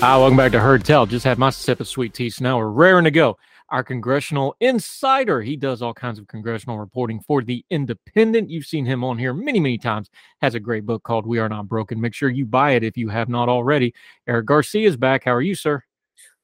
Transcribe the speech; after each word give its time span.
Hi, 0.00 0.16
welcome 0.16 0.38
back 0.38 0.52
to 0.52 0.60
Heard 0.60 0.82
Tell. 0.82 1.04
Just 1.04 1.26
had 1.26 1.36
my 1.36 1.50
sip 1.50 1.78
of 1.78 1.86
sweet 1.86 2.14
tea, 2.14 2.30
so 2.30 2.42
now 2.42 2.56
we're 2.56 2.70
raring 2.70 3.04
to 3.04 3.10
go. 3.10 3.36
Our 3.68 3.84
congressional 3.84 4.56
insider, 4.58 5.42
he 5.42 5.56
does 5.56 5.82
all 5.82 5.92
kinds 5.92 6.18
of 6.18 6.26
congressional 6.26 6.78
reporting 6.78 7.20
for 7.20 7.42
The 7.42 7.66
Independent. 7.68 8.48
You've 8.48 8.64
seen 8.64 8.86
him 8.86 9.04
on 9.04 9.18
here 9.18 9.34
many, 9.34 9.60
many 9.60 9.76
times. 9.76 10.08
Has 10.40 10.54
a 10.54 10.60
great 10.60 10.86
book 10.86 11.02
called 11.02 11.26
We 11.26 11.38
Are 11.38 11.50
Not 11.50 11.68
Broken. 11.68 12.00
Make 12.00 12.14
sure 12.14 12.30
you 12.30 12.46
buy 12.46 12.70
it 12.72 12.82
if 12.82 12.96
you 12.96 13.10
have 13.10 13.28
not 13.28 13.50
already. 13.50 13.92
Eric 14.26 14.46
Garcia 14.46 14.88
is 14.88 14.96
back. 14.96 15.24
How 15.24 15.34
are 15.34 15.42
you, 15.42 15.54
sir? 15.54 15.84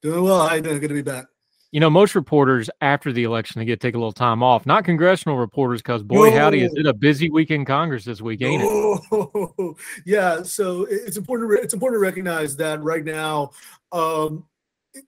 Doing 0.03 0.23
well. 0.23 0.47
Doing? 0.61 0.79
Good 0.79 0.89
to 0.89 0.93
be 0.93 1.01
back. 1.01 1.25
You 1.71 1.79
know, 1.79 1.89
most 1.89 2.15
reporters 2.15 2.69
after 2.79 3.11
the 3.11 3.23
election 3.23 3.59
they 3.59 3.65
get 3.65 3.81
to 3.81 3.87
take 3.87 3.95
a 3.95 3.97
little 3.97 4.13
time 4.13 4.41
off. 4.41 4.65
Not 4.65 4.85
congressional 4.85 5.37
reporters, 5.37 5.81
because 5.81 6.01
boy, 6.01 6.31
howdy, 6.31 6.61
is 6.61 6.73
it 6.75 6.85
a 6.85 6.93
busy 6.93 7.29
week 7.29 7.51
in 7.51 7.65
Congress 7.65 8.05
this 8.05 8.21
week, 8.21 8.41
ain't 8.41 8.63
it? 8.63 8.67
Oh, 9.11 9.75
yeah. 10.05 10.43
So 10.43 10.87
it's 10.89 11.17
important. 11.17 11.51
To 11.51 11.61
it's 11.61 11.73
important 11.73 11.97
to 11.97 12.01
recognize 12.01 12.55
that 12.57 12.81
right 12.81 13.03
now. 13.03 13.51
Um, 13.91 14.45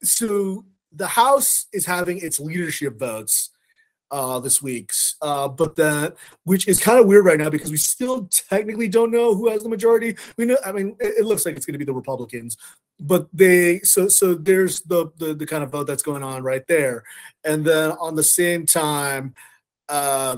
so 0.04 0.66
the 0.92 1.08
House 1.08 1.68
is 1.72 1.86
having 1.86 2.20
its 2.20 2.40
leadership 2.40 3.00
votes 3.00 3.52
uh, 4.12 4.40
this 4.40 4.62
week's, 4.62 5.16
uh, 5.22 5.48
but 5.48 5.76
that 5.76 6.16
which 6.44 6.68
is 6.68 6.80
kind 6.80 7.00
of 7.00 7.06
weird 7.06 7.26
right 7.26 7.38
now 7.38 7.50
because 7.50 7.72
we 7.72 7.78
still 7.78 8.28
technically 8.28 8.88
don't 8.88 9.12
know 9.12 9.36
who 9.36 9.50
has 9.50 9.64
the 9.64 9.70
majority. 9.70 10.16
We 10.38 10.46
know. 10.46 10.58
I 10.66 10.72
mean, 10.72 10.96
it, 11.00 11.20
it 11.20 11.26
looks 11.26 11.46
like 11.46 11.56
it's 11.56 11.66
going 11.66 11.74
to 11.74 11.80
be 11.80 11.86
the 11.86 11.94
Republicans, 11.94 12.58
but 13.00 13.28
they 13.34 13.80
so 13.82 14.08
so 14.08 14.34
there's 14.34 14.82
the, 14.82 15.12
the 15.18 15.34
the 15.34 15.46
kind 15.46 15.64
of 15.64 15.72
vote 15.72 15.86
that's 15.88 16.04
going 16.04 16.24
on 16.24 16.44
right 16.44 16.66
there, 16.68 17.04
and 17.44 17.66
then 17.66 17.92
on 17.92 18.16
the 18.16 18.24
same 18.24 18.66
time. 18.66 19.34
Uh, 19.88 20.38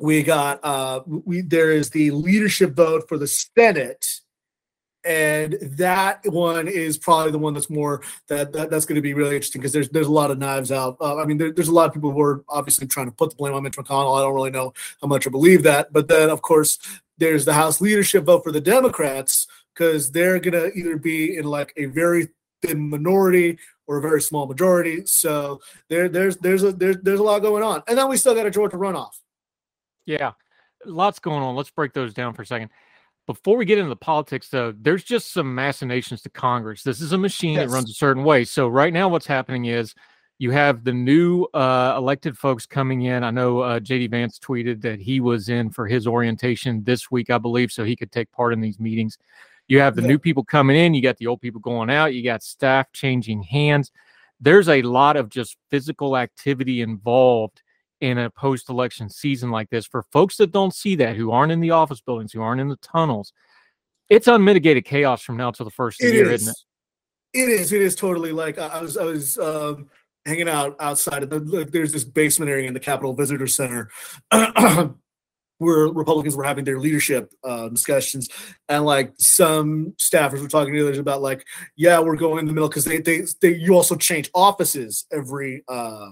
we 0.00 0.24
got 0.24 0.58
uh 0.64 1.00
we 1.06 1.40
there 1.40 1.70
is 1.70 1.90
the 1.90 2.10
leadership 2.10 2.74
vote 2.74 3.08
for 3.08 3.16
the 3.16 3.28
senate 3.28 4.22
and 5.04 5.56
that 5.60 6.20
one 6.26 6.66
is 6.68 6.96
probably 6.96 7.30
the 7.30 7.38
one 7.38 7.54
that's 7.54 7.70
more 7.70 8.02
that, 8.28 8.52
that 8.52 8.70
that's 8.70 8.86
going 8.86 8.96
to 8.96 9.02
be 9.02 9.14
really 9.14 9.34
interesting 9.34 9.60
because 9.60 9.72
there's 9.72 9.88
there's 9.90 10.06
a 10.06 10.12
lot 10.12 10.30
of 10.30 10.38
knives 10.38 10.72
out 10.72 10.96
uh, 11.00 11.16
i 11.18 11.24
mean 11.24 11.36
there, 11.36 11.52
there's 11.52 11.68
a 11.68 11.72
lot 11.72 11.86
of 11.86 11.94
people 11.94 12.10
who 12.10 12.20
are 12.20 12.44
obviously 12.48 12.86
trying 12.86 13.06
to 13.06 13.12
put 13.12 13.30
the 13.30 13.36
blame 13.36 13.54
on 13.54 13.62
mitch 13.62 13.76
mcconnell. 13.76 14.18
I 14.18 14.22
don't 14.22 14.34
really 14.34 14.50
know 14.50 14.72
how 15.00 15.08
much 15.08 15.26
i 15.26 15.30
believe 15.30 15.62
that 15.64 15.92
but 15.92 16.08
then 16.08 16.30
of 16.30 16.42
course 16.42 16.78
there's 17.18 17.44
the 17.44 17.54
house 17.54 17.80
leadership 17.80 18.24
vote 18.24 18.42
for 18.44 18.52
the 18.52 18.60
democrats 18.60 19.46
because 19.74 20.10
they're 20.12 20.38
going 20.38 20.52
to 20.52 20.72
either 20.78 20.96
be 20.96 21.36
in 21.36 21.44
like 21.44 21.72
a 21.76 21.86
very 21.86 22.28
thin 22.62 22.88
minority 22.88 23.58
or 23.86 23.98
a 23.98 24.00
very 24.00 24.22
small 24.22 24.46
majority. 24.46 25.02
So 25.06 25.60
there 25.88 26.08
there's 26.08 26.36
there's 26.38 26.62
a 26.62 26.72
there's, 26.72 26.96
there's 27.02 27.20
a 27.20 27.22
lot 27.22 27.40
going 27.40 27.62
on. 27.62 27.82
And 27.88 27.98
then 27.98 28.08
we 28.08 28.16
still 28.16 28.34
got 28.34 28.46
a 28.46 28.50
georgia 28.50 28.76
runoff. 28.76 29.12
Yeah, 30.06 30.32
lots 30.84 31.18
going 31.18 31.42
on. 31.42 31.56
Let's 31.56 31.70
break 31.70 31.92
those 31.92 32.14
down 32.14 32.34
for 32.34 32.42
a 32.42 32.46
second. 32.46 32.70
Before 33.26 33.56
we 33.56 33.64
get 33.64 33.78
into 33.78 33.88
the 33.88 33.96
politics, 33.96 34.48
though, 34.50 34.74
there's 34.78 35.02
just 35.02 35.32
some 35.32 35.54
machinations 35.54 36.20
to 36.22 36.30
Congress. 36.30 36.82
This 36.82 37.00
is 37.00 37.12
a 37.12 37.18
machine 37.18 37.54
Yes. 37.54 37.68
that 37.68 37.74
runs 37.74 37.90
a 37.90 37.94
certain 37.94 38.22
way. 38.22 38.44
So 38.44 38.68
right 38.68 38.92
now, 38.92 39.08
what's 39.08 39.26
happening 39.26 39.64
is 39.66 39.94
you 40.38 40.50
have 40.50 40.84
the 40.84 40.92
new 40.92 41.44
uh, 41.54 41.94
elected 41.96 42.36
folks 42.36 42.66
coming 42.66 43.02
in. 43.02 43.24
I 43.24 43.30
know 43.30 43.60
uh, 43.60 43.80
JD 43.80 44.10
Vance 44.10 44.38
tweeted 44.38 44.82
that 44.82 45.00
he 45.00 45.20
was 45.20 45.48
in 45.48 45.70
for 45.70 45.86
his 45.86 46.06
orientation 46.06 46.84
this 46.84 47.10
week, 47.10 47.30
I 47.30 47.38
believe, 47.38 47.72
so 47.72 47.82
he 47.84 47.96
could 47.96 48.12
take 48.12 48.30
part 48.30 48.52
in 48.52 48.60
these 48.60 48.78
meetings. 48.78 49.16
You 49.68 49.80
have 49.80 49.96
the 49.96 50.02
Yeah. 50.02 50.08
new 50.08 50.18
people 50.18 50.44
coming 50.44 50.76
in. 50.76 50.92
You 50.92 51.00
got 51.00 51.16
the 51.16 51.26
old 51.26 51.40
people 51.40 51.60
going 51.62 51.88
out. 51.88 52.12
You 52.12 52.22
got 52.22 52.42
staff 52.42 52.92
changing 52.92 53.42
hands. 53.44 53.90
There's 54.38 54.68
a 54.68 54.82
lot 54.82 55.16
of 55.16 55.30
just 55.30 55.56
physical 55.70 56.18
activity 56.18 56.82
involved 56.82 57.62
in 58.04 58.18
a 58.18 58.28
post 58.28 58.68
election 58.68 59.08
season 59.08 59.50
like 59.50 59.70
this 59.70 59.86
for 59.86 60.02
folks 60.12 60.36
that 60.36 60.52
don't 60.52 60.74
see 60.74 60.94
that, 60.96 61.16
who 61.16 61.30
aren't 61.30 61.52
in 61.52 61.60
the 61.60 61.70
office 61.70 62.02
buildings, 62.02 62.32
who 62.32 62.42
aren't 62.42 62.60
in 62.60 62.68
the 62.68 62.76
tunnels. 62.76 63.32
It's 64.10 64.28
unmitigated 64.28 64.84
chaos 64.84 65.22
from 65.22 65.38
now 65.38 65.50
till 65.50 65.64
the 65.64 65.70
first 65.70 66.02
It 66.02 66.12
year, 66.12 66.30
is. 66.30 66.42
isn't 66.42 66.52
it? 67.32 67.40
It 67.40 67.48
is. 67.48 67.72
It 67.72 67.80
is 67.80 67.96
totally 67.96 68.30
like 68.30 68.58
I 68.58 68.82
was. 68.82 68.98
I 68.98 69.04
was 69.04 69.38
um, 69.38 69.88
hanging 70.26 70.48
out 70.48 70.76
outside 70.80 71.22
of 71.22 71.30
the. 71.30 71.66
There's 71.70 71.92
this 71.92 72.04
basement 72.04 72.50
area 72.50 72.68
in 72.68 72.74
the 72.74 72.80
Capitol 72.80 73.14
Visitor 73.14 73.46
Center. 73.46 73.90
Where 75.58 75.86
Republicans 75.86 76.36
were 76.36 76.44
having 76.44 76.64
their 76.64 76.80
leadership 76.80 77.32
uh, 77.42 77.68
discussions, 77.68 78.28
and 78.68 78.84
like 78.84 79.14
some 79.18 79.94
staffers 79.98 80.42
were 80.42 80.48
talking 80.48 80.74
to 80.74 80.80
others 80.80 80.98
about 80.98 81.22
like, 81.22 81.46
yeah, 81.76 82.00
we're 82.00 82.16
going 82.16 82.40
in 82.40 82.46
the 82.46 82.52
middle 82.52 82.68
because 82.68 82.84
they, 82.84 82.98
they 82.98 83.22
they 83.40 83.54
you 83.54 83.74
also 83.74 83.94
change 83.94 84.30
offices 84.34 85.06
every 85.10 85.62
uh, 85.68 86.10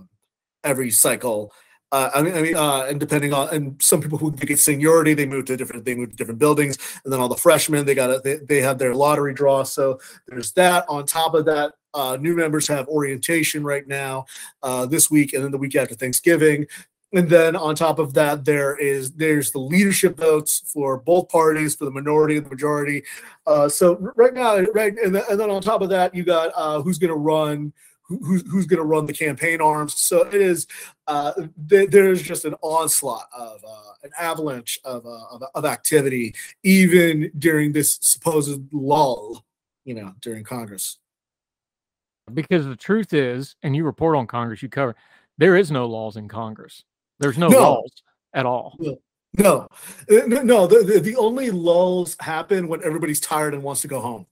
every 0.65 0.91
cycle. 0.91 1.53
Uh, 1.93 2.11
I 2.15 2.23
mean, 2.23 2.35
I 2.35 2.43
mean, 2.43 2.57
uh, 2.57 2.87
and 2.89 2.99
depending 2.99 3.35
on, 3.35 3.51
and 3.51 3.81
some 3.81 4.01
people 4.01 4.17
who 4.17 4.33
get 4.33 4.59
seniority, 4.59 5.13
they 5.13 5.27
move 5.27 5.45
to 5.45 5.57
different, 5.59 5.85
they 5.85 5.95
move 5.95 6.11
to 6.11 6.17
different 6.17 6.41
buildings, 6.41 6.79
and 7.05 7.13
then 7.13 7.21
all 7.21 7.29
the 7.29 7.37
freshmen, 7.37 7.85
they 7.85 7.95
got 7.95 8.25
they, 8.25 8.37
they 8.37 8.63
have 8.63 8.79
their 8.79 8.95
lottery 8.95 9.35
draw. 9.35 9.63
So 9.63 10.01
there's 10.27 10.53
that. 10.53 10.87
On 10.89 11.05
top 11.05 11.35
of 11.35 11.45
that, 11.45 11.75
uh, 11.93 12.17
new 12.19 12.35
members 12.35 12.67
have 12.69 12.89
orientation 12.89 13.63
right 13.63 13.87
now, 13.87 14.25
uh, 14.63 14.87
this 14.87 15.11
week, 15.11 15.35
and 15.35 15.45
then 15.45 15.51
the 15.53 15.59
week 15.59 15.77
after 15.77 15.95
Thanksgiving. 15.95 16.67
And 17.15 17.29
then 17.29 17.57
on 17.57 17.75
top 17.75 17.99
of 17.99 18.15
that, 18.15 18.47
there 18.47 18.75
is 18.79 19.13
there's 19.13 19.51
the 19.51 19.59
leadership 19.59 20.17
votes 20.17 20.63
for 20.65 20.97
both 20.97 21.29
parties, 21.29 21.75
for 21.77 21.85
the 21.85 21.91
minority 21.91 22.39
and 22.39 22.47
the 22.47 22.51
majority. 22.51 23.05
Uh, 23.47 23.69
so 23.69 23.97
right 24.17 24.33
now, 24.33 24.59
right, 24.73 24.95
and 24.97 25.15
then, 25.15 25.51
on 25.51 25.61
top 25.61 25.83
of 25.83 25.91
that, 25.91 26.15
you 26.15 26.25
got 26.25 26.53
uh, 26.57 26.81
who's 26.81 26.99
going 26.99 27.11
to 27.11 27.17
run, 27.17 27.71
who's 28.19 28.43
who's 28.51 28.67
going 28.67 28.79
to 28.79 28.85
run 28.85 29.07
the 29.07 29.13
campaign 29.13 29.61
arms. 29.61 29.99
So 30.01 30.23
it 30.23 30.35
is 30.35 30.67
uh, 31.07 31.33
th- 31.69 31.91
there's 31.91 32.23
just 32.23 32.45
an 32.45 32.55
onslaught 32.63 33.27
of 33.37 33.65
uh, 33.67 33.93
an 34.03 34.11
avalanche 34.19 34.79
of, 34.85 35.07
uh, 35.07 35.25
of 35.31 35.43
of 35.55 35.65
activity, 35.65 36.35
even 36.63 37.31
during 37.39 37.73
this 37.73 37.99
supposed 38.01 38.61
lull, 38.73 39.45
you 39.85 39.95
know, 39.95 40.15
during 40.21 40.45
Congress. 40.45 40.99
Because 42.33 42.67
the 42.67 42.77
truth 42.77 43.13
is, 43.13 43.57
and 43.63 43.75
you 43.75 43.85
report 43.85 44.17
on 44.17 44.27
Congress, 44.27 44.63
you 44.63 44.69
cover, 44.69 44.95
there 45.39 45.57
is 45.57 45.71
no 45.71 45.87
laws 45.87 46.17
in 46.17 46.29
Congress. 46.29 46.85
There's 47.19 47.37
no, 47.37 47.49
No. 47.49 47.59
laws 47.59 48.03
at 48.33 48.47
all. 48.47 48.79
No, 49.39 49.67
no, 50.09 50.43
no. 50.43 50.67
The, 50.67 50.83
the 50.85 51.01
the 51.01 51.17
only 51.17 51.51
lulls 51.51 52.17
happen 52.21 52.69
when 52.69 52.85
everybody's 52.85 53.19
tired 53.19 53.55
and 53.55 53.63
wants 53.63 53.81
to 53.83 53.89
go 53.89 54.01
home. 54.01 54.27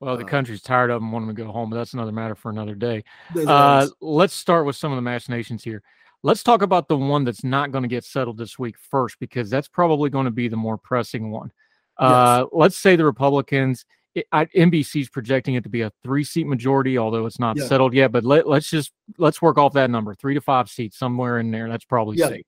Well, 0.00 0.16
the 0.16 0.24
Uh, 0.24 0.28
country's 0.28 0.62
tired 0.62 0.90
of 0.90 1.00
them, 1.00 1.10
wanting 1.10 1.28
to 1.28 1.34
go 1.34 1.50
home, 1.50 1.70
but 1.70 1.76
that's 1.76 1.94
another 1.94 2.12
matter 2.12 2.34
for 2.34 2.50
another 2.50 2.74
day. 2.74 3.02
Uh, 3.46 3.86
let's 4.00 4.34
start 4.34 4.64
with 4.64 4.76
some 4.76 4.92
of 4.92 4.96
the 4.96 5.02
machinations 5.02 5.64
here. 5.64 5.82
Let's 6.22 6.42
talk 6.42 6.62
about 6.62 6.88
the 6.88 6.96
one 6.96 7.24
that's 7.24 7.44
not 7.44 7.72
going 7.72 7.82
to 7.82 7.88
get 7.88 8.04
settled 8.04 8.38
this 8.38 8.58
week 8.58 8.76
first, 8.78 9.18
because 9.18 9.50
that's 9.50 9.68
probably 9.68 10.10
going 10.10 10.24
to 10.26 10.30
be 10.30 10.48
the 10.48 10.56
more 10.56 10.78
pressing 10.78 11.30
one. 11.30 11.52
Uh, 11.96 12.46
let's 12.52 12.76
say 12.76 12.94
the 12.94 13.04
Republicans, 13.04 13.84
it, 14.14 14.26
I, 14.30 14.44
NBC's 14.46 15.08
projecting 15.08 15.54
it 15.54 15.64
to 15.64 15.68
be 15.68 15.82
a 15.82 15.92
three-seat 16.04 16.46
majority, 16.46 16.96
although 16.96 17.26
it's 17.26 17.40
not 17.40 17.56
Yeah. 17.56 17.66
settled 17.66 17.92
yet. 17.92 18.12
But 18.12 18.24
let, 18.24 18.48
let's 18.48 18.70
just 18.70 18.92
let's 19.16 19.42
work 19.42 19.58
off 19.58 19.72
that 19.72 19.90
number, 19.90 20.14
three 20.14 20.34
to 20.34 20.40
five 20.40 20.68
seats, 20.68 20.96
somewhere 20.96 21.38
in 21.40 21.50
there. 21.50 21.68
That's 21.68 21.84
probably 21.84 22.18
Yeah. 22.18 22.28
safe. 22.28 22.46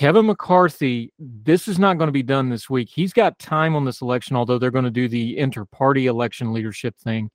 Kevin 0.00 0.24
McCarthy, 0.24 1.12
this 1.18 1.68
is 1.68 1.78
not 1.78 1.98
going 1.98 2.08
to 2.08 2.12
be 2.12 2.22
done 2.22 2.48
this 2.48 2.70
week. 2.70 2.88
He's 2.90 3.12
got 3.12 3.38
time 3.38 3.76
on 3.76 3.84
this 3.84 4.00
election, 4.00 4.34
although 4.34 4.58
they're 4.58 4.70
going 4.70 4.86
to 4.86 4.90
do 4.90 5.08
the 5.08 5.36
inter-party 5.36 6.06
election 6.06 6.54
leadership 6.54 6.96
thing 6.96 7.30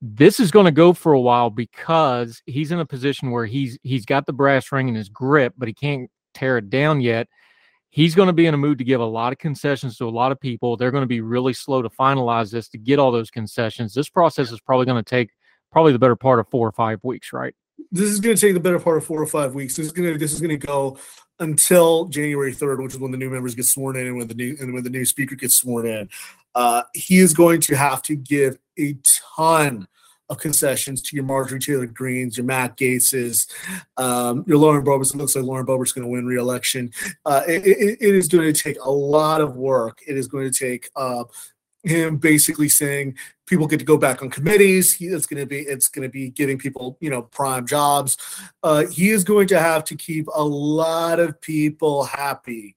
this 0.00 0.38
is 0.38 0.50
going 0.50 0.66
to 0.66 0.70
go 0.70 0.92
for 0.92 1.12
a 1.12 1.20
while 1.20 1.50
because 1.50 2.40
he's 2.46 2.70
in 2.70 2.78
a 2.78 2.86
position 2.86 3.30
where 3.30 3.46
he's 3.46 3.78
he's 3.82 4.04
got 4.04 4.26
the 4.26 4.32
brass 4.32 4.70
ring 4.70 4.88
in 4.88 4.94
his 4.94 5.08
grip, 5.08 5.54
but 5.58 5.66
he 5.66 5.74
can't 5.74 6.10
tear 6.34 6.58
it 6.58 6.70
down 6.70 7.00
yet. 7.00 7.26
He's 7.90 8.14
going 8.14 8.28
to 8.28 8.32
be 8.32 8.46
in 8.46 8.54
a 8.54 8.58
mood 8.58 8.78
to 8.78 8.84
give 8.84 9.00
a 9.00 9.04
lot 9.04 9.32
of 9.32 9.38
concessions 9.38 9.96
to 9.96 10.04
a 10.04 10.10
lot 10.10 10.30
of 10.30 10.38
people. 10.38 10.76
They're 10.76 10.90
going 10.90 11.02
to 11.02 11.08
be 11.08 11.20
really 11.20 11.52
slow 11.52 11.82
to 11.82 11.88
finalize 11.88 12.52
this 12.52 12.68
to 12.68 12.78
get 12.78 12.98
all 12.98 13.10
those 13.10 13.30
concessions. 13.30 13.92
This 13.92 14.08
process 14.08 14.52
is 14.52 14.60
probably 14.60 14.86
going 14.86 15.02
to 15.02 15.08
take 15.08 15.30
probably 15.72 15.92
the 15.92 15.98
better 15.98 16.16
part 16.16 16.38
of 16.38 16.48
four 16.48 16.68
or 16.68 16.72
five 16.72 17.00
weeks, 17.02 17.32
right? 17.32 17.54
This 17.90 18.08
is 18.08 18.20
going 18.20 18.36
to 18.36 18.40
take 18.40 18.54
the 18.54 18.60
better 18.60 18.78
part 18.78 18.98
of 18.98 19.04
four 19.04 19.20
or 19.20 19.26
five 19.26 19.54
weeks. 19.54 19.76
This 19.76 19.86
is 19.86 19.92
going 19.92 20.12
to 20.12 20.18
this 20.18 20.32
is 20.32 20.40
going 20.40 20.58
to 20.60 20.66
go 20.66 20.98
until 21.40 22.06
January 22.06 22.52
third, 22.52 22.80
which 22.80 22.94
is 22.94 22.98
when 22.98 23.10
the 23.12 23.18
new 23.18 23.30
members 23.30 23.54
get 23.54 23.64
sworn 23.64 23.96
in 23.96 24.06
and 24.06 24.16
when 24.16 24.28
the 24.28 24.34
new 24.34 24.56
and 24.60 24.74
when 24.74 24.82
the 24.82 24.90
new 24.90 25.04
speaker 25.04 25.34
gets 25.34 25.54
sworn 25.54 25.86
in. 25.86 26.08
Uh, 26.54 26.82
he 26.94 27.18
is 27.18 27.34
going 27.34 27.60
to 27.60 27.76
have 27.76 28.02
to 28.02 28.16
give 28.16 28.58
a 28.78 28.96
ton 29.36 29.86
of 30.28 30.38
concessions 30.38 31.00
to 31.00 31.16
your 31.16 31.24
Marjorie 31.24 31.58
Taylor 31.58 31.86
Greenes, 31.86 32.36
your 32.36 32.44
Matt 32.44 32.76
Gaetzes, 32.76 33.50
um, 33.96 34.44
your 34.46 34.58
Lauren 34.58 34.84
Boebert. 34.84 35.14
It 35.14 35.16
looks 35.16 35.34
like 35.34 35.44
Lauren 35.44 35.64
Boebert's 35.64 35.92
going 35.92 36.06
to 36.06 36.10
win 36.10 36.26
re-election. 36.26 36.92
Uh, 37.24 37.42
it, 37.48 37.66
it, 37.66 37.98
it 38.00 38.14
is 38.14 38.28
going 38.28 38.52
to 38.52 38.62
take 38.62 38.76
a 38.82 38.90
lot 38.90 39.40
of 39.40 39.56
work. 39.56 40.00
It 40.06 40.16
is 40.16 40.26
going 40.26 40.50
to 40.50 40.58
take 40.58 40.90
uh, 40.96 41.24
him 41.84 42.16
basically 42.16 42.68
saying 42.68 43.16
people 43.46 43.66
get 43.66 43.78
to 43.78 43.84
go 43.84 43.96
back 43.96 44.22
on 44.22 44.30
committees. 44.30 44.92
He, 44.92 45.06
it's 45.06 45.26
going 45.26 45.40
to 45.40 45.46
be 45.46 45.60
it's 45.60 45.88
going 45.88 46.06
to 46.06 46.12
be 46.12 46.30
giving 46.30 46.58
people 46.58 46.96
you 47.00 47.10
know 47.10 47.22
prime 47.22 47.66
jobs. 47.66 48.16
Uh, 48.62 48.86
he 48.86 49.10
is 49.10 49.24
going 49.24 49.48
to 49.48 49.58
have 49.58 49.84
to 49.84 49.96
keep 49.96 50.26
a 50.34 50.44
lot 50.44 51.20
of 51.20 51.40
people 51.40 52.04
happy 52.04 52.74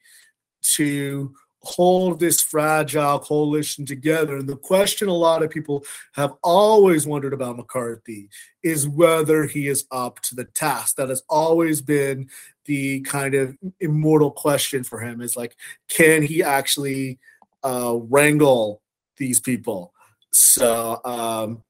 to 0.62 1.34
hold 1.64 2.20
this 2.20 2.42
fragile 2.42 3.20
coalition 3.20 3.86
together. 3.86 4.38
And 4.38 4.50
the 4.50 4.56
question 4.56 5.08
a 5.08 5.14
lot 5.14 5.44
of 5.44 5.52
people 5.52 5.86
have 6.14 6.34
always 6.44 7.06
wondered 7.06 7.34
about 7.34 7.58
McCarthy 7.58 8.30
is 8.64 8.88
whether 8.88 9.46
he 9.46 9.68
is 9.68 9.86
up 9.92 10.20
to 10.22 10.36
the 10.36 10.46
task. 10.46 10.96
That 10.96 11.10
has 11.10 11.22
always 11.30 11.82
been 11.82 12.30
the 12.66 13.02
kind 13.02 13.36
of 13.36 13.56
immortal 13.80 14.32
question 14.32 14.84
for 14.84 15.02
him 15.02 15.22
is 15.22 15.36
like, 15.36 15.56
can 15.88 16.24
he 16.24 16.42
actually 16.42 17.20
uh, 17.64 17.96
wrangle 17.96 18.81
these 19.22 19.40
people? 19.40 19.94
So, 20.34 21.00
um, 21.06 21.64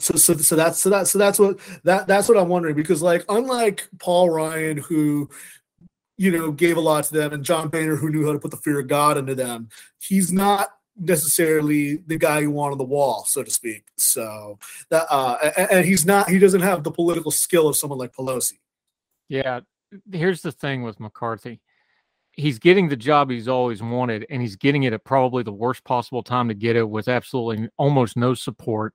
so, 0.00 0.16
so, 0.16 0.34
so 0.36 0.56
that's 0.56 0.80
so 0.80 0.90
that 0.90 1.06
so 1.08 1.18
that's 1.18 1.38
what 1.38 1.58
that 1.84 2.06
that's 2.06 2.28
what 2.28 2.38
I'm 2.38 2.48
wondering 2.48 2.76
because 2.76 3.02
like 3.02 3.24
unlike 3.28 3.88
Paul 3.98 4.30
Ryan 4.30 4.78
who 4.78 5.28
you 6.18 6.32
know, 6.32 6.50
gave 6.50 6.76
a 6.76 6.80
lot 6.80 7.04
to 7.04 7.14
them, 7.14 7.32
and 7.32 7.44
John 7.44 7.68
Boehner, 7.68 7.96
who 7.96 8.10
knew 8.10 8.26
how 8.26 8.32
to 8.32 8.40
put 8.40 8.50
the 8.50 8.56
fear 8.56 8.80
of 8.80 8.88
God 8.88 9.16
into 9.16 9.36
them. 9.36 9.68
He's 10.00 10.32
not 10.32 10.68
necessarily 10.98 11.98
the 12.08 12.18
guy 12.18 12.40
you 12.40 12.50
want 12.50 12.72
on 12.72 12.78
the 12.78 12.84
wall, 12.84 13.24
so 13.24 13.44
to 13.44 13.50
speak. 13.50 13.84
So 13.96 14.58
that, 14.90 15.06
uh, 15.10 15.36
and, 15.56 15.70
and 15.70 15.86
he's 15.86 16.04
not, 16.04 16.28
he 16.28 16.40
doesn't 16.40 16.60
have 16.60 16.82
the 16.82 16.90
political 16.90 17.30
skill 17.30 17.68
of 17.68 17.76
someone 17.76 18.00
like 18.00 18.12
Pelosi. 18.12 18.58
Yeah. 19.28 19.60
Here's 20.12 20.42
the 20.42 20.50
thing 20.50 20.82
with 20.82 20.98
McCarthy. 20.98 21.60
He's 22.38 22.58
getting 22.58 22.88
the 22.88 22.96
job 22.96 23.30
he's 23.30 23.48
always 23.48 23.82
wanted, 23.82 24.24
and 24.30 24.40
he's 24.40 24.56
getting 24.56 24.84
it 24.84 24.92
at 24.92 25.04
probably 25.04 25.42
the 25.42 25.52
worst 25.52 25.84
possible 25.84 26.22
time 26.22 26.48
to 26.48 26.54
get 26.54 26.76
it 26.76 26.88
with 26.88 27.08
absolutely 27.08 27.68
almost 27.76 28.16
no 28.16 28.32
support. 28.32 28.94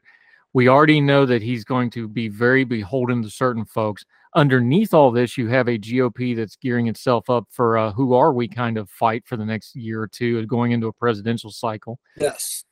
We 0.54 0.68
already 0.68 1.02
know 1.02 1.26
that 1.26 1.42
he's 1.42 1.64
going 1.64 1.90
to 1.92 2.08
be 2.08 2.28
very 2.28 2.64
beholden 2.64 3.22
to 3.24 3.30
certain 3.30 3.66
folks 3.66 4.06
underneath 4.36 4.94
all 4.94 5.12
this, 5.12 5.38
you 5.38 5.48
have 5.48 5.68
a 5.68 5.78
GOP 5.78 6.36
that's 6.36 6.56
gearing 6.56 6.88
itself 6.88 7.30
up 7.30 7.48
for 7.50 7.78
a 7.78 7.92
who 7.92 8.14
are 8.14 8.34
we 8.34 8.48
kind 8.48 8.78
of 8.78 8.90
fight 8.90 9.24
for 9.26 9.38
the 9.38 9.46
next 9.46 9.76
year 9.76 10.02
or 10.02 10.08
two, 10.08 10.40
uh, 10.40 10.46
going 10.46 10.72
into 10.72 10.88
a 10.88 10.94
presidential 10.94 11.52
cycle. 11.52 12.00
Yes. 12.18 12.66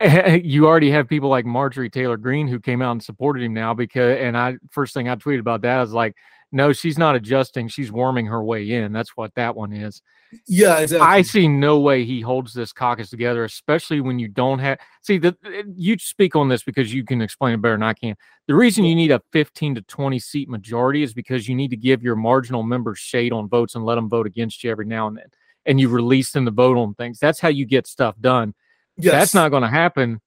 You 0.42 0.66
already 0.66 0.90
have 0.90 1.08
people 1.08 1.28
like 1.28 1.44
Marjorie 1.44 1.90
Taylor 1.90 2.16
Greene 2.16 2.48
who 2.48 2.58
came 2.58 2.80
out 2.80 2.92
and 2.92 3.02
supported 3.02 3.42
him 3.42 3.52
now 3.52 3.74
because, 3.74 4.18
and 4.18 4.36
I 4.36 4.56
first 4.70 4.94
thing 4.94 5.08
I 5.08 5.16
tweeted 5.16 5.40
about 5.40 5.62
that 5.62 5.82
is 5.82 5.92
like, 5.92 6.16
no, 6.52 6.72
she's 6.72 6.98
not 6.98 7.14
adjusting. 7.14 7.68
She's 7.68 7.92
warming 7.92 8.26
her 8.26 8.42
way 8.42 8.72
in. 8.72 8.92
That's 8.92 9.16
what 9.16 9.34
that 9.36 9.54
one 9.54 9.72
is. 9.72 10.02
Yeah, 10.46 10.78
exactly. 10.78 11.06
I 11.06 11.22
see 11.22 11.48
no 11.48 11.78
way 11.78 12.04
he 12.04 12.20
holds 12.20 12.52
this 12.52 12.72
caucus 12.72 13.10
together, 13.10 13.44
especially 13.44 14.00
when 14.00 14.18
you 14.18 14.28
don't 14.28 14.58
have. 14.58 14.78
See, 15.02 15.18
the, 15.18 15.36
eh, 15.44 15.62
you 15.74 15.98
speak 15.98 16.34
on 16.34 16.48
this 16.48 16.62
because 16.62 16.92
you 16.92 17.04
can 17.04 17.20
explain 17.20 17.54
it 17.54 17.62
better 17.62 17.74
than 17.74 17.82
I 17.82 17.94
can. 17.94 18.16
The 18.46 18.54
reason 18.54 18.84
you 18.84 18.94
need 18.94 19.12
a 19.12 19.22
15 19.32 19.76
to 19.76 19.82
20 19.82 20.18
seat 20.18 20.48
majority 20.48 21.02
is 21.02 21.14
because 21.14 21.48
you 21.48 21.54
need 21.54 21.70
to 21.70 21.76
give 21.76 22.02
your 22.02 22.16
marginal 22.16 22.62
members 22.62 22.98
shade 22.98 23.32
on 23.32 23.48
votes 23.48 23.74
and 23.74 23.84
let 23.84 23.96
them 23.96 24.08
vote 24.08 24.26
against 24.26 24.64
you 24.64 24.70
every 24.70 24.86
now 24.86 25.06
and 25.06 25.16
then. 25.16 25.26
And 25.66 25.78
you 25.78 25.88
release 25.88 26.32
them 26.32 26.46
to 26.46 26.50
vote 26.50 26.76
on 26.76 26.94
things. 26.94 27.18
That's 27.18 27.40
how 27.40 27.48
you 27.48 27.64
get 27.64 27.86
stuff 27.86 28.16
done. 28.20 28.54
Yes. 29.00 29.12
That's 29.12 29.34
not 29.34 29.50
going 29.50 29.62
to 29.62 29.68
happen 29.68 30.20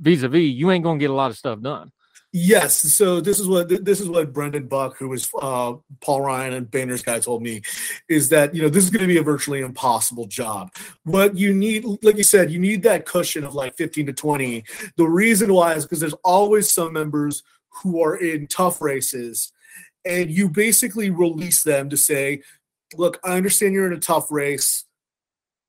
vis 0.00 0.22
a 0.22 0.28
vis. 0.28 0.52
You 0.52 0.70
ain't 0.70 0.84
going 0.84 0.98
to 0.98 1.02
get 1.02 1.10
a 1.10 1.14
lot 1.14 1.30
of 1.30 1.36
stuff 1.36 1.60
done. 1.60 1.92
Yes. 2.32 2.76
So 2.94 3.20
this 3.20 3.40
is 3.40 3.48
what 3.48 3.68
this 3.84 4.00
is 4.00 4.10
what 4.10 4.32
Brendan 4.32 4.66
Buck, 4.66 4.98
who 4.98 5.08
was 5.08 5.30
uh, 5.40 5.74
Paul 6.02 6.20
Ryan 6.20 6.52
and 6.52 6.70
Boehner's 6.70 7.02
guy, 7.02 7.18
told 7.18 7.42
me, 7.42 7.62
is 8.10 8.28
that 8.28 8.54
you 8.54 8.60
know 8.60 8.68
this 8.68 8.84
is 8.84 8.90
going 8.90 9.00
to 9.02 9.06
be 9.06 9.16
a 9.16 9.22
virtually 9.22 9.60
impossible 9.60 10.26
job. 10.26 10.70
What 11.04 11.36
you 11.36 11.54
need, 11.54 11.86
like 12.02 12.18
you 12.18 12.24
said, 12.24 12.50
you 12.50 12.58
need 12.58 12.82
that 12.82 13.06
cushion 13.06 13.44
of 13.44 13.54
like 13.54 13.76
15 13.76 14.06
to 14.06 14.12
20. 14.12 14.64
The 14.96 15.08
reason 15.08 15.52
why 15.54 15.74
is 15.74 15.86
because 15.86 16.00
there's 16.00 16.14
always 16.24 16.70
some 16.70 16.92
members 16.92 17.42
who 17.82 18.02
are 18.02 18.16
in 18.16 18.48
tough 18.48 18.82
races, 18.82 19.50
and 20.04 20.30
you 20.30 20.50
basically 20.50 21.08
release 21.08 21.62
them 21.62 21.88
to 21.88 21.96
say, 21.96 22.42
"Look, 22.96 23.18
I 23.24 23.36
understand 23.36 23.72
you're 23.72 23.86
in 23.86 23.96
a 23.96 24.00
tough 24.00 24.30
race." 24.30 24.84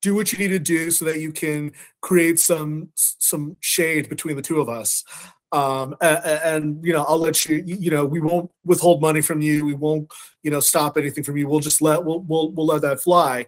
Do 0.02 0.16
what 0.16 0.32
you 0.32 0.40
need 0.40 0.50
to 0.50 0.60
do 0.60 0.92
so 0.92 1.06
that 1.06 1.20
you 1.20 1.32
can 1.32 1.72
create 2.02 2.40
some 2.40 2.90
some 2.96 3.58
shade 3.60 4.10
between 4.10 4.36
the 4.36 4.42
two 4.42 4.60
of 4.62 4.70
us. 4.70 5.04
Um, 5.52 5.96
and, 6.02 6.26
and, 6.26 6.86
you 6.86 6.92
know 6.92 7.06
i'll 7.08 7.20
let 7.20 7.46
you 7.46 7.64
you 7.66 7.90
know 7.90 8.06
we 8.06 8.20
won't 8.20 8.52
withhold 8.66 9.02
money 9.02 9.22
from 9.22 9.42
you. 9.42 9.66
We 9.66 9.74
won't 9.74 10.12
you 10.44 10.52
know 10.52 10.60
stop 10.60 10.98
anything 10.98 11.24
from 11.24 11.38
you. 11.38 11.48
We'll 11.48 11.62
just 11.62 11.82
let 11.82 12.04
we'll 12.04 12.20
we'll, 12.20 12.52
we'll 12.52 12.66
let 12.66 12.82
that 12.82 13.02
fly. 13.02 13.46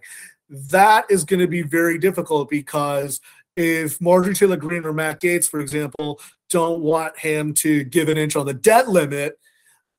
That 0.48 1.04
is 1.10 1.24
going 1.24 1.40
to 1.40 1.46
be 1.46 1.62
very 1.62 1.98
difficult 1.98 2.48
because 2.48 3.20
if 3.56 4.00
marjorie 4.00 4.34
taylor 4.34 4.56
greene 4.56 4.84
or 4.84 4.92
matt 4.92 5.20
gaetz 5.20 5.48
for 5.48 5.60
example 5.60 6.20
don't 6.48 6.80
want 6.80 7.18
him 7.18 7.52
to 7.52 7.84
give 7.84 8.08
an 8.08 8.16
inch 8.16 8.36
on 8.36 8.46
the 8.46 8.54
debt 8.54 8.88
limit 8.88 9.38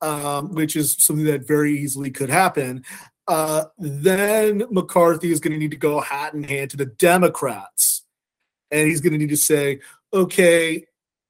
um, 0.02 0.52
which 0.54 0.76
is 0.76 0.96
something 1.00 1.26
that 1.26 1.48
very 1.48 1.78
easily 1.78 2.10
could 2.10 2.30
happen 2.30 2.84
uh, 3.28 3.66
then 3.78 4.64
mccarthy 4.72 5.32
is 5.32 5.40
going 5.40 5.54
to 5.54 5.60
need 5.60 5.72
to 5.72 5.78
go 5.78 6.00
hat 6.00 6.34
in 6.34 6.44
hand 6.44 6.70
to 6.70 6.78
the 6.78 6.86
democrats 6.86 8.04
and 8.72 8.88
he's 8.88 9.02
going 9.02 9.14
to 9.14 9.20
need 9.20 9.30
to 9.30 9.38
say 9.38 9.80
okay 10.14 10.86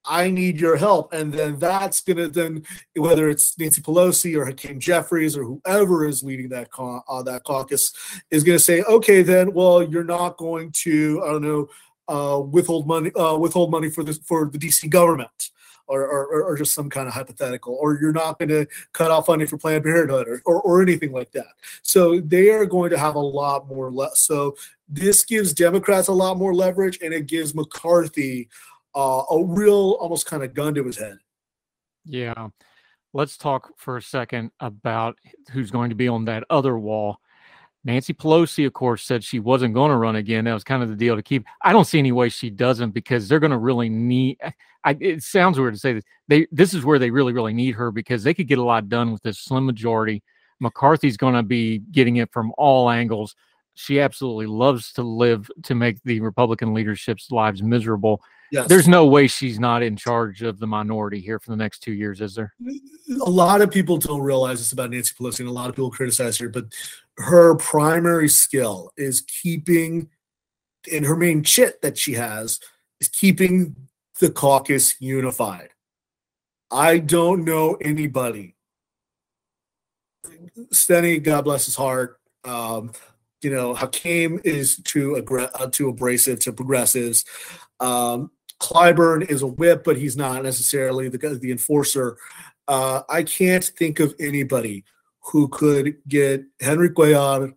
I 0.05 0.31
need 0.31 0.59
your 0.59 0.77
help. 0.77 1.13
And 1.13 1.33
then 1.33 1.59
that's 1.59 2.01
going 2.01 2.17
to 2.17 2.27
then, 2.27 2.63
whether 2.95 3.29
it's 3.29 3.57
Nancy 3.57 3.81
Pelosi 3.81 4.35
or 4.35 4.45
Hakeem 4.45 4.79
Jeffries 4.79 5.38
or 5.38 5.43
whoever 5.43 6.07
is 6.07 6.23
leading 6.23 6.49
that 6.49 6.69
uh, 6.77 7.23
that 7.23 7.43
caucus, 7.43 7.93
is 8.31 8.43
going 8.43 8.57
to 8.57 8.63
say, 8.63 8.81
okay, 8.83 9.21
then, 9.21 9.53
well, 9.53 9.83
you're 9.83 10.03
not 10.03 10.38
going 10.38 10.71
to, 10.83 11.21
I 11.23 11.31
don't 11.33 11.41
know, 11.41 11.69
uh, 12.07 12.39
withhold 12.39 12.88
money, 12.88 13.11
uh, 13.13 13.38
withhold 13.38 13.71
money 13.71 13.89
for 13.89 14.03
the 14.03 14.13
for 14.25 14.49
the 14.49 14.57
DC 14.57 14.89
government. 14.89 15.50
Or, 15.91 16.07
or, 16.07 16.43
or, 16.43 16.57
just 16.57 16.74
some 16.74 16.89
kind 16.89 17.10
of 17.10 17.13
hypothetical, 17.13 17.77
or 17.81 18.00
you're 18.00 18.13
not 18.13 18.39
going 18.39 18.48
to 18.48 18.65
cut 18.93 19.12
off 19.12 19.25
funding 19.25 19.45
for 19.45 19.57
Planned 19.57 19.83
Parenthood 19.83 20.25
or, 20.25 20.41
or, 20.45 20.62
or, 20.62 20.81
anything 20.81 21.12
like 21.12 21.33
that. 21.33 21.50
So 21.81 22.21
they 22.21 22.50
are 22.50 22.65
going 22.65 22.91
to 22.91 22.98
have 22.98 23.15
a 23.15 23.19
lot 23.19 23.67
more. 23.67 23.91
Le- 23.91 24.15
so 24.15 24.55
this 24.88 25.25
gives 25.25 25.53
Democrats 25.53 26.07
a 26.07 26.13
lot 26.13 26.38
more 26.38 26.53
leverage, 26.53 27.00
and 27.01 27.13
it 27.13 27.27
gives 27.27 27.53
McCarthy 27.53 28.48
uh, 28.95 29.24
a 29.29 29.43
real 29.43 29.98
almost 30.00 30.27
kind 30.27 30.43
of 30.43 30.53
gun 30.53 30.74
to 30.75 30.83
his 30.86 30.98
head. 30.98 31.17
Yeah. 32.05 32.48
Let's 33.13 33.38
talk 33.38 33.74
for 33.77 33.98
a 33.98 34.01
second 34.01 34.51
about 34.62 35.17
who's 35.51 35.71
going 35.71 35.89
to 35.89 35.95
be 35.95 36.07
on 36.07 36.25
that 36.25 36.45
other 36.50 36.77
wall. 36.77 37.19
Nancy 37.83 38.13
Pelosi, 38.13 38.65
of 38.65 38.74
course, 38.74 39.03
said 39.03 39.24
she 39.24 39.39
wasn't 39.39 39.74
going 39.74 39.89
to 39.89 39.98
run 39.98 40.15
again. 40.15 40.45
That 40.45 40.53
was 40.53 40.63
kind 40.63 40.83
of 40.83 40.89
the 40.89 40.95
deal 40.95 41.15
to 41.15 41.24
keep. 41.24 41.45
I 41.63 41.74
don't 41.74 41.86
see 41.86 42.00
any 42.00 42.12
way 42.12 42.29
she 42.29 42.50
doesn't 42.50 42.91
because 42.91 43.27
they're 43.27 43.39
going 43.39 43.51
to 43.51 43.57
really 43.57 43.89
need. 43.89 44.38
I, 44.83 44.97
it 45.00 45.23
sounds 45.23 45.59
weird 45.59 45.73
to 45.73 45.79
say 45.79 45.93
this. 45.93 46.03
They 46.27 46.47
this 46.51 46.73
is 46.73 46.83
where 46.83 47.00
they 47.00 47.11
really 47.11 47.33
really 47.33 47.53
need 47.53 47.75
her 47.75 47.91
because 47.91 48.23
they 48.23 48.33
could 48.33 48.47
get 48.47 48.57
a 48.57 48.63
lot 48.63 48.89
done 48.89 49.11
with 49.11 49.21
this 49.21 49.39
slim 49.39 49.65
majority. 49.65 50.23
McCarthy's 50.59 51.17
going 51.17 51.33
to 51.33 51.43
be 51.43 51.79
getting 51.91 52.17
it 52.17 52.31
from 52.31 52.53
all 52.57 52.89
angles. 52.89 53.35
She 53.73 54.00
absolutely 54.00 54.47
loves 54.47 54.91
to 54.93 55.01
live 55.01 55.50
to 55.63 55.75
make 55.75 56.01
the 56.03 56.19
Republican 56.19 56.73
leadership's 56.73 57.31
lives 57.31 57.63
miserable. 57.63 58.21
Yes. 58.51 58.67
There's 58.67 58.88
no 58.88 59.05
way 59.05 59.27
she's 59.27 59.59
not 59.59 59.81
in 59.81 59.95
charge 59.95 60.43
of 60.43 60.59
the 60.59 60.67
minority 60.67 61.21
here 61.21 61.39
for 61.39 61.51
the 61.51 61.57
next 61.57 61.79
two 61.79 61.93
years, 61.93 62.19
is 62.19 62.35
there? 62.35 62.53
A 63.25 63.29
lot 63.29 63.61
of 63.61 63.71
people 63.71 63.97
don't 63.97 64.21
realize 64.21 64.59
this 64.59 64.73
about 64.73 64.91
Nancy 64.91 65.13
Pelosi, 65.17 65.39
and 65.39 65.50
a 65.50 65.53
lot 65.53 65.69
of 65.69 65.75
people 65.75 65.89
criticize 65.89 66.38
her, 66.38 66.50
but 66.50 66.65
her 67.17 67.55
primary 67.55 68.27
skill 68.27 68.91
is 68.97 69.21
keeping, 69.21 70.09
and 70.91 71.05
her 71.05 71.15
main 71.15 71.43
chit 71.43 71.81
that 71.81 71.97
she 71.97 72.13
has 72.13 72.59
is 73.00 73.07
keeping 73.07 73.75
the 74.21 74.31
caucus 74.31 74.95
unified. 75.01 75.69
I 76.71 76.99
don't 76.99 77.43
know 77.43 77.75
anybody. 77.81 78.55
Steny, 80.73 81.21
God 81.21 81.43
bless 81.43 81.65
his 81.65 81.75
heart. 81.75 82.19
Um, 82.45 82.91
you 83.41 83.49
know, 83.49 83.73
Hakeem 83.73 84.39
is 84.43 84.77
too 84.77 85.17
aggra- 85.19 85.51
uh, 85.55 85.67
too 85.67 85.89
abrasive 85.89 86.39
to 86.41 86.53
progressives. 86.53 87.25
Um, 87.79 88.31
Clyburn 88.61 89.29
is 89.29 89.41
a 89.41 89.47
whip, 89.47 89.83
but 89.83 89.97
he's 89.97 90.15
not 90.15 90.43
necessarily 90.43 91.09
the 91.09 91.17
the 91.17 91.51
enforcer. 91.51 92.17
Uh, 92.67 93.01
I 93.09 93.23
can't 93.23 93.63
think 93.63 93.99
of 93.99 94.13
anybody 94.19 94.85
who 95.31 95.47
could 95.47 95.95
get 96.07 96.43
Henry 96.61 96.91
Cuellar 96.91 97.53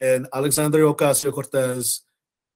and 0.00 0.28
Alexandria 0.34 0.84
Ocasio 0.84 1.32
Cortez 1.32 2.02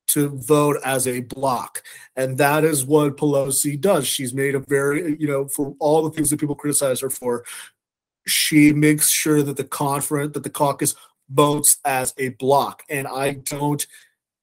to 0.08 0.28
vote 0.28 0.76
as 0.84 1.06
a 1.06 1.20
block. 1.20 1.82
And 2.14 2.38
that 2.38 2.64
is 2.64 2.84
what 2.84 3.16
Pelosi 3.16 3.80
does. 3.80 4.06
She's 4.06 4.32
made 4.32 4.54
a 4.54 4.60
very, 4.60 5.16
you 5.18 5.26
know, 5.26 5.48
for 5.48 5.74
all 5.78 6.02
the 6.02 6.10
things 6.10 6.30
that 6.30 6.40
people 6.40 6.54
criticize 6.54 7.00
her 7.00 7.10
for, 7.10 7.44
she 8.26 8.72
makes 8.72 9.10
sure 9.10 9.42
that 9.42 9.56
the 9.56 9.64
conference, 9.64 10.32
that 10.34 10.42
the 10.42 10.50
caucus 10.50 10.94
votes 11.28 11.78
as 11.84 12.14
a 12.18 12.30
block. 12.30 12.82
And 12.88 13.06
I 13.06 13.34
don't 13.34 13.86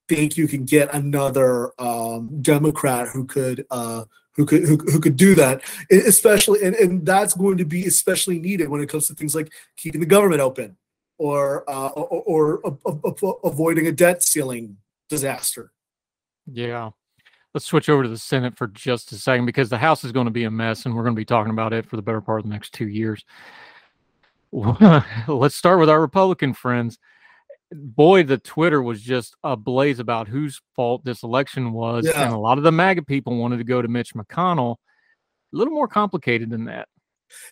think 0.10 0.38
you 0.38 0.48
can 0.48 0.66
get 0.66 0.94
another 0.94 1.72
um, 1.80 2.42
Democrat 2.42 3.08
who 3.10 3.26
could 3.26 3.66
uh, 3.72 4.06
who 4.36 4.46
could 4.46 4.64
who, 4.64 4.78
who 4.78 5.00
could 5.00 5.16
do 5.16 5.36
that, 5.36 5.62
especially 5.92 6.64
and, 6.64 6.76
and 6.76 7.06
that's 7.06 7.34
going 7.34 7.58
to 7.58 7.66
be 7.66 7.86
especially 7.86 8.40
needed 8.40 8.70
when 8.70 8.82
it 8.82 8.90
comes 8.90 9.08
to 9.08 9.14
things 9.14 9.36
like 9.36 9.52
keeping 9.78 10.02
the 10.02 10.08
government 10.08 10.42
open 10.42 10.76
or 11.18 11.70
uh, 11.70 11.90
or, 11.90 12.60
or, 12.64 12.80
or 12.84 13.40
avoiding 13.44 13.88
a 13.88 13.92
debt 13.92 14.24
ceiling 14.24 14.78
disaster. 15.10 15.72
Yeah. 16.52 16.92
Let's 17.54 17.66
switch 17.66 17.88
over 17.88 18.04
to 18.04 18.10
the 18.10 18.18
Senate 18.18 18.58
for 18.58 18.68
just 18.68 19.12
a 19.12 19.16
second 19.16 19.46
because 19.46 19.70
the 19.70 19.78
House 19.78 20.04
is 20.04 20.12
going 20.12 20.26
to 20.26 20.32
be 20.32 20.46
a 20.46 20.52
mess 20.52 20.86
and 20.86 20.96
we're 20.96 21.04
going 21.04 21.16
to 21.16 21.20
be 21.20 21.26
talking 21.26 21.52
about 21.52 21.72
it 21.72 21.86
for 21.86 21.96
the 21.96 22.02
better 22.02 22.22
part 22.22 22.40
of 22.40 22.46
the 22.46 22.52
next 22.52 22.74
two 22.74 22.88
years. 22.88 23.24
Let's 25.28 25.56
start 25.56 25.80
with 25.80 25.90
our 25.90 26.02
Republican 26.02 26.54
friends. 26.54 26.98
Boy, 27.72 28.24
the 28.24 28.38
Twitter 28.38 28.82
was 28.82 29.02
just 29.02 29.36
ablaze 29.44 30.00
about 30.00 30.28
whose 30.28 30.62
fault 30.76 31.04
this 31.06 31.24
election 31.24 31.74
was. 31.74 32.06
Yeah. 32.06 32.24
And 32.24 32.34
a 32.34 32.38
lot 32.38 32.58
of 32.58 32.64
the 32.64 32.72
MAGA 32.72 33.04
people 33.04 33.38
wanted 33.38 33.58
to 33.58 33.64
go 33.64 33.82
to 33.82 33.88
Mitch 33.88 34.14
McConnell. 34.14 34.76
A 35.54 35.58
little 35.58 35.74
more 35.74 35.88
complicated 35.88 36.50
than 36.50 36.66
that. 36.66 36.88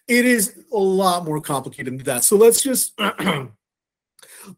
It 0.08 0.25
is 0.25 0.60
a 0.72 0.77
lot 0.77 1.25
more 1.25 1.41
complicated 1.41 1.98
than 1.98 2.05
that. 2.05 2.24
So 2.24 2.38
let's 2.38 2.62
just 2.62 3.00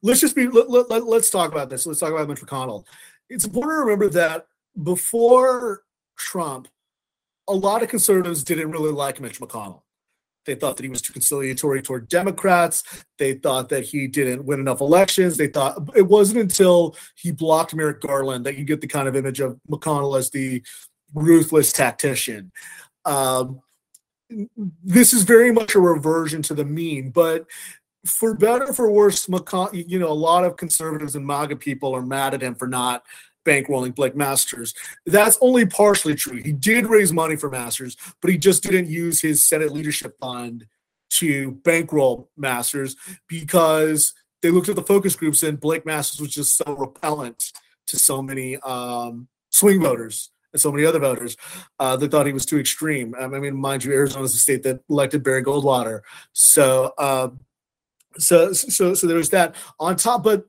let's 0.02 0.20
just 0.20 0.36
be 0.36 0.48
let, 0.48 0.70
let, 0.70 0.90
let, 0.90 1.06
let's 1.06 1.30
talk 1.30 1.52
about 1.52 1.70
this. 1.70 1.86
Let's 1.86 2.00
talk 2.00 2.12
about 2.12 2.28
Mitch 2.28 2.42
McConnell. 2.42 2.86
It's 3.30 3.46
important 3.46 3.74
to 3.74 3.80
remember 3.80 4.10
that 4.10 4.48
before 4.82 5.84
Trump, 6.18 6.68
a 7.48 7.54
lot 7.54 7.84
of 7.84 7.90
conservatives 7.90 8.44
didn't 8.44 8.72
really 8.72 8.92
like 8.92 9.20
Mitch 9.20 9.40
McConnell. 9.40 9.82
They 10.46 10.56
thought 10.56 10.76
that 10.78 10.84
he 10.84 10.90
was 10.90 11.02
too 11.02 11.14
conciliatory 11.14 11.82
toward 11.82 12.10
Democrats. 12.10 12.84
They 13.18 13.36
thought 13.36 13.70
that 13.70 13.86
he 13.86 14.08
didn't 14.08 14.44
win 14.44 14.60
enough 14.60 14.82
elections. 14.82 15.38
They 15.38 15.48
thought 15.48 15.90
it 15.96 16.02
wasn't 16.02 16.42
until 16.42 16.98
he 17.16 17.32
blocked 17.32 17.74
Merrick 17.74 18.02
Garland 18.02 18.46
that 18.46 18.58
you 18.58 18.66
get 18.66 18.82
the 18.82 18.88
kind 18.88 19.08
of 19.08 19.16
image 19.16 19.40
of 19.40 19.58
McConnell 19.70 20.18
as 20.18 20.30
the 20.30 20.62
ruthless 21.14 21.72
tactician. 21.72 22.52
Um, 23.06 23.62
this 24.84 25.14
is 25.14 25.24
very 25.24 25.52
much 25.52 25.76
a 25.76 25.80
reversion 25.80 26.42
to 26.44 26.54
the 26.54 26.66
mean, 26.66 27.12
but 27.12 27.46
for 28.06 28.34
better 28.34 28.66
or 28.66 28.74
for 28.74 28.92
worse, 28.92 29.28
you 29.74 30.00
know, 30.00 30.12
a 30.12 30.14
lot 30.14 30.44
of 30.44 30.58
conservatives 30.58 31.16
and 31.16 31.26
MAGA 31.26 31.56
people 31.56 31.96
are 31.96 32.02
mad 32.02 32.34
at 32.34 32.42
him 32.42 32.56
for 32.56 32.68
not 32.68 33.04
bankrolling 33.46 33.96
Blake 33.96 34.16
Masters. 34.16 34.74
That's 35.06 35.38
only 35.42 35.66
partially 35.66 36.16
true. 36.16 36.42
He 36.42 36.54
did 36.54 36.88
raise 36.88 37.12
money 37.14 37.36
for 37.36 37.50
Masters, 37.50 37.98
but 38.22 38.32
he 38.32 38.38
just 38.38 38.64
didn't 38.64 38.90
use 38.90 39.22
his 39.22 39.46
Senate 39.46 39.72
leadership 39.72 40.18
fund 40.20 40.66
to 41.12 41.52
bankroll 41.64 42.30
Masters 42.38 42.96
because 43.28 44.14
they 44.42 44.50
looked 44.50 44.70
at 44.70 44.76
the 44.76 44.84
focus 44.84 45.16
groups 45.16 45.44
and 45.44 45.60
Blake 45.60 45.86
Masters 45.86 46.20
was 46.20 46.34
just 46.34 46.58
so 46.58 46.74
repellent 46.74 47.52
to 47.88 48.00
so 48.00 48.22
many 48.22 48.58
um, 48.58 49.28
swing 49.50 49.82
voters 49.82 50.32
and 50.52 50.62
so 50.62 50.72
many 50.72 50.86
other 50.86 51.00
voters 51.00 51.38
uh, 51.80 51.96
that 51.98 52.12
thought 52.12 52.26
he 52.26 52.34
was 52.34 52.46
too 52.46 52.60
extreme. 52.60 53.14
I 53.20 53.28
mean, 53.28 53.56
mind 53.56 53.84
you, 53.84 53.94
Arizona 53.94 54.26
is 54.26 54.34
the 54.34 54.40
state 54.40 54.64
that 54.64 54.82
elected 54.90 55.24
Barry 55.24 55.44
Goldwater. 55.44 56.02
So, 56.34 56.94
uh, 56.98 57.30
so, 58.18 58.54
so, 58.54 58.94
so 58.94 59.08
there 59.08 59.18
was 59.18 59.30
that 59.32 59.56
on 59.80 59.96
top, 59.96 60.24
but 60.24 60.46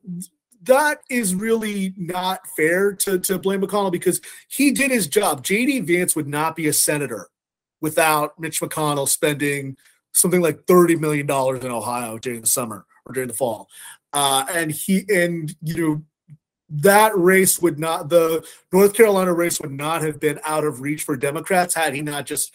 that 0.62 1.00
is 1.10 1.34
really 1.34 1.92
not 1.96 2.46
fair 2.56 2.92
to, 2.92 3.18
to 3.18 3.38
blame 3.38 3.60
McConnell 3.60 3.92
because 3.92 4.20
he 4.48 4.72
did 4.72 4.90
his 4.90 5.06
job. 5.06 5.44
JD 5.44 5.86
Vance 5.86 6.16
would 6.16 6.28
not 6.28 6.56
be 6.56 6.68
a 6.68 6.72
senator 6.72 7.28
without 7.80 8.38
Mitch 8.40 8.60
McConnell 8.60 9.08
spending 9.08 9.76
something 10.12 10.40
like 10.40 10.64
$30 10.66 10.98
million 10.98 11.26
in 11.26 11.70
Ohio 11.70 12.18
during 12.18 12.40
the 12.40 12.46
summer 12.46 12.86
or 13.04 13.12
during 13.12 13.28
the 13.28 13.34
fall. 13.34 13.68
Uh, 14.12 14.46
and 14.52 14.70
he, 14.70 15.04
and, 15.08 15.54
you 15.60 15.76
know, 15.76 16.02
that 16.70 17.16
race 17.16 17.60
would 17.60 17.78
not, 17.78 18.08
the 18.08 18.46
North 18.72 18.94
Carolina 18.94 19.34
race 19.34 19.60
would 19.60 19.72
not 19.72 20.02
have 20.02 20.18
been 20.18 20.40
out 20.44 20.64
of 20.64 20.80
reach 20.80 21.02
for 21.02 21.16
Democrats 21.16 21.74
had 21.74 21.94
he 21.94 22.00
not 22.00 22.24
just 22.24 22.52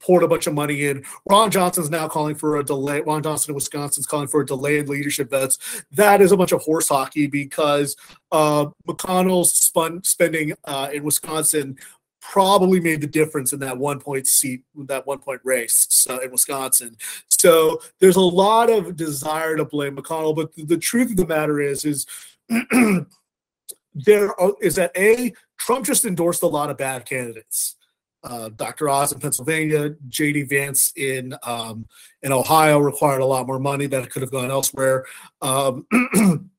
poured 0.00 0.22
a 0.22 0.28
bunch 0.28 0.46
of 0.46 0.54
money 0.54 0.86
in. 0.86 1.04
Ron 1.28 1.50
Johnson's 1.50 1.90
now 1.90 2.08
calling 2.08 2.34
for 2.34 2.56
a 2.56 2.64
delay. 2.64 3.00
Ron 3.00 3.22
Johnson 3.22 3.50
in 3.50 3.54
Wisconsin's 3.54 4.06
calling 4.06 4.28
for 4.28 4.40
a 4.40 4.46
delayed 4.46 4.88
leadership 4.88 5.30
votes. 5.30 5.58
That 5.92 6.20
is 6.20 6.32
a 6.32 6.36
bunch 6.36 6.52
of 6.52 6.62
horse 6.62 6.88
hockey 6.88 7.26
because 7.26 7.96
uh, 8.32 8.66
McConnell's 8.88 9.52
spun, 9.52 10.02
spending 10.04 10.52
uh, 10.64 10.90
in 10.92 11.04
Wisconsin 11.04 11.76
probably 12.20 12.80
made 12.80 13.00
the 13.00 13.06
difference 13.06 13.52
in 13.52 13.60
that 13.60 13.78
one 13.78 14.00
point 14.00 14.26
seat, 14.26 14.62
that 14.74 15.06
one 15.06 15.18
point 15.18 15.40
race 15.44 15.86
so, 15.90 16.18
in 16.18 16.30
Wisconsin. 16.30 16.96
So 17.28 17.80
there's 18.00 18.16
a 18.16 18.20
lot 18.20 18.70
of 18.70 18.96
desire 18.96 19.56
to 19.56 19.64
blame 19.64 19.96
McConnell, 19.96 20.34
but 20.34 20.52
the, 20.54 20.64
the 20.64 20.78
truth 20.78 21.10
of 21.10 21.16
the 21.16 21.26
matter 21.26 21.60
is, 21.60 21.84
is 21.84 22.06
there 23.94 24.38
are, 24.40 24.52
is 24.60 24.74
that 24.74 24.92
a 24.96 25.32
Trump 25.58 25.86
just 25.86 26.04
endorsed 26.04 26.42
a 26.42 26.48
lot 26.48 26.70
of 26.70 26.76
bad 26.76 27.06
candidates 27.06 27.76
uh, 28.26 28.50
Dr. 28.50 28.88
Oz 28.88 29.12
in 29.12 29.20
Pennsylvania, 29.20 29.90
JD 30.08 30.48
Vance 30.48 30.92
in 30.96 31.34
um, 31.44 31.86
in 32.22 32.32
Ohio 32.32 32.78
required 32.78 33.20
a 33.20 33.26
lot 33.26 33.46
more 33.46 33.58
money 33.58 33.86
that 33.86 34.10
could 34.10 34.22
have 34.22 34.32
gone 34.32 34.50
elsewhere. 34.50 35.04
Um, 35.40 35.86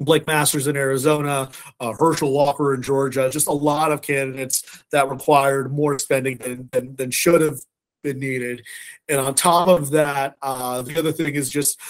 Blake 0.00 0.26
Masters 0.26 0.66
in 0.66 0.76
Arizona, 0.76 1.50
uh, 1.80 1.92
Herschel 1.98 2.32
Walker 2.32 2.74
in 2.74 2.82
Georgia, 2.82 3.30
just 3.30 3.48
a 3.48 3.52
lot 3.52 3.92
of 3.92 4.02
candidates 4.02 4.84
that 4.92 5.08
required 5.08 5.72
more 5.72 5.98
spending 5.98 6.36
than, 6.36 6.68
than, 6.70 6.94
than 6.96 7.10
should 7.10 7.40
have 7.40 7.58
been 8.02 8.18
needed. 8.18 8.62
And 9.08 9.18
on 9.18 9.34
top 9.34 9.68
of 9.68 9.90
that, 9.92 10.36
uh, 10.42 10.82
the 10.82 10.98
other 10.98 11.12
thing 11.12 11.34
is 11.34 11.48
just 11.48 11.80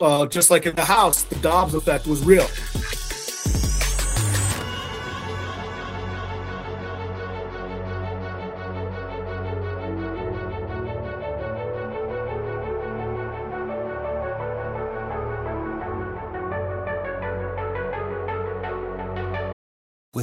uh, 0.00 0.26
just 0.26 0.50
like 0.50 0.66
in 0.66 0.74
the 0.74 0.84
House, 0.84 1.22
the 1.22 1.36
Dobbs 1.36 1.74
effect 1.74 2.06
was 2.06 2.22
real. 2.24 2.48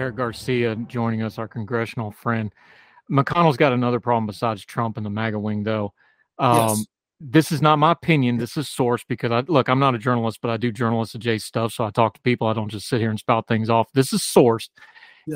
Eric 0.00 0.16
Garcia 0.16 0.74
joining 0.88 1.22
us, 1.22 1.38
our 1.38 1.46
congressional 1.46 2.10
friend. 2.10 2.52
McConnell's 3.10 3.58
got 3.58 3.72
another 3.72 4.00
problem 4.00 4.26
besides 4.26 4.64
Trump 4.64 4.96
and 4.96 5.04
the 5.04 5.10
MAGA 5.10 5.38
wing, 5.38 5.62
though. 5.62 5.92
Um, 6.38 6.56
Yes. 6.56 6.86
This 7.22 7.52
is 7.52 7.60
not 7.60 7.78
my 7.78 7.92
opinion. 7.92 8.38
This 8.38 8.56
is 8.56 8.66
sourced 8.66 9.04
because 9.06 9.30
I 9.30 9.40
look. 9.40 9.68
I'm 9.68 9.78
not 9.78 9.94
a 9.94 9.98
journalist, 9.98 10.38
but 10.40 10.50
I 10.50 10.56
do 10.56 10.72
journalist 10.72 11.14
adjacent 11.14 11.46
stuff, 11.46 11.72
so 11.74 11.84
I 11.84 11.90
talk 11.90 12.14
to 12.14 12.20
people. 12.22 12.46
I 12.46 12.54
don't 12.54 12.70
just 12.70 12.88
sit 12.88 12.98
here 12.98 13.10
and 13.10 13.18
spout 13.18 13.46
things 13.46 13.68
off. 13.68 13.92
This 13.92 14.14
is 14.14 14.22
sourced. 14.22 14.70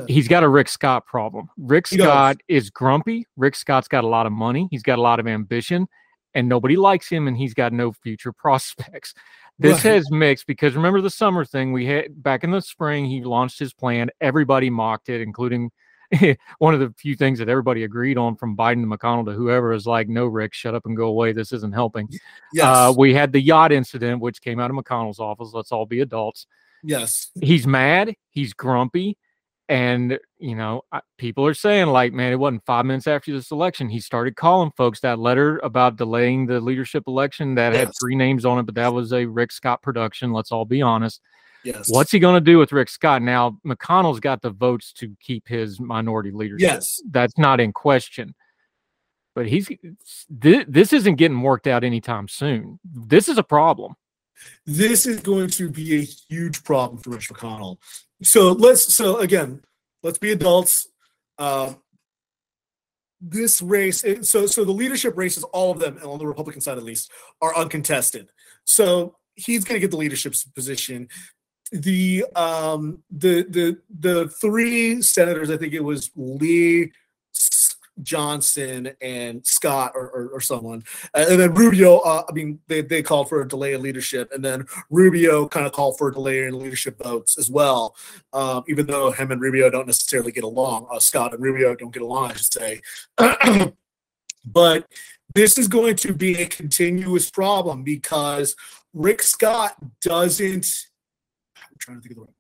He's 0.09 0.27
got 0.27 0.43
a 0.43 0.49
Rick 0.49 0.71
Scott 0.71 1.05
problem. 1.05 1.51
Rick. 1.59 1.87
Scott 1.89 2.39
is 2.49 2.71
grumpy. 2.71 3.27
Rick 3.37 3.55
Scott's 3.55 3.87
got 3.87 4.03
a 4.03 4.07
lot 4.07 4.25
of 4.25 4.33
money. 4.33 4.67
He's 4.71 4.83
got 4.83 4.99
a 4.99 5.03
lot 5.03 5.21
of 5.21 5.27
ambition, 5.27 5.87
and 6.35 6.49
nobody 6.49 6.77
likes 6.77 7.09
him, 7.09 7.29
and 7.29 7.37
he's 7.37 7.55
got 7.55 7.73
no 7.73 7.93
future 7.93 8.33
prospects. 8.37 9.15
This 9.59 9.85
Right. 9.85 9.95
has 9.95 10.11
mixed 10.11 10.47
because 10.49 10.75
remember 10.75 11.01
the 11.01 11.11
summer 11.11 11.45
thing 11.45 11.73
we 11.73 11.87
had 11.87 12.23
back 12.23 12.43
in 12.43 12.51
the 12.51 12.61
spring. 12.61 13.05
He 13.07 13.23
launched 13.23 13.59
his 13.59 13.73
plan. 13.73 14.11
Everybody 14.21 14.69
mocked 14.69 15.09
it, 15.09 15.21
including 15.21 15.71
one 16.59 16.75
of 16.75 16.81
the 16.81 16.93
few 16.99 17.15
things 17.15 17.39
that 17.39 17.49
everybody 17.49 17.85
agreed 17.85 18.19
on 18.19 18.35
from 18.37 18.57
Biden 18.57 18.83
to 18.83 18.99
McConnell 18.99 19.25
to 19.27 19.33
whoever 19.33 19.73
is 19.73 19.87
like, 19.87 20.09
no, 20.09 20.27
Rick, 20.27 20.55
shut 20.55 20.75
up 20.75 20.87
and 20.87 20.97
go 20.97 21.07
away. 21.07 21.33
This 21.33 21.53
isn't 21.53 21.73
helping. 21.73 22.09
Yes. 22.53 22.65
Uh, 22.65 22.95
we 22.97 23.15
had 23.15 23.33
the 23.33 23.41
yacht 23.41 23.71
incident, 23.73 24.21
which 24.21 24.41
came 24.43 24.59
out 24.59 24.71
of 24.71 24.77
McConnell's 24.77 25.21
office. 25.21 25.51
Let's 25.53 25.71
all 25.73 25.87
be 25.87 26.01
adults. 26.01 26.47
Yes. 26.83 27.31
He's 27.41 27.67
mad. 27.67 28.15
He's 28.31 28.53
grumpy. 28.53 29.17
And, 29.69 30.19
you 30.39 30.55
know, 30.55 30.83
people 31.17 31.47
are 31.47 31.55
saying, 31.55 31.87
like, 31.87 32.13
man, 32.13 32.33
it 32.33 32.39
wasn't 32.39 32.67
five 32.67 32.85
minutes 32.85 33.07
after 33.07 33.33
this 33.33 33.51
election. 33.51 33.89
He 33.89 33.99
started 33.99 34.37
calling 34.37 34.71
folks 34.77 35.01
that 35.01 35.19
letter 35.19 35.59
about 35.63 35.97
delaying 35.97 36.47
the 36.47 36.61
leadership 36.61 37.05
election 37.07 37.55
that 37.55 37.73
yes. 37.73 37.87
had 37.87 37.93
three 37.99 38.15
names 38.15 38.45
on 38.45 38.59
it, 38.59 38.65
but 38.65 38.75
that 38.75 38.93
was 38.93 39.13
a 39.15 39.25
Rick 39.25 39.53
Scott 39.53 39.81
production. 39.81 40.33
Let's 40.33 40.53
all 40.53 40.67
be 40.67 40.83
honest. 40.83 41.23
Yes. 41.65 41.87
What's 41.89 42.13
he 42.13 42.19
going 42.19 42.35
to 42.35 42.43
do 42.43 42.59
with 42.59 42.73
Rick 42.73 42.91
Scott? 42.91 43.23
Now, 43.23 43.59
McConnell's 43.67 44.21
got 44.21 44.43
the 44.43 44.51
votes 44.51 44.93
to 44.95 45.17
keep 45.19 45.49
his 45.49 45.81
minority 45.81 46.31
leadership. 46.31 46.69
Yes. 46.69 47.01
That's 47.11 47.39
not 47.39 47.59
in 47.59 47.73
question. 47.73 48.35
But 49.35 49.47
he's 49.47 49.69
th- 49.69 50.67
this 50.69 50.93
isn't 50.93 51.15
getting 51.15 51.41
worked 51.41 51.67
out 51.67 51.85
anytime 51.85 52.29
soon. 52.29 52.79
This 52.85 53.31
is 53.31 53.39
a 53.39 53.43
problem. 53.43 53.95
This 54.67 55.07
is 55.07 55.21
going 55.21 55.49
to 55.51 55.71
be 55.71 55.97
a 55.97 56.03
huge 56.03 56.63
problem 56.65 57.01
for 57.01 57.11
Mitch 57.11 57.31
McConnell. 57.31 57.79
So 58.25 58.53
let's 58.53 58.95
so 58.95 59.19
again, 59.19 59.61
let's 60.03 60.19
be 60.19 60.33
adults. 60.33 60.89
Uh, 61.39 61.75
this 63.21 63.63
race, 63.63 64.05
so 64.23 64.47
so 64.47 64.65
the 64.65 64.73
leadership 64.73 65.17
races, 65.17 65.45
all 65.45 65.71
of 65.71 65.79
them, 65.79 65.97
and 65.97 66.07
on 66.07 66.19
the 66.19 66.27
Republican 66.27 66.61
side 66.61 66.77
at 66.79 66.85
least, 66.85 67.11
are 67.41 67.57
uncontested. 67.57 68.29
So 68.65 69.17
he's 69.35 69.65
going 69.65 69.77
to 69.77 69.81
get 69.81 69.91
the 69.91 69.97
leadership 69.97 70.35
position. 70.55 71.09
The 71.73 72.27
um 72.37 73.03
the 73.11 73.45
the 73.49 73.79
the 73.99 74.29
three 74.29 75.01
senators, 75.03 75.51
I 75.51 75.57
think 75.57 75.73
it 75.73 75.81
was 75.81 76.11
Lee, 76.15 76.93
Johnson 78.03 78.93
and 79.01 79.47
Scott 79.47 79.93
or, 79.95 80.09
or, 80.11 80.29
or 80.35 80.41
someone. 80.41 80.83
And 81.15 81.41
then 81.41 81.55
Rubio, 81.55 81.99
uh, 81.99 82.25
I 82.29 82.33
mean, 82.33 82.61
they, 82.67 82.81
they 82.83 83.03
called 83.03 83.29
for 83.29 83.41
a 83.41 83.49
delay 83.49 83.75
in 83.75 83.83
leadership. 83.83 84.31
And 84.33 84.45
then 84.45 84.67
Rubio 84.91 85.49
kind 85.49 85.67
of 85.67 85.73
called 85.73 85.99
for 85.99 86.09
a 86.09 86.13
delay 86.13 86.45
in 86.45 86.59
leadership 86.59 87.03
votes 87.03 87.39
as 87.39 87.51
well, 87.51 87.95
um, 88.33 88.65
even 88.69 88.87
though 88.87 89.11
him 89.11 89.31
and 89.31 89.41
Rubio 89.41 89.71
don't 89.71 89.87
necessarily 89.87 90.33
get 90.33 90.45
along. 90.45 90.87
Uh, 90.91 90.99
Scott 90.99 91.35
and 91.35 91.43
Rubio 91.43 91.75
don't 91.75 91.93
get 91.93 92.03
along, 92.03 92.33
I 92.33 92.35
should 92.35 92.53
say. 92.53 92.81
but 94.45 94.87
this 95.35 95.59
is 95.59 95.69
going 95.69 95.97
to 95.97 96.13
be 96.13 96.41
a 96.41 96.47
continuous 96.47 97.31
problem 97.31 97.83
because 97.83 98.55
Rick 98.93 99.23
Scott 99.23 99.77
doesn't. 100.01 100.87
I'm 101.57 101.77
trying 101.79 101.99
to 101.99 102.03
think 102.03 102.13
of 102.13 102.17
the 102.17 102.23
right. 102.23 102.35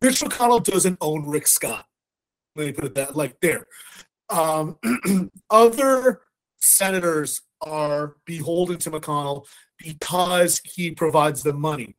Mitch 0.00 0.20
McConnell 0.20 0.62
doesn't 0.62 0.98
own 1.00 1.26
Rick 1.26 1.46
Scott. 1.46 1.86
Let 2.56 2.66
me 2.66 2.72
put 2.72 2.84
it 2.84 2.94
that 2.94 3.16
like 3.16 3.40
there 3.40 3.66
um, 4.30 4.78
other 5.50 6.20
senators 6.58 7.42
are 7.60 8.16
beholden 8.24 8.78
to 8.78 8.90
McConnell 8.90 9.46
because 9.78 10.60
he 10.64 10.90
provides 10.90 11.42
them 11.42 11.60
money. 11.60 11.94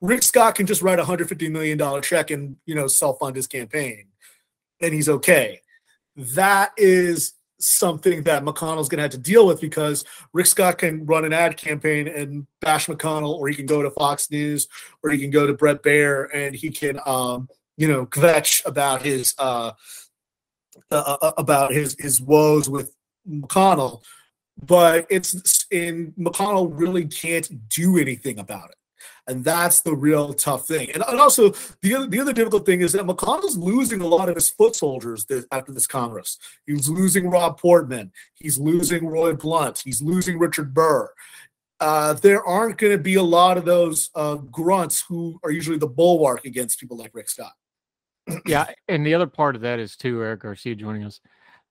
Rick 0.00 0.22
Scott 0.22 0.56
can 0.56 0.66
just 0.66 0.82
write 0.82 0.98
a 0.98 1.04
hundred 1.04 1.28
fifty 1.28 1.48
million 1.48 1.78
dollar 1.78 2.00
check 2.00 2.30
and 2.30 2.56
you 2.66 2.74
know 2.74 2.88
self 2.88 3.18
fund 3.20 3.36
his 3.36 3.46
campaign, 3.46 4.06
and 4.80 4.92
he's 4.92 5.08
okay. 5.08 5.60
That 6.16 6.72
is 6.76 7.34
something 7.62 8.24
that 8.24 8.44
McConnell's 8.44 8.88
going 8.88 8.98
to 8.98 9.02
have 9.02 9.12
to 9.12 9.18
deal 9.18 9.46
with 9.46 9.60
because 9.60 10.04
Rick 10.32 10.46
Scott 10.46 10.78
can 10.78 11.06
run 11.06 11.24
an 11.24 11.32
ad 11.32 11.56
campaign 11.56 12.08
and 12.08 12.46
bash 12.60 12.86
McConnell, 12.86 13.38
or 13.38 13.48
he 13.48 13.54
can 13.54 13.66
go 13.66 13.82
to 13.82 13.90
Fox 13.90 14.30
News, 14.30 14.66
or 15.02 15.10
he 15.10 15.18
can 15.18 15.30
go 15.30 15.46
to 15.46 15.54
Bret 15.54 15.82
Baier 15.82 16.26
and 16.34 16.54
he 16.54 16.70
can, 16.70 16.98
um, 17.06 17.48
you 17.76 17.86
know, 17.86 18.04
kvetch 18.04 18.66
about 18.66 19.02
his 19.02 19.34
uh, 19.38 19.72
uh, 20.90 20.96
uh, 20.96 21.16
uh, 21.22 21.32
about 21.38 21.72
his 21.72 21.96
his 21.98 22.20
woes 22.20 22.68
with 22.68 22.94
McConnell, 23.28 24.02
but 24.62 25.06
it's 25.10 25.66
in 25.70 26.12
McConnell 26.18 26.70
really 26.72 27.06
can't 27.06 27.68
do 27.68 27.98
anything 27.98 28.38
about 28.38 28.70
it. 28.70 28.76
And 29.28 29.44
that's 29.44 29.82
the 29.82 29.94
real 29.94 30.32
tough 30.34 30.66
thing. 30.66 30.90
And, 30.90 31.02
and 31.06 31.20
also, 31.20 31.50
the 31.80 31.94
other, 31.94 32.06
the 32.06 32.20
other 32.20 32.32
difficult 32.32 32.66
thing 32.66 32.80
is 32.80 32.92
that 32.92 33.06
McConnell's 33.06 33.56
losing 33.56 34.00
a 34.00 34.06
lot 34.06 34.28
of 34.28 34.34
his 34.34 34.50
foot 34.50 34.74
soldiers 34.74 35.24
this, 35.26 35.46
after 35.52 35.72
this 35.72 35.86
Congress. 35.86 36.38
He's 36.66 36.88
losing 36.88 37.30
Rob 37.30 37.58
Portman. 37.58 38.12
He's 38.34 38.58
losing 38.58 39.06
Roy 39.06 39.34
Blunt. 39.34 39.82
He's 39.84 40.02
losing 40.02 40.38
Richard 40.38 40.74
Burr. 40.74 41.12
Uh, 41.78 42.14
there 42.14 42.44
aren't 42.44 42.78
going 42.78 42.96
to 42.96 43.02
be 43.02 43.14
a 43.14 43.22
lot 43.22 43.58
of 43.58 43.64
those 43.64 44.10
uh, 44.14 44.36
grunts 44.36 45.04
who 45.08 45.38
are 45.44 45.50
usually 45.50 45.78
the 45.78 45.86
bulwark 45.86 46.44
against 46.44 46.80
people 46.80 46.96
like 46.96 47.10
Rick 47.14 47.28
Scott 47.28 47.52
yeah, 48.46 48.66
and 48.88 49.04
the 49.06 49.14
other 49.14 49.26
part 49.26 49.56
of 49.56 49.62
that 49.62 49.78
is 49.78 49.96
too 49.96 50.22
Eric 50.22 50.40
Garcia 50.40 50.74
joining 50.74 51.04
us. 51.04 51.20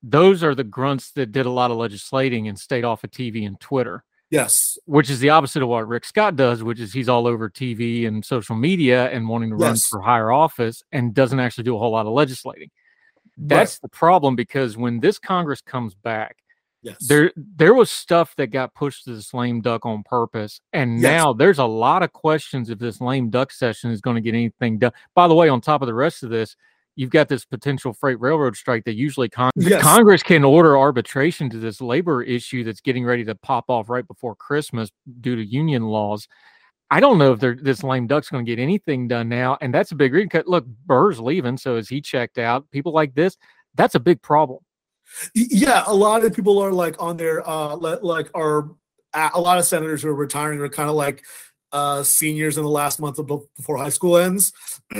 Those 0.04 0.44
are 0.44 0.56
the 0.56 0.64
grunts 0.64 1.12
that 1.12 1.32
did 1.32 1.46
a 1.46 1.52
lot 1.52 1.72
of 1.72 1.78
legislating 1.78 2.48
and 2.48 2.58
stayed 2.58 2.84
off 2.84 3.04
of 3.04 3.12
TV 3.12 3.46
and 3.46 3.60
Twitter. 3.60 4.04
Yes, 4.30 4.78
which 4.86 5.10
is 5.10 5.20
the 5.20 5.30
opposite 5.30 5.62
of 5.62 5.68
what 5.68 5.88
Rick 5.88 6.06
Scott 6.06 6.38
does, 6.38 6.64
which 6.64 6.80
is 6.80 6.94
he's 6.94 7.10
all 7.10 7.28
over 7.28 7.50
TV 7.50 8.08
and 8.08 8.24
social 8.24 8.56
media 8.56 9.10
and 9.10 9.28
wanting 9.28 9.50
to 9.50 9.56
run 9.58 9.76
for 9.76 10.02
higher 10.02 10.32
office 10.32 10.84
and 10.92 11.14
doesn't 11.14 11.40
actually 11.40 11.66
do 11.66 11.76
a 11.76 11.80
whole 11.80 11.92
lot 11.92 12.06
of 12.06 12.14
legislating. 12.14 12.72
That's 13.38 13.76
right. 13.76 13.82
the 13.82 13.90
problem 13.90 14.36
because 14.36 14.78
when 14.78 15.00
this 15.00 15.20
Congress 15.20 15.62
comes 15.62 15.96
back, 15.96 16.38
Yes. 16.84 16.98
There 17.08 17.32
there 17.36 17.74
was 17.74 17.92
stuff 17.92 18.36
that 18.38 18.48
got 18.48 18.74
pushed 18.74 19.06
to 19.06 19.14
this 19.14 19.34
lame 19.34 19.62
duck 19.62 19.86
on 19.86 20.04
purpose. 20.04 20.62
And 20.74 21.00
yes. 21.00 21.04
now 21.04 21.34
there's 21.34 21.60
a 21.60 21.66
lot 21.66 22.02
of 22.02 22.12
questions 22.12 22.70
if 22.70 22.80
this 22.80 23.00
lame 23.00 23.30
duck 23.30 23.52
session 23.52 23.92
is 23.92 24.02
going 24.02 24.16
to 24.16 24.22
get 24.22 24.34
anything 24.34 24.80
done. 24.80 24.92
By 25.14 25.28
the 25.28 25.36
way, 25.36 25.48
on 25.48 25.62
top 25.62 25.82
of 25.82 25.88
the 25.88 25.94
rest 25.94 26.24
of 26.24 26.32
this, 26.32 26.56
you've 26.96 27.12
got 27.12 27.30
this 27.30 27.46
potential 27.46 27.94
freight 27.94 28.20
railroad 28.20 28.56
strike 28.56 28.84
that 28.86 28.96
usually 28.96 29.30
con- 29.30 29.52
yes. 29.56 29.82
Congress 29.82 30.24
can 30.24 30.44
order 30.44 30.78
arbitration 30.78 31.50
to 31.52 31.58
this 31.58 31.82
labor 31.82 32.24
issue 32.24 32.64
that's 32.64 32.82
getting 32.82 33.06
ready 33.06 33.24
to 33.26 33.36
pop 33.36 33.66
off 33.70 33.90
right 33.90 34.08
before 34.08 34.36
Christmas 34.36 34.92
due 35.22 35.36
to 35.36 35.46
union 35.46 35.84
laws. 35.84 36.28
I 36.90 37.00
don't 37.00 37.18
know 37.18 37.32
if 37.32 37.40
this 37.40 37.84
lame 37.84 38.06
duck's 38.08 38.30
going 38.30 38.46
to 38.46 38.52
get 38.52 38.62
anything 38.62 39.08
done 39.08 39.30
now, 39.30 39.58
and 39.62 39.74
that's 39.74 39.94
a 39.94 39.96
big 39.96 40.14
reason. 40.14 40.44
Look, 40.46 40.66
Burr's 40.66 41.22
leaving, 41.22 41.58
so 41.58 41.78
is 41.78 41.88
he 41.88 42.02
checked 42.02 42.38
out? 42.38 42.70
People 42.72 42.92
like 42.92 43.14
this, 43.16 43.38
that's 43.76 43.96
a 43.96 44.00
big 44.00 44.22
problem. 44.22 44.60
Yeah, 45.34 45.84
a 45.88 45.94
lot 45.94 46.24
of 46.24 46.34
people 46.34 46.60
are 46.60 46.72
like 46.72 47.02
on 47.02 47.18
their 47.18 47.48
uh 47.48 47.76
like 47.76 48.30
are 48.34 48.70
a 49.14 49.40
lot 49.40 49.58
of 49.58 49.66
senators 49.66 50.04
who 50.04 50.10
are 50.10 50.16
retiring 50.16 50.60
are 50.60 50.70
kind 50.70 50.90
of 50.90 50.96
like 50.96 51.24
uh 51.72 52.04
seniors 52.04 52.58
in 52.58 52.64
the 52.64 52.70
last 52.70 53.00
month 53.00 53.20
of 53.20 53.28
before 53.28 53.78
high 53.78 53.90
school 53.90 54.18
ends. 54.18 54.54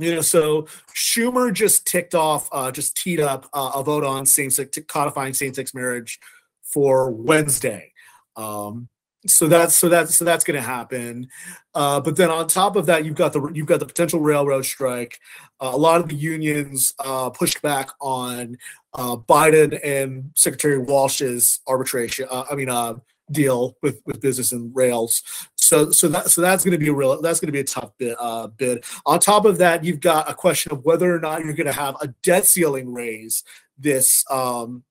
you 0.00 0.14
know, 0.14 0.20
so 0.22 0.62
Schumer 0.94 1.52
just 1.52 1.86
ticked 1.86 2.14
off, 2.14 2.48
uh, 2.52 2.70
just 2.70 2.96
teed 2.96 3.20
up 3.20 3.48
uh, 3.52 3.72
a 3.74 3.82
vote 3.82 4.04
on 4.04 4.24
same-sex 4.24 4.78
codifying 4.88 5.34
same-sex 5.34 5.74
marriage 5.74 6.18
for 6.62 7.10
Wednesday. 7.10 7.92
Um, 8.36 8.88
so 9.26 9.48
that's 9.48 9.74
so 9.74 9.88
that's 9.88 10.16
so 10.16 10.24
that's 10.24 10.44
going 10.44 10.56
to 10.56 10.66
happen. 10.66 11.28
Uh, 11.74 12.00
but 12.00 12.16
then 12.16 12.30
on 12.30 12.48
top 12.48 12.76
of 12.76 12.86
that, 12.86 13.04
you've 13.04 13.16
got 13.16 13.32
the 13.32 13.50
you've 13.52 13.66
got 13.66 13.80
the 13.80 13.86
potential 13.86 14.20
railroad 14.20 14.64
strike. 14.64 15.20
Uh, 15.60 15.70
a 15.72 15.76
lot 15.76 16.00
of 16.00 16.08
the 16.08 16.14
unions 16.14 16.94
uh, 17.00 17.28
pushed 17.30 17.60
back 17.60 17.90
on 18.00 18.56
uh, 18.94 19.16
Biden 19.16 19.78
and 19.84 20.30
Secretary 20.34 20.78
Walsh's 20.78 21.60
arbitration. 21.66 22.26
Uh, 22.30 22.44
I 22.50 22.54
mean, 22.54 22.70
uh, 22.70 22.94
deal 23.30 23.76
with 23.82 24.00
with 24.06 24.20
business 24.20 24.52
and 24.52 24.74
rails. 24.74 25.22
So 25.56 25.90
so 25.90 26.08
that 26.08 26.30
so 26.30 26.40
that's 26.40 26.64
going 26.64 26.72
to 26.72 26.78
be 26.78 26.88
a 26.88 26.94
real 26.94 27.20
that's 27.20 27.40
going 27.40 27.48
to 27.48 27.52
be 27.52 27.60
a 27.60 27.64
tough 27.64 27.90
bid. 27.98 28.16
bid. 28.56 28.84
On 29.04 29.20
top 29.20 29.44
of 29.44 29.58
that, 29.58 29.84
you've 29.84 30.00
got 30.00 30.30
a 30.30 30.34
question 30.34 30.72
of 30.72 30.84
whether 30.84 31.14
or 31.14 31.20
not 31.20 31.44
you're 31.44 31.52
going 31.52 31.66
to 31.66 31.72
have 31.72 31.96
a 32.00 32.08
debt 32.22 32.46
ceiling 32.46 32.90
raise 32.92 33.44
this 33.78 34.24
um, 34.30 34.82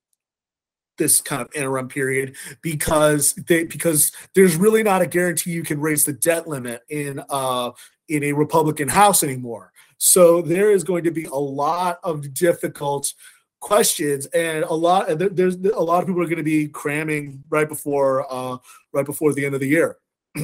this 1.00 1.20
kind 1.22 1.42
of 1.42 1.50
interim 1.56 1.88
period 1.88 2.36
because 2.62 3.34
they 3.34 3.64
because 3.64 4.12
there's 4.36 4.56
really 4.56 4.84
not 4.84 5.02
a 5.02 5.08
guarantee 5.08 5.50
you 5.52 5.64
can 5.64 5.82
raise 5.82 6.06
the 6.06 6.14
debt 6.14 6.48
limit 6.48 6.84
in 6.90 7.24
uh 7.30 7.72
in 8.08 8.24
a 8.24 8.34
Republican 8.34 8.88
House 8.88 9.24
anymore. 9.24 9.72
So 9.98 10.42
there 10.42 10.72
is 10.72 10.84
going 10.84 11.04
to 11.06 11.12
be 11.12 11.26
a 11.26 11.36
lot 11.36 12.00
of 12.04 12.34
difficult 12.34 13.14
questions 13.62 14.26
and 14.28 14.64
a 14.64 14.74
lot 14.74 15.08
there's 15.18 15.56
a 15.56 15.82
lot 15.82 16.02
of 16.02 16.08
people 16.08 16.22
are 16.22 16.28
going 16.28 16.38
to 16.38 16.44
be 16.44 16.68
cramming 16.68 17.44
right 17.50 17.68
before 17.68 18.26
uh 18.32 18.58
right 18.94 19.06
before 19.06 19.34
the 19.34 19.46
end 19.46 19.56
of 19.56 19.62
the 19.62 19.68
year. 19.68 19.98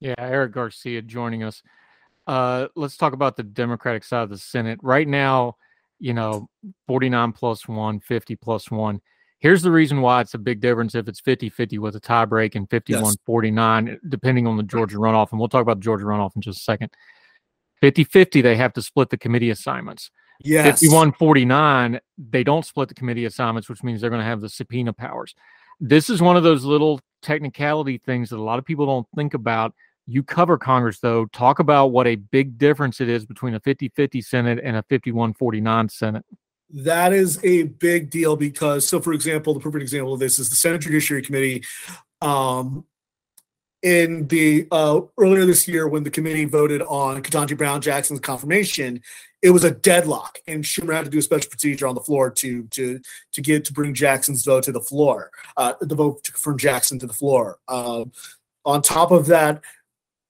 yeah, 0.00 0.14
Eric 0.18 0.52
Garcia 0.52 1.02
joining 1.02 1.42
us. 1.42 1.62
Uh 2.26 2.68
let's 2.74 2.96
talk 2.96 3.12
about 3.12 3.36
the 3.36 3.42
Democratic 3.42 4.04
side 4.04 4.22
of 4.22 4.30
the 4.30 4.38
Senate. 4.38 4.78
Right 4.82 5.08
now, 5.08 5.56
you 5.98 6.14
know, 6.14 6.48
49 6.86 7.32
plus 7.32 7.66
one, 7.68 8.00
50 8.00 8.36
plus 8.36 8.70
one. 8.70 9.00
Here's 9.40 9.62
the 9.62 9.70
reason 9.70 10.00
why 10.00 10.20
it's 10.20 10.34
a 10.34 10.38
big 10.38 10.60
difference 10.60 10.94
if 10.94 11.06
it's 11.06 11.20
50 11.20 11.48
50 11.50 11.78
with 11.78 11.94
a 11.94 12.00
tiebreak 12.00 12.56
and 12.56 12.68
51 12.68 13.04
yes. 13.04 13.16
49, 13.24 14.00
depending 14.08 14.46
on 14.46 14.56
the 14.56 14.64
Georgia 14.64 14.96
runoff. 14.96 15.30
And 15.30 15.38
we'll 15.38 15.48
talk 15.48 15.62
about 15.62 15.78
the 15.78 15.84
Georgia 15.84 16.06
runoff 16.06 16.34
in 16.34 16.42
just 16.42 16.60
a 16.60 16.62
second. 16.62 16.90
50 17.80 18.04
50, 18.04 18.40
they 18.40 18.56
have 18.56 18.72
to 18.72 18.82
split 18.82 19.10
the 19.10 19.16
committee 19.16 19.50
assignments. 19.50 20.10
Yes. 20.40 20.80
51 20.80 21.12
49, 21.12 22.00
they 22.30 22.44
don't 22.44 22.64
split 22.64 22.88
the 22.88 22.94
committee 22.94 23.24
assignments, 23.24 23.68
which 23.68 23.82
means 23.82 24.00
they're 24.00 24.10
going 24.10 24.22
to 24.22 24.26
have 24.26 24.40
the 24.40 24.48
subpoena 24.48 24.92
powers. 24.92 25.34
This 25.80 26.10
is 26.10 26.20
one 26.20 26.36
of 26.36 26.42
those 26.42 26.64
little 26.64 27.00
technicality 27.22 27.98
things 27.98 28.30
that 28.30 28.38
a 28.38 28.42
lot 28.42 28.58
of 28.58 28.64
people 28.64 28.86
don't 28.86 29.06
think 29.14 29.34
about 29.34 29.74
you 30.08 30.22
cover 30.22 30.56
Congress, 30.56 31.00
though. 31.00 31.26
Talk 31.26 31.58
about 31.58 31.88
what 31.88 32.06
a 32.06 32.16
big 32.16 32.56
difference 32.56 33.00
it 33.00 33.10
is 33.10 33.26
between 33.26 33.54
a 33.54 33.60
50 33.60 33.90
50 33.90 34.22
Senate 34.22 34.58
and 34.62 34.76
a 34.76 34.82
51 34.84 35.34
49 35.34 35.88
Senate. 35.90 36.24
That 36.70 37.12
is 37.12 37.42
a 37.44 37.64
big 37.64 38.10
deal 38.10 38.34
because, 38.34 38.86
so 38.86 39.00
for 39.00 39.12
example, 39.12 39.52
the 39.52 39.60
perfect 39.60 39.82
example 39.82 40.14
of 40.14 40.20
this 40.20 40.38
is 40.38 40.48
the 40.48 40.56
Senate 40.56 40.80
Judiciary 40.80 41.22
Committee. 41.22 41.62
Um, 42.22 42.84
in 43.82 44.26
the 44.26 44.66
uh, 44.72 45.02
earlier 45.18 45.46
this 45.46 45.68
year 45.68 45.86
when 45.86 46.02
the 46.02 46.10
committee 46.10 46.46
voted 46.46 46.82
on 46.82 47.22
Ketanji 47.22 47.56
Brown 47.56 47.80
Jackson's 47.80 48.20
confirmation, 48.20 49.00
it 49.40 49.50
was 49.50 49.62
a 49.62 49.70
deadlock, 49.70 50.38
and 50.48 50.64
Schumer 50.64 50.94
had 50.94 51.04
to 51.04 51.10
do 51.10 51.18
a 51.18 51.22
special 51.22 51.48
procedure 51.48 51.86
on 51.86 51.94
the 51.94 52.00
floor 52.00 52.30
to 52.30 52.64
to 52.64 53.00
to 53.32 53.40
get 53.40 53.64
to 53.66 53.72
bring 53.72 53.94
Jackson's 53.94 54.44
vote 54.44 54.64
to 54.64 54.72
the 54.72 54.80
floor, 54.80 55.30
uh, 55.56 55.74
the 55.80 55.94
vote 55.94 56.26
from 56.28 56.58
Jackson 56.58 56.98
to 56.98 57.06
the 57.06 57.12
floor. 57.12 57.58
Um, 57.68 58.10
on 58.64 58.82
top 58.82 59.12
of 59.12 59.26
that, 59.26 59.62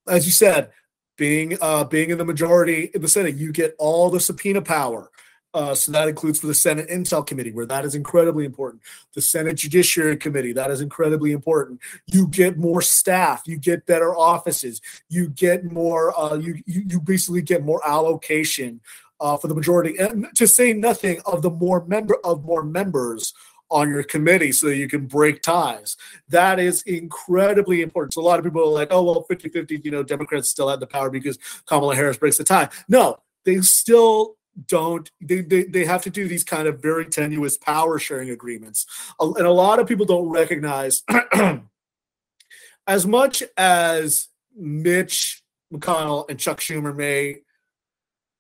as 0.09 0.27
you 0.27 0.33
said, 0.33 0.71
being 1.17 1.59
uh, 1.61 1.85
being 1.85 2.11
in 2.11 2.19
the 2.19 2.25
majority 2.25 2.91
in 2.95 3.03
the 3.03 3.09
Senate, 3.09 3.35
you 3.35 3.53
get 3.53 3.75
all 3.79 4.09
the 4.11 4.21
subpoena 4.21 4.63
power. 4.63 5.11
Uh, 5.55 5.75
so 5.75 5.91
that 5.91 6.09
includes 6.09 6.39
for 6.39 6.47
the 6.47 6.55
Senate 6.55 6.89
Intel 6.89 7.27
Committee, 7.27 7.53
where 7.53 7.67
that 7.67 7.85
is 7.85 7.95
incredibly 7.95 8.45
important. 8.45 8.83
The 9.15 9.23
Senate 9.23 9.57
Judiciary 9.57 10.17
Committee, 10.17 10.53
that 10.53 10.71
is 10.71 10.83
incredibly 10.83 11.33
important. 11.33 11.81
You 12.07 12.29
get 12.29 12.59
more 12.59 12.83
staff, 12.83 13.43
you 13.47 13.57
get 13.57 13.87
better 13.87 14.15
offices, 14.15 14.81
you 15.09 15.29
get 15.31 15.65
more. 15.65 16.17
Uh, 16.19 16.37
you, 16.37 16.63
you 16.67 17.01
basically 17.01 17.43
get 17.43 17.65
more 17.65 17.81
allocation 17.87 18.81
uh, 19.21 19.37
for 19.37 19.49
the 19.49 19.55
majority, 19.55 19.97
and 19.99 20.27
to 20.35 20.47
say 20.47 20.73
nothing 20.73 21.21
of 21.25 21.43
the 21.43 21.51
more 21.51 21.85
member 21.87 22.17
of 22.25 22.45
more 22.45 22.63
members 22.63 23.35
on 23.71 23.89
your 23.89 24.03
committee 24.03 24.53
so 24.53 24.69
that 24.69 24.77
you 24.77 24.89
can 24.89 25.07
break 25.07 25.43
ties. 25.43 25.97
That 26.29 26.59
is 26.59 26.83
incredibly 26.83 27.83
important. 27.83 28.15
So 28.15 28.21
a 28.21 28.23
lot 28.23 28.39
of 28.39 28.45
people 28.45 28.63
are 28.63 28.73
like, 28.73 28.89
oh, 28.91 29.03
well, 29.03 29.23
50 29.23 29.49
50, 29.49 29.81
you 29.85 29.91
know, 29.91 30.03
Democrats 30.03 30.49
still 30.49 30.69
have 30.69 30.81
the 30.81 30.87
power 30.87 31.11
because 31.11 31.39
Kamala 31.67 31.95
Harris 31.95 32.17
breaks 32.17 32.39
the 32.39 32.45
tie. 32.45 32.69
No, 32.89 33.19
they 33.45 33.61
still 33.61 34.37
don't 34.67 35.11
they, 35.21 35.41
they, 35.41 35.65
they 35.65 35.85
have 35.85 36.03
to 36.03 36.11
do 36.11 36.27
these 36.27 36.45
kind 36.45 36.67
of 36.67 36.83
very 36.83 37.07
tenuous 37.07 37.57
power 37.57 37.99
sharing 37.99 38.31
agreements 38.31 38.87
and 39.21 39.47
a 39.47 39.53
lot 39.53 39.79
of 39.79 39.87
people 39.87 40.05
don't 40.05 40.29
recognize 40.29 41.05
as 42.87 43.07
much 43.07 43.43
as 43.57 44.29
mitch 44.57 45.43
mcconnell 45.73 46.29
and 46.29 46.41
chuck 46.41 46.59
schumer 46.59 46.95
may 46.95 47.37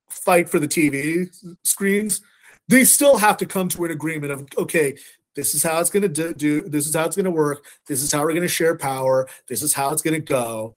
fight 0.09 0.49
for 0.49 0.59
the 0.59 0.67
tv 0.67 1.29
screens 1.63 2.21
they 2.67 2.85
still 2.85 3.17
have 3.17 3.37
to 3.37 3.47
come 3.47 3.69
to 3.69 3.85
an 3.85 3.91
agreement 3.91 4.33
of 4.33 4.45
okay 4.57 4.97
this 5.39 5.55
is 5.55 5.63
how 5.63 5.81
it's 5.81 5.91
going 5.91 6.13
to 6.13 6.35
do 6.35 6.61
this 6.63 6.87
is 6.87 6.95
how 6.95 7.07
it's 7.07 7.17
going 7.17 7.25
to 7.25 7.31
work 7.31 7.65
this 7.87 8.03
is 8.03 8.13
how 8.13 8.23
we're 8.23 8.31
going 8.31 8.43
to 8.43 8.49
share 8.49 8.77
power 8.77 9.29
this 9.49 9.63
is 9.63 9.73
how 9.73 9.91
it's 9.91 10.03
going 10.03 10.15
to 10.15 10.21
go 10.21 10.75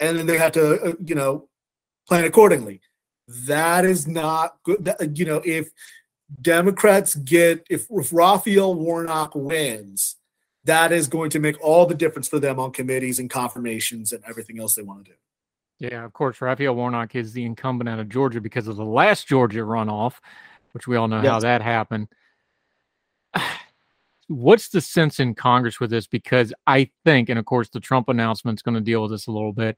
and 0.00 0.18
then 0.18 0.26
they 0.26 0.38
have 0.38 0.52
to 0.52 0.80
uh, 0.82 0.92
you 1.04 1.14
know 1.14 1.48
plan 2.08 2.24
accordingly 2.24 2.80
that 3.46 3.84
is 3.84 4.06
not 4.06 4.56
good. 4.64 4.84
That, 4.84 5.16
you 5.16 5.24
know, 5.24 5.40
if 5.44 5.70
Democrats 6.40 7.14
get 7.14 7.64
if, 7.70 7.86
if 7.90 8.12
Raphael 8.12 8.74
Warnock 8.74 9.34
wins, 9.34 10.16
that 10.64 10.92
is 10.92 11.08
going 11.08 11.30
to 11.30 11.38
make 11.38 11.62
all 11.62 11.86
the 11.86 11.94
difference 11.94 12.28
for 12.28 12.38
them 12.38 12.58
on 12.58 12.72
committees 12.72 13.18
and 13.18 13.30
confirmations 13.30 14.12
and 14.12 14.22
everything 14.26 14.60
else 14.60 14.74
they 14.74 14.82
want 14.82 15.04
to 15.04 15.12
do. 15.12 15.16
Yeah, 15.78 16.04
of 16.04 16.12
course, 16.12 16.40
Raphael 16.40 16.74
Warnock 16.74 17.14
is 17.14 17.32
the 17.32 17.44
incumbent 17.44 17.88
out 17.88 18.00
of 18.00 18.08
Georgia 18.08 18.40
because 18.40 18.68
of 18.68 18.76
the 18.76 18.84
last 18.84 19.26
Georgia 19.26 19.60
runoff, 19.60 20.14
which 20.72 20.86
we 20.86 20.96
all 20.96 21.08
know 21.08 21.22
yes. 21.22 21.30
how 21.30 21.40
that 21.40 21.62
happened. 21.62 22.08
What's 24.30 24.68
the 24.68 24.80
sense 24.80 25.18
in 25.18 25.34
Congress 25.34 25.80
with 25.80 25.90
this? 25.90 26.06
Because 26.06 26.52
I 26.64 26.88
think, 27.04 27.28
and 27.28 27.38
of 27.38 27.46
course, 27.46 27.68
the 27.68 27.80
Trump 27.80 28.08
announcement 28.08 28.60
is 28.60 28.62
going 28.62 28.76
to 28.76 28.80
deal 28.80 29.02
with 29.02 29.10
this 29.10 29.26
a 29.26 29.32
little 29.32 29.52
bit. 29.52 29.76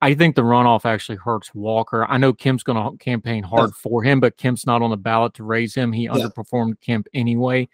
I 0.00 0.14
think 0.14 0.34
the 0.34 0.42
runoff 0.42 0.84
actually 0.84 1.18
hurts 1.18 1.54
Walker. 1.54 2.04
I 2.06 2.18
know 2.18 2.32
Kemp's 2.32 2.64
going 2.64 2.82
to 2.82 2.98
campaign 2.98 3.44
hard 3.44 3.72
for 3.76 4.02
him, 4.02 4.18
but 4.18 4.36
Kemp's 4.36 4.66
not 4.66 4.82
on 4.82 4.90
the 4.90 4.96
ballot 4.96 5.34
to 5.34 5.44
raise 5.44 5.72
him. 5.76 5.92
He 5.92 6.04
yeah. 6.04 6.10
underperformed 6.14 6.80
Kemp 6.80 7.06
anyway. 7.14 7.68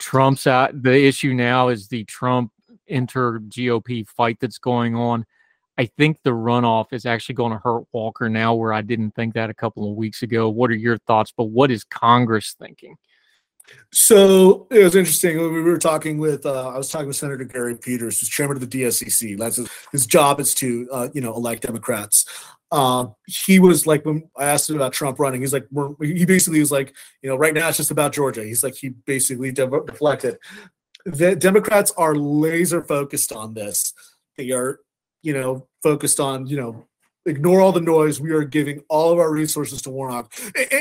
Trump's 0.00 0.48
out. 0.48 0.82
The 0.82 1.06
issue 1.06 1.34
now 1.34 1.68
is 1.68 1.86
the 1.86 2.02
Trump 2.04 2.50
inter 2.88 3.38
GOP 3.38 4.08
fight 4.08 4.38
that's 4.40 4.58
going 4.58 4.96
on. 4.96 5.24
I 5.78 5.86
think 5.86 6.18
the 6.24 6.30
runoff 6.30 6.92
is 6.92 7.06
actually 7.06 7.36
going 7.36 7.52
to 7.52 7.58
hurt 7.58 7.84
Walker 7.92 8.28
now, 8.28 8.54
where 8.54 8.72
I 8.72 8.82
didn't 8.82 9.12
think 9.12 9.34
that 9.34 9.50
a 9.50 9.54
couple 9.54 9.88
of 9.88 9.96
weeks 9.96 10.24
ago. 10.24 10.48
What 10.48 10.70
are 10.70 10.74
your 10.74 10.98
thoughts? 10.98 11.32
But 11.34 11.44
what 11.44 11.70
is 11.70 11.84
Congress 11.84 12.56
thinking? 12.58 12.96
So 13.92 14.68
it 14.70 14.84
was 14.84 14.94
interesting. 14.94 15.36
We 15.36 15.62
were 15.62 15.78
talking 15.78 16.18
with, 16.18 16.46
uh, 16.46 16.68
I 16.68 16.78
was 16.78 16.88
talking 16.88 17.08
with 17.08 17.16
Senator 17.16 17.44
Gary 17.44 17.76
Peters, 17.76 18.20
who's 18.20 18.28
chairman 18.28 18.56
of 18.56 18.68
the 18.68 18.82
DSCC. 18.82 19.36
That's 19.36 19.56
his, 19.56 19.68
his 19.90 20.06
job 20.06 20.38
is 20.38 20.54
to, 20.56 20.88
uh, 20.92 21.08
you 21.12 21.20
know, 21.20 21.34
elect 21.34 21.62
Democrats. 21.62 22.24
Uh, 22.70 23.06
he 23.26 23.58
was 23.58 23.86
like, 23.88 24.04
when 24.04 24.28
I 24.36 24.44
asked 24.44 24.70
him 24.70 24.76
about 24.76 24.92
Trump 24.92 25.18
running, 25.18 25.40
he's 25.40 25.52
like, 25.52 25.66
he 26.00 26.24
basically 26.24 26.60
was 26.60 26.70
like, 26.70 26.94
you 27.20 27.28
know, 27.28 27.34
right 27.36 27.52
now 27.52 27.68
it's 27.68 27.78
just 27.78 27.90
about 27.90 28.12
Georgia. 28.12 28.44
He's 28.44 28.62
like, 28.62 28.76
he 28.76 28.90
basically 28.90 29.50
deflected. 29.50 30.38
The 31.04 31.34
Democrats 31.34 31.92
are 31.96 32.14
laser 32.14 32.84
focused 32.84 33.32
on 33.32 33.54
this. 33.54 33.92
They 34.36 34.52
are, 34.52 34.78
you 35.22 35.32
know, 35.32 35.66
focused 35.82 36.20
on, 36.20 36.46
you 36.46 36.56
know, 36.56 36.86
ignore 37.30 37.60
all 37.60 37.72
the 37.72 37.80
noise. 37.80 38.20
We 38.20 38.32
are 38.32 38.44
giving 38.44 38.82
all 38.88 39.12
of 39.12 39.18
our 39.18 39.30
resources 39.32 39.80
to 39.82 39.90
Warnock. 39.90 40.32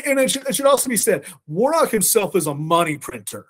And, 0.05 0.19
it, 0.19 0.29
should, 0.29 0.65
also 0.65 0.89
be 0.89 0.97
said, 0.97 1.25
Warnock 1.47 1.91
himself 1.91 2.35
is 2.35 2.47
a 2.47 2.53
money 2.53 2.97
printer. 2.97 3.47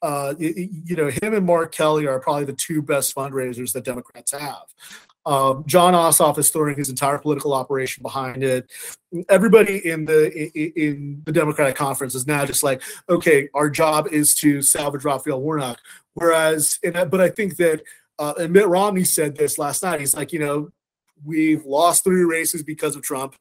Uh, 0.00 0.34
you 0.38 0.96
know, 0.96 1.08
him 1.08 1.34
and 1.34 1.44
Mark 1.44 1.74
Kelly 1.74 2.06
are 2.06 2.20
probably 2.20 2.44
the 2.44 2.52
two 2.52 2.82
best 2.82 3.14
fundraisers 3.14 3.72
that 3.72 3.84
Democrats 3.84 4.32
have. 4.32 4.62
Um, 5.26 5.64
Jon 5.66 5.92
Ossoff 5.92 6.38
is 6.38 6.50
throwing 6.50 6.76
his 6.76 6.88
entire 6.88 7.18
political 7.18 7.52
operation 7.52 8.02
behind 8.02 8.42
it. 8.42 8.70
Everybody 9.28 9.86
in 9.86 10.06
the 10.06 10.30
in 10.80 11.22
the 11.26 11.32
Democratic 11.32 11.76
conference 11.76 12.14
is 12.14 12.26
now 12.26 12.46
just 12.46 12.62
like, 12.62 12.80
okay, 13.10 13.48
our 13.52 13.68
job 13.68 14.08
is 14.08 14.34
to 14.36 14.62
salvage 14.62 15.04
Raphael 15.04 15.42
Warnock. 15.42 15.80
Whereas, 16.14 16.78
and, 16.82 16.94
but 17.10 17.20
I 17.20 17.28
think 17.28 17.56
that 17.56 17.82
uh, 18.18 18.34
and 18.38 18.52
Mitt 18.52 18.66
Romney 18.66 19.04
said 19.04 19.36
this 19.36 19.58
last 19.58 19.82
night. 19.82 20.00
He's 20.00 20.16
like, 20.16 20.32
you 20.32 20.40
know, 20.40 20.70
we've 21.24 21.64
lost 21.64 22.04
three 22.04 22.24
races 22.24 22.62
because 22.62 22.96
of 22.96 23.02
Trump. 23.02 23.34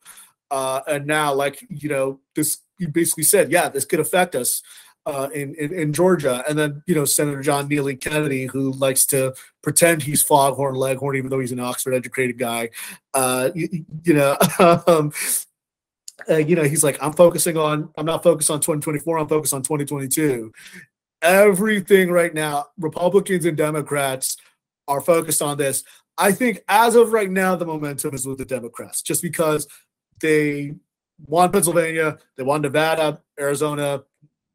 Uh, 0.49 0.81
and 0.87 1.05
now, 1.05 1.33
like, 1.33 1.65
you 1.69 1.89
know, 1.89 2.19
this, 2.35 2.59
you 2.79 2.87
basically 2.87 3.23
said, 3.23 3.51
yeah, 3.51 3.69
this 3.69 3.85
could 3.85 3.99
affect 3.99 4.35
us. 4.35 4.61
Uh, 5.05 5.29
in, 5.33 5.55
in, 5.55 5.73
in 5.73 5.93
Georgia, 5.93 6.43
and 6.49 6.59
then 6.59 6.83
you 6.85 6.93
know 6.93 7.05
Senator 7.05 7.41
John 7.41 7.69
Neely 7.69 7.95
Kennedy, 7.95 8.45
who 8.45 8.73
likes 8.73 9.05
to 9.05 9.33
pretend 9.63 10.03
he's 10.03 10.21
Foghorn 10.21 10.75
Leghorn, 10.75 11.15
even 11.15 11.29
though 11.29 11.39
he's 11.39 11.53
an 11.53 11.61
Oxford-educated 11.61 12.37
guy. 12.37 12.71
Uh, 13.13 13.49
you, 13.55 13.85
you, 14.03 14.13
know, 14.13 14.35
um, 14.85 15.13
uh, 16.29 16.35
you 16.35 16.57
know, 16.57 16.63
he's 16.63 16.83
like, 16.83 17.01
I'm 17.01 17.13
focusing 17.13 17.57
on, 17.57 17.89
I'm 17.97 18.05
not 18.05 18.23
focused 18.23 18.49
on 18.49 18.59
2024, 18.59 19.17
I'm 19.17 19.27
focused 19.29 19.53
on 19.53 19.61
2022. 19.61 20.51
Everything 21.21 22.11
right 22.11 22.33
now, 22.33 22.65
Republicans 22.77 23.45
and 23.45 23.55
Democrats 23.55 24.35
are 24.87 25.01
focused 25.01 25.41
on 25.41 25.57
this. 25.57 25.83
I 26.17 26.31
think 26.31 26.63
as 26.67 26.95
of 26.95 27.13
right 27.13 27.29
now, 27.29 27.55
the 27.55 27.65
momentum 27.65 28.13
is 28.15 28.25
with 28.25 28.37
the 28.37 28.45
Democrats, 28.45 29.01
just 29.01 29.21
because 29.21 29.67
they 30.21 30.73
won 31.25 31.51
Pennsylvania, 31.51 32.17
they 32.35 32.43
won 32.43 32.61
Nevada, 32.61 33.21
Arizona, 33.39 34.03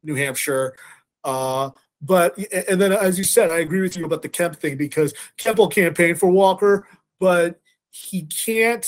New 0.03 0.15
Hampshire. 0.15 0.75
Uh, 1.23 1.69
but 2.01 2.37
and 2.67 2.81
then, 2.81 2.91
as 2.91 3.17
you 3.17 3.23
said, 3.23 3.49
I 3.49 3.59
agree 3.59 3.81
with 3.81 3.95
you 3.95 4.05
about 4.05 4.21
the 4.21 4.29
Kemp 4.29 4.57
thing 4.57 4.75
because 4.75 5.13
Kemp 5.37 5.57
will 5.57 5.69
campaign 5.69 6.15
for 6.15 6.29
Walker, 6.29 6.85
but 7.19 7.61
he 7.91 8.23
can't 8.23 8.85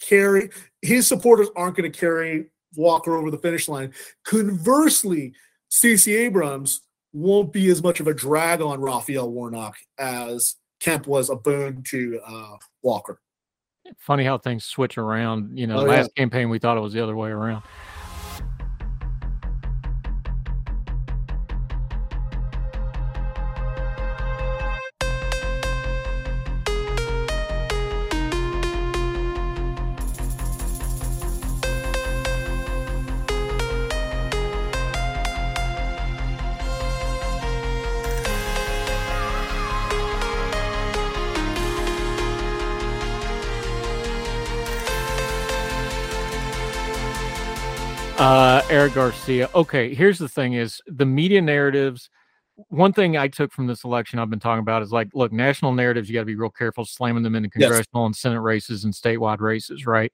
carry 0.00 0.50
his 0.82 1.06
supporters 1.06 1.48
aren't 1.54 1.76
going 1.76 1.90
to 1.90 1.98
carry 1.98 2.46
Walker 2.74 3.16
over 3.16 3.30
the 3.30 3.38
finish 3.38 3.68
line. 3.68 3.92
Conversely, 4.24 5.34
Stacey 5.68 6.16
Abrams 6.16 6.80
won't 7.12 7.52
be 7.52 7.68
as 7.68 7.82
much 7.82 8.00
of 8.00 8.06
a 8.06 8.14
drag 8.14 8.60
on 8.60 8.80
Raphael 8.80 9.30
Warnock 9.30 9.76
as 9.98 10.56
Kemp 10.80 11.06
was 11.06 11.30
a 11.30 11.36
boon 11.36 11.82
to 11.84 12.20
uh, 12.26 12.56
Walker. 12.82 13.20
Funny 13.98 14.24
how 14.24 14.38
things 14.38 14.64
switch 14.64 14.98
around. 14.98 15.58
You 15.58 15.66
know, 15.66 15.80
oh, 15.80 15.84
last 15.84 16.10
yeah. 16.16 16.22
campaign 16.22 16.48
we 16.48 16.58
thought 16.58 16.76
it 16.76 16.80
was 16.80 16.92
the 16.92 17.02
other 17.02 17.16
way 17.16 17.30
around. 17.30 17.62
Eric 48.70 48.94
Garcia. 48.94 49.50
Okay, 49.54 49.94
here's 49.94 50.18
the 50.18 50.28
thing: 50.28 50.52
is 50.52 50.80
the 50.86 51.04
media 51.04 51.42
narratives. 51.42 52.08
One 52.68 52.92
thing 52.92 53.16
I 53.16 53.26
took 53.26 53.52
from 53.52 53.66
this 53.66 53.84
election 53.84 54.18
I've 54.18 54.30
been 54.30 54.38
talking 54.38 54.60
about 54.60 54.82
is 54.82 54.92
like, 54.92 55.08
look, 55.12 55.32
national 55.32 55.72
narratives. 55.72 56.08
You 56.08 56.14
got 56.14 56.20
to 56.20 56.26
be 56.26 56.36
real 56.36 56.50
careful 56.50 56.84
slamming 56.84 57.22
them 57.22 57.34
into 57.34 57.48
congressional 57.48 58.02
yes. 58.02 58.06
and 58.06 58.16
senate 58.16 58.40
races 58.40 58.84
and 58.84 58.92
statewide 58.92 59.40
races, 59.40 59.86
right? 59.86 60.12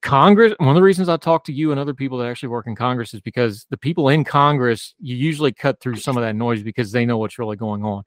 Congress. 0.00 0.54
One 0.58 0.70
of 0.70 0.74
the 0.74 0.82
reasons 0.82 1.08
I 1.08 1.16
talk 1.16 1.44
to 1.44 1.52
you 1.52 1.70
and 1.70 1.78
other 1.78 1.94
people 1.94 2.18
that 2.18 2.28
actually 2.28 2.48
work 2.48 2.66
in 2.66 2.74
Congress 2.74 3.14
is 3.14 3.20
because 3.20 3.66
the 3.70 3.76
people 3.76 4.08
in 4.08 4.24
Congress, 4.24 4.94
you 4.98 5.14
usually 5.14 5.52
cut 5.52 5.80
through 5.80 5.96
some 5.96 6.16
of 6.16 6.24
that 6.24 6.34
noise 6.34 6.62
because 6.62 6.90
they 6.90 7.06
know 7.06 7.18
what's 7.18 7.38
really 7.38 7.56
going 7.56 7.84
on. 7.84 8.02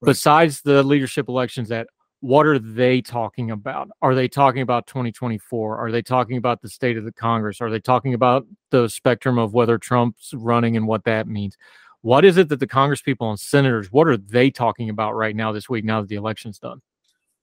Right. 0.00 0.10
Besides 0.10 0.60
the 0.60 0.82
leadership 0.82 1.28
elections 1.28 1.70
that 1.70 1.86
what 2.20 2.46
are 2.46 2.58
they 2.58 3.02
talking 3.02 3.50
about? 3.50 3.88
Are 4.00 4.14
they 4.14 4.28
talking 4.28 4.62
about 4.62 4.86
2024? 4.86 5.76
Are 5.76 5.92
they 5.92 6.02
talking 6.02 6.36
about 6.36 6.62
the 6.62 6.68
state 6.68 6.96
of 6.96 7.04
the 7.04 7.12
Congress? 7.12 7.60
Are 7.60 7.70
they 7.70 7.80
talking 7.80 8.14
about 8.14 8.46
the 8.70 8.88
spectrum 8.88 9.38
of 9.38 9.52
whether 9.52 9.78
Trump's 9.78 10.32
running 10.34 10.76
and 10.76 10.86
what 10.86 11.04
that 11.04 11.28
means? 11.28 11.56
What 12.00 12.24
is 12.24 12.36
it 12.36 12.48
that 12.48 12.60
the 12.60 12.66
Congress 12.66 13.02
people 13.02 13.30
and 13.30 13.38
senators, 13.38 13.90
what 13.90 14.06
are 14.06 14.16
they 14.16 14.50
talking 14.50 14.88
about 14.88 15.14
right 15.14 15.36
now 15.36 15.52
this 15.52 15.68
week 15.68 15.84
now 15.84 16.00
that 16.00 16.08
the 16.08 16.16
election's 16.16 16.58
done? 16.58 16.80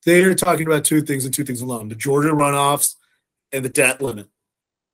They're 0.05 0.35
talking 0.35 0.65
about 0.65 0.83
two 0.83 1.01
things 1.01 1.25
and 1.25 1.33
two 1.33 1.43
things 1.43 1.61
alone 1.61 1.89
the 1.89 1.95
Georgia 1.95 2.29
runoffs 2.29 2.95
and 3.51 3.63
the 3.63 3.69
debt 3.69 4.01
limit. 4.01 4.27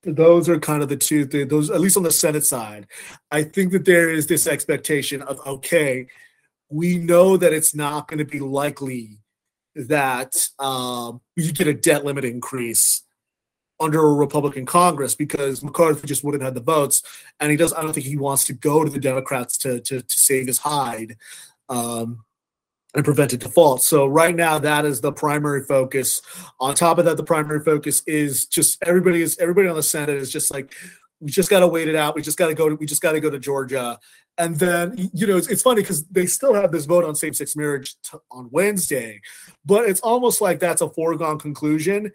Those 0.04 0.48
are 0.48 0.60
kind 0.60 0.82
of 0.82 0.90
the 0.90 0.96
two 0.96 1.26
things, 1.26 1.50
those, 1.50 1.70
at 1.70 1.82
least 1.82 1.98
on 1.98 2.04
the 2.04 2.12
Senate 2.12 2.46
side. 2.46 2.88
I 3.32 3.44
think 3.44 3.72
that 3.74 3.86
there 3.86 4.10
is 4.10 4.28
this 4.28 4.48
expectation 4.48 5.22
of, 5.22 5.40
okay, 5.46 6.08
we 6.70 6.98
know 6.98 7.38
that 7.38 7.54
it's 7.54 7.76
not 7.76 8.08
going 8.08 8.20
to 8.20 8.26
be 8.26 8.40
likely 8.40 9.20
that 9.88 10.36
um, 10.60 11.22
you 11.36 11.52
get 11.52 11.68
a 11.68 11.74
debt 11.74 12.06
limit 12.06 12.26
increase 12.26 13.04
under 13.80 14.06
a 14.06 14.14
Republican 14.14 14.66
Congress 14.66 15.16
because 15.16 15.64
McCarthy 15.64 16.06
just 16.06 16.24
wouldn't 16.24 16.44
have 16.44 16.54
the 16.54 16.62
votes, 16.62 17.02
and 17.40 17.50
he 17.50 17.58
does. 17.58 17.74
I 17.74 17.82
don't 17.82 17.94
think 17.94 18.06
he 18.06 18.18
wants 18.18 18.46
to 18.46 18.54
go 18.54 18.84
to 18.84 18.90
the 18.90 19.00
Democrats 19.00 19.58
to 19.60 19.80
to, 19.82 20.02
to 20.02 20.20
save 20.20 20.48
his 20.48 20.60
hide 20.60 21.16
um, 21.70 22.26
and 22.94 23.06
prevent 23.06 23.34
a 23.34 23.38
default. 23.38 23.84
So 23.84 24.06
right 24.06 24.36
now, 24.36 24.60
that 24.60 24.86
is 24.86 25.00
the 25.00 25.14
primary 25.14 25.64
focus. 25.64 26.22
On 26.60 26.76
top 26.76 26.98
of 26.98 27.06
that, 27.06 27.18
the 27.18 27.24
primary 27.24 27.64
focus 27.64 28.04
is 28.06 28.46
just 28.46 28.84
everybody 28.86 29.22
is 29.22 29.38
everybody 29.40 29.68
on 29.68 29.76
the 29.76 29.84
Senate 29.84 30.18
is 30.18 30.32
just 30.32 30.52
like 30.52 30.74
we 31.22 31.32
just 31.32 31.50
got 31.50 31.60
to 31.60 31.68
wait 31.68 31.88
it 31.88 31.96
out. 31.96 32.16
We 32.16 32.22
just 32.22 32.38
got 32.38 32.48
to 32.48 32.54
go 32.54 32.70
to 32.70 32.76
we 32.76 32.86
just 32.86 33.02
got 33.02 33.14
to 33.14 33.20
go 33.20 33.30
to 33.30 33.40
Georgia 33.40 33.98
and 34.40 34.58
then, 34.58 35.12
you 35.14 35.28
know, 35.28 35.38
it's, 35.38 35.48
it's 35.48 35.62
funny 35.62 35.82
because 35.82 36.04
they 36.06 36.26
still 36.26 36.56
have 36.56 36.72
this 36.72 36.86
vote 36.86 37.04
on 37.04 37.14
same 37.14 37.34
sex 37.34 37.56
marriage 37.56 37.96
t- 38.02 38.18
on 38.32 38.50
Wednesday, 38.52 39.22
but 39.66 39.88
it's 39.88 40.00
almost 40.00 40.42
like 40.42 40.60
that's 40.60 40.82
a 40.82 40.90
foregone 40.90 41.38
conclusion. 41.38 42.12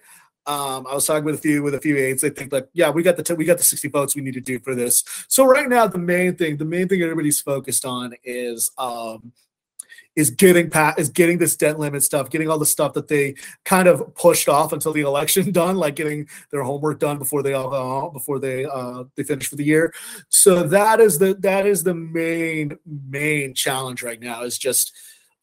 Um, 0.46 0.86
I 0.86 0.94
was 0.94 1.06
talking 1.06 1.24
with 1.24 1.36
a 1.36 1.38
few 1.38 1.62
with 1.62 1.74
a 1.74 1.80
few 1.80 1.96
aides. 1.96 2.20
They 2.20 2.30
think 2.30 2.52
like, 2.52 2.68
yeah, 2.74 2.90
we 2.90 3.02
got 3.02 3.16
the 3.16 3.22
t- 3.22 3.32
we 3.34 3.46
got 3.46 3.58
the 3.58 3.64
sixty 3.64 3.88
votes 3.88 4.14
we 4.14 4.22
need 4.22 4.34
to 4.34 4.40
do 4.40 4.58
for 4.58 4.74
this. 4.74 5.04
So 5.28 5.46
right 5.46 5.68
now, 5.68 5.86
the 5.86 5.98
main 5.98 6.36
thing, 6.36 6.58
the 6.58 6.66
main 6.66 6.88
thing 6.88 7.00
everybody's 7.02 7.40
focused 7.40 7.84
on 7.86 8.14
is 8.24 8.70
um, 8.76 9.32
is 10.16 10.30
getting 10.30 10.70
pat 10.70 10.98
is 10.98 11.08
getting 11.08 11.38
this 11.38 11.56
debt 11.56 11.78
limit 11.78 12.02
stuff, 12.02 12.30
getting 12.30 12.48
all 12.48 12.58
the 12.58 12.66
stuff 12.66 12.92
that 12.94 13.08
they 13.08 13.34
kind 13.64 13.88
of 13.88 14.14
pushed 14.14 14.48
off 14.48 14.72
until 14.72 14.92
the 14.92 15.00
election 15.00 15.50
done, 15.52 15.76
like 15.76 15.96
getting 15.96 16.28
their 16.50 16.62
homework 16.62 17.00
done 17.00 17.18
before 17.18 17.42
they 17.42 17.52
all 17.52 18.06
uh, 18.06 18.10
before 18.10 18.38
they 18.38 18.64
uh, 18.64 19.04
they 19.16 19.22
finish 19.22 19.48
for 19.48 19.56
the 19.56 19.64
year. 19.64 19.92
So 20.28 20.62
that 20.68 21.00
is 21.00 21.18
the 21.18 21.34
that 21.40 21.66
is 21.66 21.82
the 21.82 21.94
main 21.94 22.78
main 22.86 23.54
challenge 23.54 24.02
right 24.02 24.20
now 24.20 24.42
is 24.42 24.58
just 24.58 24.92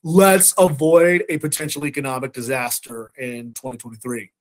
let's 0.03 0.53
avoid 0.57 1.23
a 1.29 1.37
potential 1.37 1.85
economic 1.85 2.33
disaster 2.33 3.11
in 3.17 3.53
2023 3.53 4.31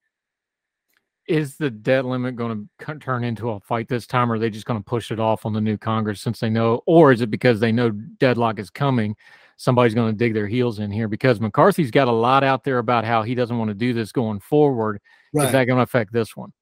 is 1.26 1.56
the 1.58 1.70
debt 1.70 2.06
limit 2.06 2.34
going 2.34 2.68
to 2.78 2.94
turn 2.98 3.22
into 3.22 3.50
a 3.50 3.60
fight 3.60 3.86
this 3.86 4.06
time 4.06 4.32
or 4.32 4.36
are 4.36 4.38
they 4.38 4.48
just 4.48 4.64
going 4.64 4.80
to 4.80 4.84
push 4.84 5.10
it 5.10 5.20
off 5.20 5.44
on 5.44 5.52
the 5.52 5.60
new 5.60 5.76
congress 5.76 6.22
since 6.22 6.40
they 6.40 6.48
know 6.48 6.82
or 6.86 7.12
is 7.12 7.20
it 7.20 7.30
because 7.30 7.60
they 7.60 7.70
know 7.70 7.90
deadlock 7.90 8.58
is 8.58 8.70
coming 8.70 9.14
somebody's 9.60 9.92
going 9.92 10.10
to 10.10 10.16
dig 10.16 10.32
their 10.32 10.46
heels 10.46 10.78
in 10.78 10.90
here 10.90 11.06
because 11.06 11.38
McCarthy's 11.38 11.90
got 11.90 12.08
a 12.08 12.12
lot 12.12 12.42
out 12.42 12.64
there 12.64 12.78
about 12.78 13.04
how 13.04 13.22
he 13.22 13.34
doesn't 13.34 13.58
want 13.58 13.68
to 13.68 13.74
do 13.74 13.92
this 13.92 14.10
going 14.10 14.40
forward. 14.40 15.02
Right. 15.34 15.44
Is 15.44 15.52
that 15.52 15.66
going 15.66 15.76
to 15.76 15.82
affect 15.82 16.14
this 16.14 16.34
one? 16.34 16.54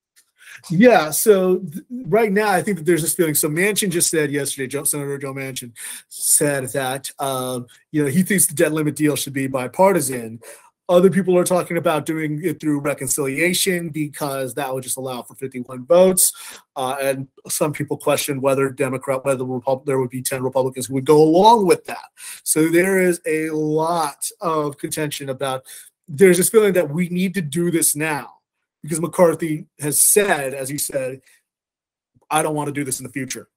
Yeah. 0.68 1.10
So 1.10 1.58
th- 1.58 1.84
right 2.06 2.32
now, 2.32 2.50
I 2.50 2.60
think 2.60 2.78
that 2.78 2.86
there's 2.86 3.02
this 3.02 3.14
feeling. 3.14 3.36
So 3.36 3.48
Manchin 3.48 3.90
just 3.90 4.10
said 4.10 4.32
yesterday, 4.32 4.66
Joe, 4.66 4.82
Senator 4.82 5.16
Joe 5.16 5.32
Manchin 5.32 5.70
said 6.08 6.70
that 6.70 7.08
um, 7.20 7.68
you 7.92 8.02
know 8.02 8.10
he 8.10 8.24
thinks 8.24 8.46
the 8.46 8.54
debt 8.54 8.72
limit 8.72 8.96
deal 8.96 9.14
should 9.14 9.32
be 9.32 9.46
bipartisan. 9.46 10.40
Other 10.88 11.10
people 11.10 11.36
are 11.36 11.44
talking 11.44 11.76
about 11.76 12.06
doing 12.06 12.40
it 12.42 12.60
through 12.60 12.80
reconciliation 12.80 13.90
because 13.90 14.54
that 14.54 14.72
would 14.72 14.82
just 14.82 14.96
allow 14.96 15.22
for 15.22 15.34
51 15.34 15.84
votes. 15.84 16.32
Uh, 16.76 16.96
and 17.00 17.28
some 17.46 17.72
people 17.72 17.98
question 17.98 18.40
whether 18.40 18.70
Democrat, 18.70 19.24
whether 19.24 19.44
Repub- 19.44 19.84
there 19.84 19.98
would 19.98 20.08
be 20.08 20.22
10 20.22 20.42
Republicans 20.42 20.86
who 20.86 20.94
would 20.94 21.04
go 21.04 21.22
along 21.22 21.66
with 21.66 21.84
that. 21.84 22.06
So 22.42 22.68
there 22.68 22.98
is 22.98 23.20
a 23.26 23.50
lot 23.50 24.30
of 24.40 24.78
contention 24.78 25.28
about. 25.28 25.64
There's 26.06 26.38
this 26.38 26.48
feeling 26.48 26.72
that 26.72 26.88
we 26.88 27.10
need 27.10 27.34
to 27.34 27.42
do 27.42 27.70
this 27.70 27.94
now 27.94 28.38
because 28.82 29.00
McCarthy 29.00 29.66
has 29.80 30.02
said, 30.02 30.54
as 30.54 30.70
he 30.70 30.78
said, 30.78 31.20
I 32.30 32.42
don't 32.42 32.54
want 32.54 32.68
to 32.68 32.72
do 32.72 32.84
this 32.84 32.98
in 32.98 33.04
the 33.04 33.12
future. 33.12 33.48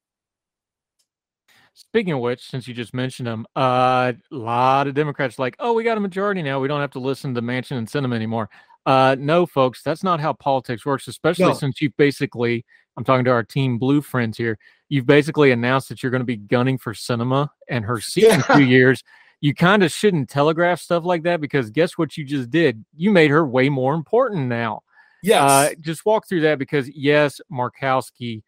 Speaking 1.73 2.13
of 2.13 2.19
which, 2.19 2.49
since 2.49 2.67
you 2.67 2.73
just 2.73 2.93
mentioned 2.93 3.27
them, 3.27 3.45
a 3.55 3.59
uh, 3.59 4.13
lot 4.29 4.87
of 4.87 4.93
Democrats 4.93 5.39
like, 5.39 5.55
oh, 5.59 5.73
we 5.73 5.83
got 5.83 5.97
a 5.97 6.01
majority 6.01 6.41
now. 6.41 6.59
We 6.59 6.67
don't 6.67 6.81
have 6.81 6.91
to 6.91 6.99
listen 6.99 7.33
to 7.35 7.41
Manchin 7.41 7.77
and 7.77 7.87
Sinema 7.87 8.15
anymore. 8.15 8.49
Uh, 8.85 9.15
no, 9.17 9.45
folks, 9.45 9.81
that's 9.81 10.03
not 10.03 10.19
how 10.19 10.33
politics 10.33 10.85
works. 10.85 11.07
Especially 11.07 11.45
no. 11.45 11.53
since 11.53 11.81
you've 11.81 11.95
basically, 11.95 12.65
I'm 12.97 13.03
talking 13.03 13.25
to 13.25 13.31
our 13.31 13.43
Team 13.43 13.77
Blue 13.77 14.01
friends 14.01 14.37
here. 14.37 14.57
You've 14.89 15.05
basically 15.05 15.51
announced 15.51 15.87
that 15.89 16.03
you're 16.03 16.11
going 16.11 16.21
to 16.21 16.25
be 16.25 16.37
gunning 16.37 16.77
for 16.77 16.93
Sinema 16.93 17.49
and 17.69 17.85
her 17.85 18.01
seat 18.01 18.25
yeah. 18.25 18.35
in 18.35 18.57
two 18.57 18.65
years. 18.69 19.03
You 19.39 19.55
kind 19.55 19.81
of 19.81 19.91
shouldn't 19.91 20.29
telegraph 20.29 20.81
stuff 20.81 21.05
like 21.05 21.23
that 21.23 21.41
because 21.41 21.69
guess 21.71 21.97
what 21.97 22.17
you 22.17 22.25
just 22.25 22.49
did? 22.49 22.83
You 22.95 23.11
made 23.11 23.31
her 23.31 23.45
way 23.45 23.69
more 23.69 23.93
important 23.93 24.47
now. 24.47 24.81
Yes. 25.23 25.41
Uh, 25.41 25.73
just 25.79 26.05
walk 26.05 26.27
through 26.27 26.41
that 26.41 26.59
because 26.59 26.89
yes, 26.89 27.39
Murkowski, 27.51 28.43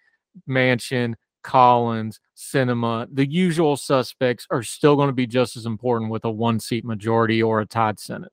Manchin, 0.48 1.16
Collins, 1.44 2.20
Sinema, 2.52 3.08
the 3.12 3.30
usual 3.30 3.78
suspects 3.78 4.48
are 4.50 4.64
still 4.64 4.96
going 4.96 5.08
to 5.08 5.14
be 5.14 5.28
just 5.28 5.56
as 5.56 5.66
important 5.66 6.12
with 6.12 6.26
a 6.26 6.32
one 6.32 6.60
seat 6.60 6.86
majority 6.86 7.42
or 7.42 7.62
a 7.62 7.66
tied 7.66 8.00
Senate. 8.00 8.32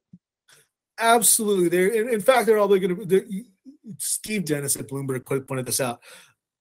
Absolutely. 0.98 1.68
They're, 1.68 1.88
in, 1.88 2.12
in 2.12 2.20
fact, 2.20 2.46
they're 2.46 2.56
probably 2.56 2.80
going 2.80 3.08
to. 3.08 3.44
Steve 3.98 4.44
Dennis 4.44 4.76
at 4.76 4.88
Bloomberg 4.88 5.24
pointed 5.46 5.66
this 5.66 5.80
out. 5.80 6.00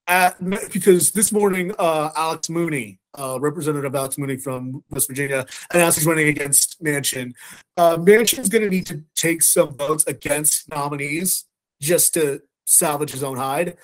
At, 0.07 0.38
because 0.71 1.12
this 1.12 1.31
morning, 1.31 1.73
uh, 1.77 2.09
Alex 2.15 2.49
Mooney, 2.49 2.99
uh, 3.13 3.38
Representative 3.39 3.93
Alex 3.93 4.17
Mooney 4.17 4.38
from 4.38 4.83
West 4.89 5.07
Virginia, 5.07 5.45
announced 5.71 5.99
he's 5.99 6.07
running 6.07 6.29
against 6.29 6.81
Manchin. 6.83 7.33
Uh, 7.77 7.97
Manchin 7.97 8.39
is 8.39 8.49
going 8.49 8.63
to 8.63 8.69
need 8.69 8.88
to 8.88 9.03
take 9.15 9.43
some 9.43 9.75
votes 9.77 10.05
against 10.07 10.67
nominees 10.69 11.45
just 11.79 12.15
to 12.15 12.41
salvage 12.65 13.12
his 13.12 13.23
own 13.23 13.38
hide. 13.38 13.77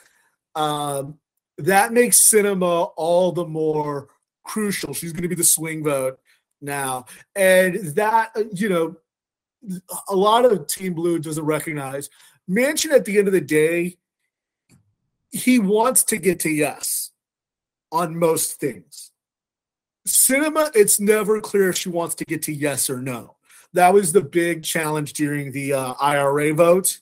Um, 0.55 1.19
that 1.57 1.93
makes 1.93 2.19
Sinema 2.19 2.91
all 2.95 3.31
the 3.31 3.45
more 3.45 4.09
crucial. 4.43 4.93
She's 4.93 5.13
going 5.13 5.23
to 5.23 5.29
be 5.29 5.35
the 5.35 5.43
swing 5.43 5.83
vote 5.83 6.19
now. 6.61 7.05
And 7.35 7.75
that, 7.95 8.31
uh, 8.35 8.43
you 8.53 8.69
know, 8.69 8.95
a 10.09 10.15
lot 10.15 10.45
of 10.45 10.67
Team 10.67 10.93
Blue 10.93 11.19
doesn't 11.19 11.43
recognize. 11.43 12.09
Manchin 12.49 12.91
at 12.91 13.05
the 13.05 13.17
end 13.17 13.27
of 13.27 13.33
the 13.33 13.41
day, 13.41 13.97
he 15.31 15.59
wants 15.59 16.03
to 16.05 16.17
get 16.17 16.39
to 16.41 16.49
yes 16.49 17.11
on 17.91 18.17
most 18.17 18.59
things. 18.59 19.11
Sinema, 20.07 20.71
it's 20.75 20.99
never 20.99 21.41
clear 21.41 21.69
if 21.69 21.77
she 21.77 21.89
wants 21.89 22.15
to 22.15 22.25
get 22.25 22.43
to 22.43 22.53
yes 22.53 22.89
or 22.89 23.01
no. 23.01 23.37
That 23.73 23.93
was 23.93 24.11
the 24.11 24.21
big 24.21 24.63
challenge 24.63 25.13
during 25.13 25.51
the 25.51 25.73
uh, 25.73 25.93
IRA 25.99 26.53
vote. 26.53 26.99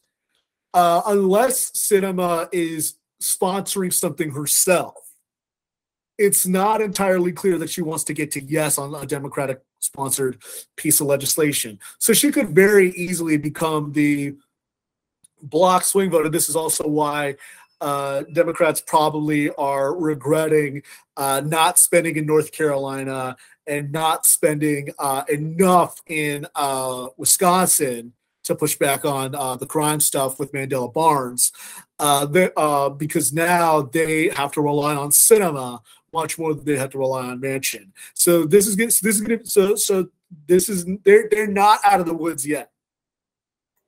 Uh, 0.74 1.02
unless 1.06 1.72
Sinema 1.72 2.50
is 2.52 2.96
sponsoring 3.24 3.94
something 3.94 4.32
herself, 4.32 4.96
it's 6.18 6.46
not 6.46 6.82
entirely 6.82 7.32
clear 7.32 7.58
that 7.58 7.70
she 7.70 7.82
wants 7.82 8.04
to 8.06 8.14
get 8.14 8.32
to 8.32 8.44
yes 8.44 8.78
on 8.78 8.94
a 8.94 9.06
Democratic 9.06 9.62
sponsored 9.80 10.42
piece 10.76 11.02
of 11.02 11.08
legislation. 11.08 11.80
So 11.98 12.14
she 12.14 12.32
could 12.32 12.50
very 12.50 12.92
easily 12.92 13.38
become 13.38 13.94
the 13.94 14.36
block 15.42 15.84
swing 15.84 16.12
voter. 16.12 16.30
This 16.30 16.50
is 16.50 16.56
also 16.56 16.88
why 16.88 17.36
uh, 17.82 18.24
Democrats 18.32 18.82
probably 18.82 19.50
are 19.56 19.96
regretting 19.96 20.84
uh, 21.18 21.42
not 21.46 21.80
spending 21.80 22.16
in 22.16 22.26
North 22.26 22.52
Carolina 22.52 23.36
and 23.68 23.92
not 23.92 24.26
spending 24.26 24.90
uh, 25.00 25.24
enough 25.30 26.02
in 26.08 26.46
uh, 26.56 27.08
Wisconsin 27.18 28.14
to 28.44 28.56
push 28.56 28.76
back 28.76 29.06
on 29.06 29.36
uh, 29.36 29.56
the 29.56 29.66
crime 29.66 30.00
stuff 30.00 30.40
with 30.40 30.52
Mandela 30.52 30.92
Barnes, 30.92 31.52
uh, 32.00 32.26
they, 32.26 32.50
uh, 32.58 32.90
because 32.90 33.34
now 33.34 33.82
they 33.82 34.30
have 34.30 34.52
to 34.54 34.62
rely 34.62 34.96
on 34.96 35.10
Sinema 35.10 35.82
much 36.14 36.38
more 36.38 36.54
than 36.54 36.66
they 36.66 36.78
have 36.78 36.92
to 36.92 36.98
rely 36.98 37.26
on 37.26 37.42
Manchin. 37.42 37.92
So 38.14 38.46
this 38.46 38.68
is 38.68 38.76
good. 38.76 38.94
So 38.94 39.08
this 39.08 39.16
is 39.16 39.22
good. 39.22 39.48
So 39.48 39.76
so 39.76 40.10
this 40.48 40.70
is 40.70 40.86
they're 41.04 41.28
they're 41.30 41.48
not 41.48 41.80
out 41.84 42.00
of 42.00 42.06
the 42.06 42.14
woods 42.14 42.46
yet. 42.46 42.70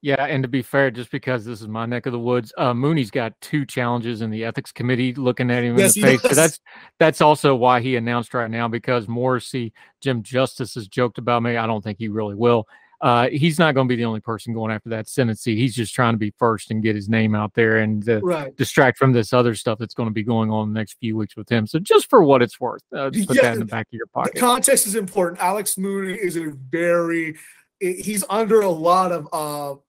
Yeah, 0.02 0.24
and 0.24 0.44
to 0.44 0.50
be 0.50 0.62
fair, 0.62 0.92
just 0.92 1.10
because 1.10 1.46
this 1.46 1.62
is 1.62 1.68
my 1.68 1.88
neck 1.88 2.06
of 2.06 2.12
the 2.12 2.20
woods, 2.20 2.54
uh, 2.60 2.76
Mooney's 2.76 3.10
got 3.10 3.34
two 3.42 3.66
challenges 3.66 4.22
in 4.22 4.30
the 4.30 4.46
ethics 4.46 4.72
committee 4.72 5.16
looking 5.16 5.50
at 5.50 5.64
him 5.64 5.80
yes, 5.80 5.96
in 5.96 6.04
the 6.04 6.08
face. 6.08 6.22
So 6.22 6.36
that's 6.36 6.60
that's 7.00 7.22
also 7.22 7.56
why 7.56 7.82
he 7.82 7.96
announced 7.96 8.34
right 8.36 8.50
now 8.50 8.68
because 8.68 9.08
Morrisey, 9.08 9.72
Jim 10.02 10.22
Justice 10.22 10.76
has 10.76 10.88
joked 10.88 11.18
about 11.18 11.42
me. 11.42 11.58
I 11.58 11.66
don't 11.66 11.84
think 11.84 11.98
he 11.98 12.08
really 12.08 12.36
will 12.36 12.68
uh, 13.06 13.30
he's 13.30 13.60
not 13.60 13.76
going 13.76 13.88
to 13.88 13.92
be 13.92 13.96
the 13.96 14.04
only 14.04 14.20
person 14.20 14.52
going 14.52 14.72
after 14.72 14.90
that 14.90 15.08
Senate 15.08 15.38
seat. 15.38 15.60
He's 15.60 15.76
just 15.76 15.94
trying 15.94 16.16
to 16.16 16.18
be 16.18 16.34
first 16.40 16.72
and 16.72 16.82
get 16.82 16.96
his 16.96 17.08
name 17.08 17.36
out 17.36 17.54
there 17.54 17.78
and 17.78 18.10
uh, 18.10 18.20
right. 18.22 18.58
distract 18.58 18.98
from 18.98 19.14
this 19.14 19.32
other 19.32 19.54
stuff 19.54 19.78
that's 19.78 19.94
going 19.94 20.10
to 20.10 20.14
be 20.14 20.24
going 20.24 20.50
on 20.50 20.74
the 20.74 20.80
next 20.80 20.98
few 21.00 21.16
weeks 21.16 21.36
with 21.36 21.48
him. 21.48 21.68
So 21.68 21.78
just 21.78 22.10
for 22.10 22.24
what 22.24 22.42
it's 22.42 22.60
worth, 22.60 22.82
uh, 22.92 23.12
put 23.12 23.36
yeah, 23.36 23.44
that 23.44 23.54
in 23.54 23.60
the 23.60 23.66
back 23.66 23.86
of 23.86 23.94
your 23.94 24.08
pocket. 24.08 24.34
The 24.34 24.40
context 24.40 24.88
is 24.88 24.96
important. 24.96 25.40
Alex 25.40 25.78
Mooney 25.78 26.16
is 26.16 26.36
a 26.36 26.50
very 26.72 27.36
he's 27.80 28.24
under 28.28 28.62
a 28.62 28.70
lot 28.72 29.12
of 29.12 29.30
uh, 29.32 29.80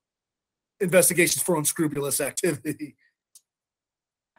investigations 0.79 1.41
for 1.41 1.57
unscrupulous 1.57 2.21
activity. 2.21 2.97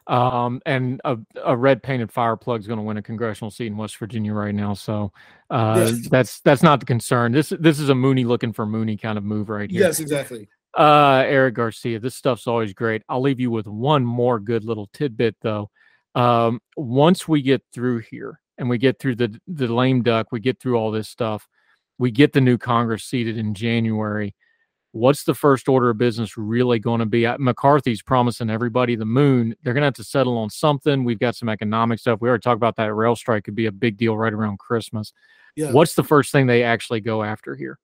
Um, 0.09 0.59
and 0.65 0.99
a, 1.05 1.17
a 1.45 1.55
red 1.55 1.83
painted 1.83 2.11
fire 2.11 2.35
plug 2.35 2.61
is 2.61 2.67
going 2.67 2.79
to 2.79 2.83
win 2.83 2.97
a 2.97 3.01
congressional 3.01 3.51
seat 3.51 3.67
in 3.67 3.77
West 3.77 3.95
Virginia 3.97 4.33
right 4.33 4.55
now. 4.55 4.73
So 4.73 5.13
uh, 5.51 5.91
that's 6.09 6.39
that's 6.39 6.63
not 6.63 6.79
the 6.79 6.87
concern. 6.87 7.31
This 7.31 7.53
this 7.59 7.79
is 7.79 7.89
a 7.89 7.95
Mooney 7.95 8.25
looking 8.25 8.51
for 8.51 8.65
Mooney 8.65 8.97
kind 8.97 9.19
of 9.19 9.23
move 9.23 9.49
right 9.49 9.69
here. 9.69 9.81
Yes, 9.81 9.99
exactly. 9.99 10.49
Uh, 10.75 11.23
Eric 11.27 11.53
Garcia, 11.53 11.99
this 11.99 12.15
stuff's 12.15 12.47
always 12.47 12.73
great. 12.73 13.03
I'll 13.07 13.21
leave 13.21 13.39
you 13.39 13.51
with 13.51 13.67
one 13.67 14.03
more 14.03 14.39
good 14.39 14.65
little 14.65 14.89
tidbit 14.93 15.35
though. 15.41 15.69
Um, 16.15 16.59
once 16.75 17.27
we 17.27 17.43
get 17.43 17.61
through 17.71 17.99
here 17.99 18.41
and 18.57 18.67
we 18.67 18.79
get 18.79 18.97
through 18.97 19.15
the 19.15 19.39
the 19.47 19.67
lame 19.67 20.01
duck, 20.01 20.31
we 20.31 20.39
get 20.39 20.59
through 20.59 20.75
all 20.75 20.89
this 20.89 21.07
stuff, 21.07 21.47
we 21.99 22.09
get 22.09 22.33
the 22.33 22.41
new 22.41 22.57
Congress 22.57 23.03
seated 23.03 23.37
in 23.37 23.53
January 23.53 24.33
what's 24.91 25.23
the 25.23 25.33
first 25.33 25.69
order 25.69 25.89
of 25.89 25.97
business 25.97 26.37
really 26.37 26.79
going 26.79 26.99
to 26.99 27.05
be? 27.05 27.27
McCarthy's 27.37 28.01
promising 28.01 28.49
everybody 28.49 28.95
the 28.95 29.05
moon. 29.05 29.55
They're 29.63 29.73
going 29.73 29.81
to 29.81 29.87
have 29.87 29.93
to 29.95 30.03
settle 30.03 30.37
on 30.37 30.49
something. 30.49 31.03
We've 31.03 31.19
got 31.19 31.35
some 31.35 31.49
economic 31.49 31.99
stuff. 31.99 32.19
We 32.21 32.29
already 32.29 32.41
talked 32.41 32.57
about 32.57 32.75
that 32.77 32.93
rail 32.93 33.15
strike 33.15 33.43
could 33.43 33.55
be 33.55 33.67
a 33.67 33.71
big 33.71 33.97
deal 33.97 34.17
right 34.17 34.33
around 34.33 34.59
Christmas. 34.59 35.13
Yeah. 35.55 35.71
What's 35.71 35.95
the 35.95 36.03
first 36.03 36.31
thing 36.31 36.47
they 36.47 36.63
actually 36.63 37.01
go 37.01 37.23
after 37.23 37.55
here? 37.55 37.79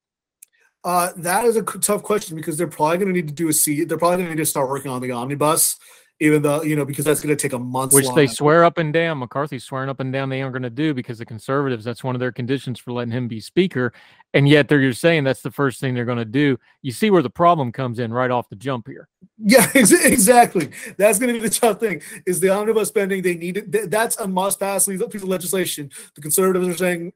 Uh, 0.84 1.12
that 1.18 1.46
is 1.46 1.56
a 1.56 1.64
tough 1.64 2.04
question 2.04 2.36
because 2.36 2.58
they're 2.58 2.68
probably 2.68 2.98
going 2.98 3.08
to 3.08 3.14
need 3.14 3.28
to 3.28 3.34
do 3.34 3.50
a 3.50 3.54
seat. 3.54 3.90
They're 3.90 3.98
probably 3.98 4.18
going 4.18 4.30
to 4.30 4.36
need 4.36 4.42
to 4.42 4.46
start 4.46 4.70
working 4.70 4.92
on 4.92 5.02
the 5.02 5.12
omnibus 5.12 5.78
even 6.22 6.42
though 6.42 6.64
you 6.64 6.76
know 6.76 6.86
because 6.86 7.04
that's 7.04 7.22
going 7.22 7.36
to 7.36 7.42
take 7.42 7.52
a 7.52 7.60
month 7.60 7.92
which 7.92 8.08
they 8.16 8.28
swear 8.28 8.64
up 8.64 8.78
and 8.78 8.94
down. 8.94 9.20
Mccarthy's 9.20 9.64
swearing 9.64 9.90
up 9.90 10.00
and 10.00 10.14
down 10.14 10.30
they 10.30 10.42
aren't 10.42 10.54
going 10.54 10.64
to 10.64 10.70
do 10.70 10.94
because 10.94 11.18
the 11.18 11.26
conservatives 11.26 11.84
that's 11.84 12.04
one 12.04 12.16
of 12.16 12.20
their 12.20 12.32
conditions 12.32 12.80
for 12.80 12.94
letting 12.94 13.12
him 13.12 13.28
be 13.28 13.40
speaker. 13.40 13.92
And 14.34 14.48
yet 14.48 14.68
they're 14.68 14.82
just 14.82 15.02
saying 15.02 15.24
that's 15.24 15.42
the 15.42 15.52
first 15.52 15.80
thing 15.80 15.94
they're 15.94 16.06
going 16.06 16.18
to 16.18 16.26
do. 16.26 16.58
You 16.82 16.92
see 16.92 17.10
where 17.10 17.22
the 17.22 17.30
problem 17.30 17.72
comes 17.72 18.00
in 18.00 18.14
right 18.14 18.32
off 18.32 18.50
the 18.50 18.56
jump 18.56 18.88
here. 18.88 19.10
Yeah 19.38 19.70
exactly. 19.76 20.72
That's 20.98 21.20
going 21.20 21.34
to 21.34 21.40
be 21.40 21.48
the 21.48 21.54
tough 21.54 21.80
thing 21.80 22.02
is 22.26 22.40
the 22.40 22.50
omnibus 22.50 22.88
spending 22.90 23.22
they 23.22 23.36
need 23.36 23.58
it 23.58 23.92
that's 23.92 24.18
a 24.18 24.28
must 24.28 24.60
pass 24.60 24.88
piece 24.88 25.02
of 25.02 25.24
legislation. 25.24 25.92
The 26.16 26.22
conservatives 26.22 26.68
are 26.68 26.78
saying 26.78 27.14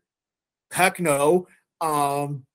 heck 0.71 0.99
no 0.99 1.47
um 1.81 2.45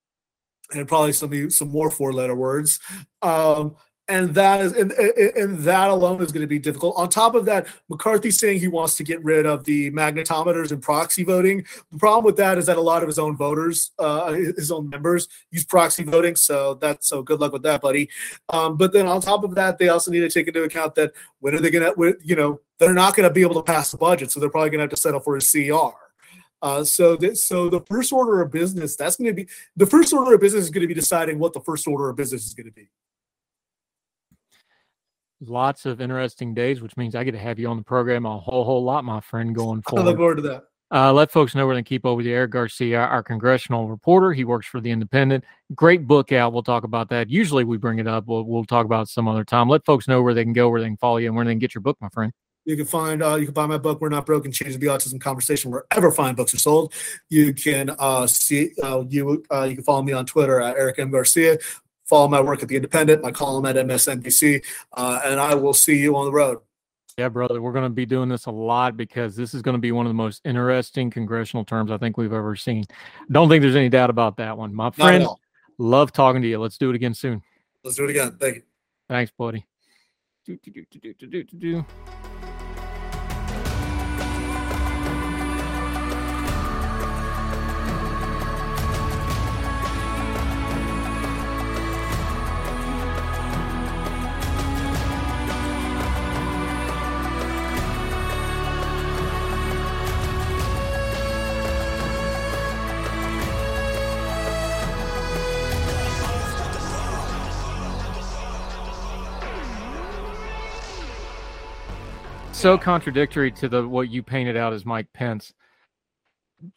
and 0.72 0.86
probably 0.86 1.12
some 1.12 1.50
some 1.50 1.68
more 1.68 1.90
four 1.90 2.12
letter 2.12 2.34
words. 2.34 2.80
Um 3.22 3.76
and 4.08 4.34
that 4.34 4.60
is 4.60 4.72
and, 4.72 4.92
and 4.92 5.58
that 5.60 5.88
alone 5.88 6.22
is 6.22 6.30
going 6.30 6.42
to 6.42 6.46
be 6.46 6.58
difficult. 6.58 6.94
On 6.96 7.08
top 7.08 7.34
of 7.34 7.46
that, 7.46 7.66
McCarthy 7.88 8.30
saying 8.30 8.60
he 8.60 8.68
wants 8.68 8.96
to 8.96 9.04
get 9.04 9.22
rid 9.24 9.46
of 9.46 9.64
the 9.64 9.90
magnetometers 9.92 10.72
and 10.72 10.82
proxy 10.82 11.24
voting. 11.24 11.64
The 11.90 11.98
problem 11.98 12.24
with 12.24 12.36
that 12.36 12.58
is 12.58 12.66
that 12.66 12.76
a 12.76 12.82
lot 12.82 13.02
of 13.02 13.08
his 13.08 13.18
own 13.18 13.36
voters, 13.36 13.92
uh, 13.98 14.32
his 14.32 14.70
own 14.70 14.90
members, 14.90 15.28
use 15.50 15.64
proxy 15.64 16.04
voting. 16.04 16.36
So 16.36 16.74
that's 16.74 17.08
so 17.08 17.22
good 17.22 17.40
luck 17.40 17.52
with 17.52 17.62
that, 17.62 17.80
buddy. 17.80 18.10
Um, 18.50 18.76
but 18.76 18.92
then 18.92 19.06
on 19.06 19.20
top 19.20 19.42
of 19.42 19.54
that, 19.54 19.78
they 19.78 19.88
also 19.88 20.10
need 20.10 20.20
to 20.20 20.30
take 20.30 20.48
into 20.48 20.64
account 20.64 20.94
that 20.96 21.12
when 21.40 21.54
are 21.54 21.60
they 21.60 21.70
going 21.70 21.94
to, 21.94 22.16
you 22.22 22.36
know, 22.36 22.60
they're 22.78 22.94
not 22.94 23.16
going 23.16 23.28
to 23.28 23.32
be 23.32 23.42
able 23.42 23.54
to 23.54 23.62
pass 23.62 23.90
the 23.90 23.96
budget, 23.96 24.30
so 24.30 24.40
they're 24.40 24.50
probably 24.50 24.70
going 24.70 24.80
to 24.80 24.84
have 24.84 24.90
to 24.90 24.96
settle 24.96 25.20
for 25.20 25.36
a 25.36 25.40
CR. 25.40 25.96
Uh, 26.60 26.82
so, 26.82 27.16
th- 27.16 27.36
so 27.36 27.68
the 27.68 27.80
first 27.80 28.12
order 28.12 28.40
of 28.40 28.50
business 28.50 28.96
that's 28.96 29.16
going 29.16 29.26
to 29.26 29.34
be 29.34 29.46
the 29.76 29.86
first 29.86 30.12
order 30.14 30.34
of 30.34 30.40
business 30.40 30.64
is 30.64 30.70
going 30.70 30.80
to 30.80 30.88
be 30.88 30.94
deciding 30.94 31.38
what 31.38 31.52
the 31.52 31.60
first 31.60 31.86
order 31.86 32.08
of 32.08 32.16
business 32.16 32.46
is 32.46 32.54
going 32.54 32.66
to 32.66 32.72
be 32.72 32.88
lots 35.40 35.86
of 35.86 36.00
interesting 36.00 36.54
days, 36.54 36.80
which 36.80 36.96
means 36.96 37.14
I 37.14 37.24
get 37.24 37.32
to 37.32 37.38
have 37.38 37.58
you 37.58 37.68
on 37.68 37.76
the 37.76 37.82
program 37.82 38.26
a 38.26 38.38
whole 38.38 38.64
whole 38.64 38.84
lot, 38.84 39.04
my 39.04 39.20
friend, 39.20 39.54
going 39.54 39.82
forward. 39.82 40.02
I 40.02 40.04
look 40.06 40.16
forward 40.16 40.36
to 40.36 40.42
that. 40.42 40.64
Uh, 40.94 41.12
let 41.12 41.30
folks 41.32 41.54
know 41.56 41.66
where 41.66 41.74
they 41.74 41.82
keep 41.82 42.04
with 42.04 42.24
you. 42.24 42.32
Eric 42.32 42.52
Garcia, 42.52 43.00
our 43.00 43.22
congressional 43.22 43.88
reporter. 43.88 44.32
He 44.32 44.44
works 44.44 44.66
for 44.66 44.80
the 44.80 44.90
Independent. 44.90 45.42
Great 45.74 46.06
book 46.06 46.30
out. 46.30 46.52
We'll 46.52 46.62
talk 46.62 46.84
about 46.84 47.08
that. 47.08 47.28
Usually 47.28 47.64
we 47.64 47.78
bring 47.78 47.98
it 47.98 48.06
up. 48.06 48.26
We'll, 48.26 48.44
we'll 48.44 48.64
talk 48.64 48.84
about 48.84 49.08
some 49.08 49.26
other 49.26 49.44
time. 49.44 49.68
Let 49.68 49.84
folks 49.84 50.06
know 50.06 50.22
where 50.22 50.34
they 50.34 50.44
can 50.44 50.52
go, 50.52 50.68
where 50.68 50.80
they 50.80 50.86
can 50.86 50.96
follow 50.96 51.16
you, 51.16 51.26
and 51.26 51.36
where 51.36 51.44
they 51.44 51.52
can 51.52 51.58
get 51.58 51.74
your 51.74 51.82
book, 51.82 51.96
my 52.00 52.10
friend. 52.10 52.32
You 52.64 52.76
can 52.76 52.86
find 52.86 53.22
uh, 53.22 53.34
you 53.34 53.44
can 53.44 53.54
buy 53.54 53.66
my 53.66 53.76
book 53.76 54.00
"We're 54.00 54.08
Not 54.08 54.24
Broken: 54.24 54.50
Change 54.50 54.78
the 54.78 54.86
Autism 54.86 55.20
Conversation" 55.20 55.70
wherever 55.70 56.10
fine 56.10 56.34
books 56.34 56.54
are 56.54 56.58
sold. 56.58 56.94
You 57.28 57.52
can 57.52 57.90
uh, 57.98 58.26
see 58.26 58.70
uh, 58.82 59.04
you 59.08 59.44
uh, 59.52 59.64
you 59.64 59.74
can 59.74 59.84
follow 59.84 60.02
me 60.02 60.12
on 60.12 60.24
Twitter 60.24 60.60
at 60.60 60.76
Eric 60.76 60.98
M 60.98 61.10
Garcia 61.10 61.58
follow 62.04 62.28
my 62.28 62.40
work 62.40 62.62
at 62.62 62.68
the 62.68 62.76
Independent, 62.76 63.22
my 63.22 63.30
column 63.30 63.66
at 63.66 63.76
MSNBC, 63.76 64.64
uh, 64.92 65.20
and 65.24 65.40
I 65.40 65.54
will 65.54 65.74
see 65.74 65.96
you 65.96 66.16
on 66.16 66.26
the 66.26 66.32
road. 66.32 66.58
Yeah, 67.16 67.28
brother, 67.28 67.62
we're 67.62 67.72
going 67.72 67.84
to 67.84 67.90
be 67.90 68.06
doing 68.06 68.28
this 68.28 68.46
a 68.46 68.50
lot 68.50 68.96
because 68.96 69.36
this 69.36 69.54
is 69.54 69.62
going 69.62 69.76
to 69.76 69.80
be 69.80 69.92
one 69.92 70.04
of 70.04 70.10
the 70.10 70.14
most 70.14 70.40
interesting 70.44 71.10
congressional 71.10 71.64
terms 71.64 71.92
I 71.92 71.98
think 71.98 72.16
we've 72.16 72.32
ever 72.32 72.56
seen. 72.56 72.84
Don't 73.30 73.48
think 73.48 73.62
there's 73.62 73.76
any 73.76 73.88
doubt 73.88 74.10
about 74.10 74.36
that 74.38 74.58
one. 74.58 74.74
My 74.74 74.90
friend, 74.90 75.26
love 75.78 76.12
talking 76.12 76.42
to 76.42 76.48
you. 76.48 76.58
Let's 76.58 76.76
do 76.76 76.90
it 76.90 76.96
again 76.96 77.14
soon. 77.14 77.40
Let's 77.84 77.96
do 77.96 78.04
it 78.04 78.10
again. 78.10 78.36
Thank 78.40 78.56
you. 78.56 78.62
Thanks, 79.08 79.32
buddy. 79.36 79.64
Do, 80.44 80.58
do, 80.58 81.44
do, 81.58 81.84
so 112.64 112.78
contradictory 112.78 113.52
to 113.52 113.68
the 113.68 113.86
what 113.86 114.08
you 114.08 114.22
painted 114.22 114.56
out 114.56 114.72
as 114.72 114.86
Mike 114.86 115.12
Pence. 115.12 115.52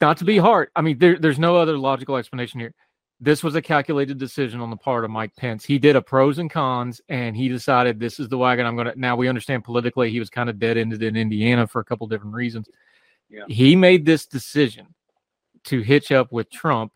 Not 0.01 0.17
to 0.17 0.25
be 0.25 0.37
hard. 0.37 0.67
I 0.75 0.81
mean, 0.81 0.97
there, 0.97 1.17
there's 1.17 1.39
no 1.39 1.55
other 1.55 1.77
logical 1.77 2.17
explanation 2.17 2.59
here. 2.59 2.73
This 3.21 3.41
was 3.41 3.55
a 3.55 3.61
calculated 3.61 4.17
decision 4.17 4.59
on 4.59 4.69
the 4.69 4.75
part 4.75 5.05
of 5.05 5.11
Mike 5.11 5.33
Pence. 5.37 5.63
He 5.63 5.79
did 5.79 5.95
a 5.95 6.01
pros 6.01 6.39
and 6.39 6.51
cons, 6.51 6.99
and 7.07 7.37
he 7.37 7.47
decided 7.47 8.01
this 8.01 8.19
is 8.19 8.27
the 8.27 8.37
wagon 8.37 8.65
I'm 8.65 8.75
going 8.75 8.87
to. 8.87 8.99
Now 8.99 9.15
we 9.15 9.29
understand 9.29 9.63
politically 9.63 10.11
he 10.11 10.19
was 10.19 10.29
kind 10.29 10.49
of 10.49 10.59
dead 10.59 10.75
ended 10.75 11.03
in 11.03 11.15
Indiana 11.15 11.65
for 11.65 11.79
a 11.79 11.85
couple 11.85 12.05
different 12.07 12.35
reasons. 12.35 12.67
Yeah. 13.29 13.45
He 13.47 13.73
made 13.73 14.05
this 14.05 14.25
decision 14.25 14.87
to 15.63 15.79
hitch 15.79 16.11
up 16.11 16.33
with 16.33 16.51
Trump, 16.51 16.91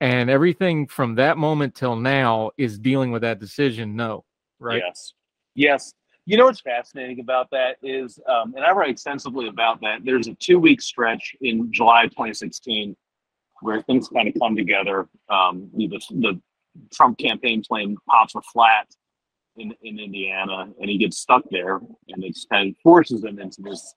and 0.00 0.30
everything 0.30 0.86
from 0.86 1.16
that 1.16 1.38
moment 1.38 1.74
till 1.74 1.96
now 1.96 2.52
is 2.56 2.78
dealing 2.78 3.10
with 3.10 3.22
that 3.22 3.40
decision. 3.40 3.96
No, 3.96 4.24
right? 4.60 4.80
Yes, 4.86 5.14
yes. 5.56 5.94
You 6.28 6.36
know 6.36 6.44
what's 6.44 6.60
fascinating 6.60 7.20
about 7.20 7.48
that 7.52 7.78
is, 7.82 8.20
um, 8.28 8.52
and 8.54 8.62
I 8.62 8.72
write 8.72 8.90
extensively 8.90 9.48
about 9.48 9.80
that. 9.80 10.00
There's 10.04 10.26
a 10.26 10.34
two 10.34 10.58
week 10.58 10.82
stretch 10.82 11.34
in 11.40 11.72
July 11.72 12.02
2016 12.02 12.94
where 13.62 13.80
things 13.80 14.10
kind 14.10 14.28
of 14.28 14.34
come 14.38 14.54
together. 14.54 15.08
Um, 15.30 15.70
the, 15.74 15.88
the 15.88 16.38
Trump 16.92 17.16
campaign 17.16 17.62
plane 17.66 17.96
pops 18.10 18.34
a 18.34 18.42
flat 18.42 18.88
in, 19.56 19.72
in 19.80 19.98
Indiana, 19.98 20.68
and 20.78 20.90
he 20.90 20.98
gets 20.98 21.16
stuck 21.16 21.44
there, 21.50 21.76
and 21.76 22.22
it 22.22 22.38
kind 22.52 22.68
of 22.68 22.76
forces 22.82 23.24
him 23.24 23.38
into 23.38 23.62
this, 23.62 23.94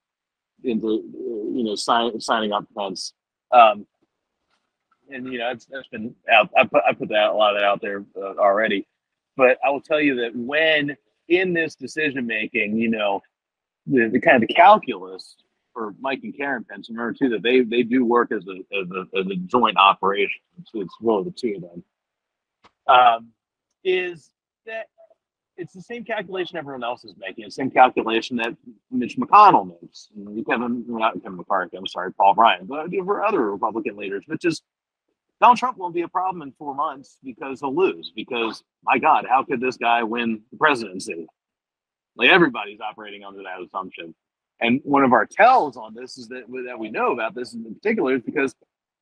into 0.63 1.03
you 1.53 1.63
know, 1.65 1.75
sign, 1.75 2.17
signing 2.21 2.53
up 2.53 2.63
Pence. 2.77 3.11
Um, 3.51 3.85
and 5.09 5.29
you 5.29 5.37
know, 5.37 5.49
it's, 5.49 5.67
it's 5.69 5.89
been 5.89 6.15
out. 6.31 6.49
I 6.57 6.63
put 6.63 6.81
I 6.87 6.93
put 6.93 7.09
that 7.09 7.27
a 7.27 7.33
lot 7.33 7.57
of 7.57 7.59
that 7.59 7.67
out 7.67 7.81
there 7.81 8.05
uh, 8.15 8.35
already, 8.37 8.87
but 9.35 9.57
I 9.65 9.69
will 9.69 9.81
tell 9.81 9.99
you 9.99 10.15
that 10.21 10.33
when 10.33 10.95
in 11.31 11.53
this 11.53 11.75
decision 11.75 12.27
making, 12.27 12.77
you 12.77 12.89
know, 12.89 13.21
the, 13.87 14.09
the 14.09 14.19
kind 14.19 14.41
of 14.41 14.47
the 14.47 14.53
calculus 14.53 15.37
for 15.73 15.95
Mike 15.99 16.19
and 16.23 16.35
Karen 16.35 16.65
Pence, 16.69 16.89
remember 16.89 17.13
too 17.13 17.29
that 17.29 17.41
they 17.41 17.61
they 17.61 17.83
do 17.83 18.05
work 18.05 18.31
as 18.31 18.45
a 18.47 18.57
as 18.77 18.87
a, 18.91 19.19
as 19.19 19.25
a 19.27 19.35
joint 19.35 19.77
operation. 19.77 20.41
So 20.65 20.81
it's 20.81 20.93
really 21.01 21.23
the 21.23 21.31
two 21.31 21.55
of 21.55 21.61
them. 21.61 21.83
Um, 22.87 23.29
is 23.83 24.29
that 24.65 24.87
it's 25.57 25.73
the 25.73 25.81
same 25.81 26.03
calculation 26.03 26.57
everyone 26.57 26.83
else 26.83 27.05
is 27.05 27.13
making. 27.17 27.45
the 27.45 27.51
same 27.51 27.71
calculation 27.71 28.35
that 28.37 28.55
Mitch 28.89 29.17
McConnell 29.17 29.67
makes. 29.81 30.09
Kevin, 30.49 30.83
not 30.87 31.13
Kevin 31.21 31.37
McCarthy. 31.37 31.77
I'm 31.77 31.87
sorry, 31.87 32.11
Paul 32.13 32.35
Ryan, 32.35 32.65
but 32.65 32.89
for 33.05 33.23
other 33.23 33.51
Republican 33.51 33.95
leaders, 33.95 34.23
which 34.27 34.43
is 34.43 34.61
Donald 35.41 35.57
Trump 35.57 35.77
won't 35.77 35.95
be 35.95 36.03
a 36.03 36.07
problem 36.07 36.43
in 36.43 36.51
four 36.53 36.75
months 36.75 37.17
because 37.23 37.59
he'll 37.59 37.75
lose. 37.75 38.11
Because 38.15 38.63
my 38.83 38.99
God, 38.99 39.25
how 39.27 39.43
could 39.43 39.59
this 39.59 39.75
guy 39.75 40.03
win 40.03 40.41
the 40.51 40.57
presidency? 40.57 41.25
Like 42.15 42.29
everybody's 42.29 42.79
operating 42.79 43.23
under 43.23 43.41
that 43.43 43.59
assumption. 43.65 44.13
And 44.59 44.79
one 44.83 45.03
of 45.03 45.13
our 45.13 45.25
tells 45.25 45.75
on 45.77 45.95
this 45.95 46.19
is 46.19 46.27
that 46.27 46.43
that 46.67 46.77
we 46.77 46.91
know 46.91 47.11
about 47.11 47.33
this 47.33 47.55
in 47.55 47.63
particular 47.73 48.15
is 48.15 48.21
because 48.21 48.55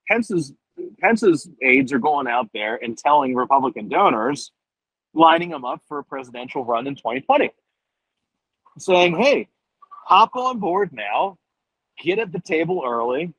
Pence's 0.08 0.54
Pence's 1.02 1.50
aides 1.62 1.92
are 1.92 2.00
going 2.00 2.28
out 2.28 2.50
there 2.54 2.82
and 2.82 2.98
telling 2.98 3.36
Republican 3.36 3.90
donors, 3.90 4.54
lining 5.14 5.50
them 5.50 5.66
up 5.66 5.82
for 5.90 6.00
a 6.00 6.04
presidential 6.06 6.64
run 6.64 6.88
in 6.88 6.96
2020, 6.96 7.52
saying, 8.78 9.18
"Hey, 9.18 9.50
hop 10.06 10.38
on 10.38 10.60
board 10.60 10.94
now, 10.94 11.38
get 12.00 12.20
at 12.20 12.32
the 12.32 12.40
table 12.40 12.84
early, 12.86 13.34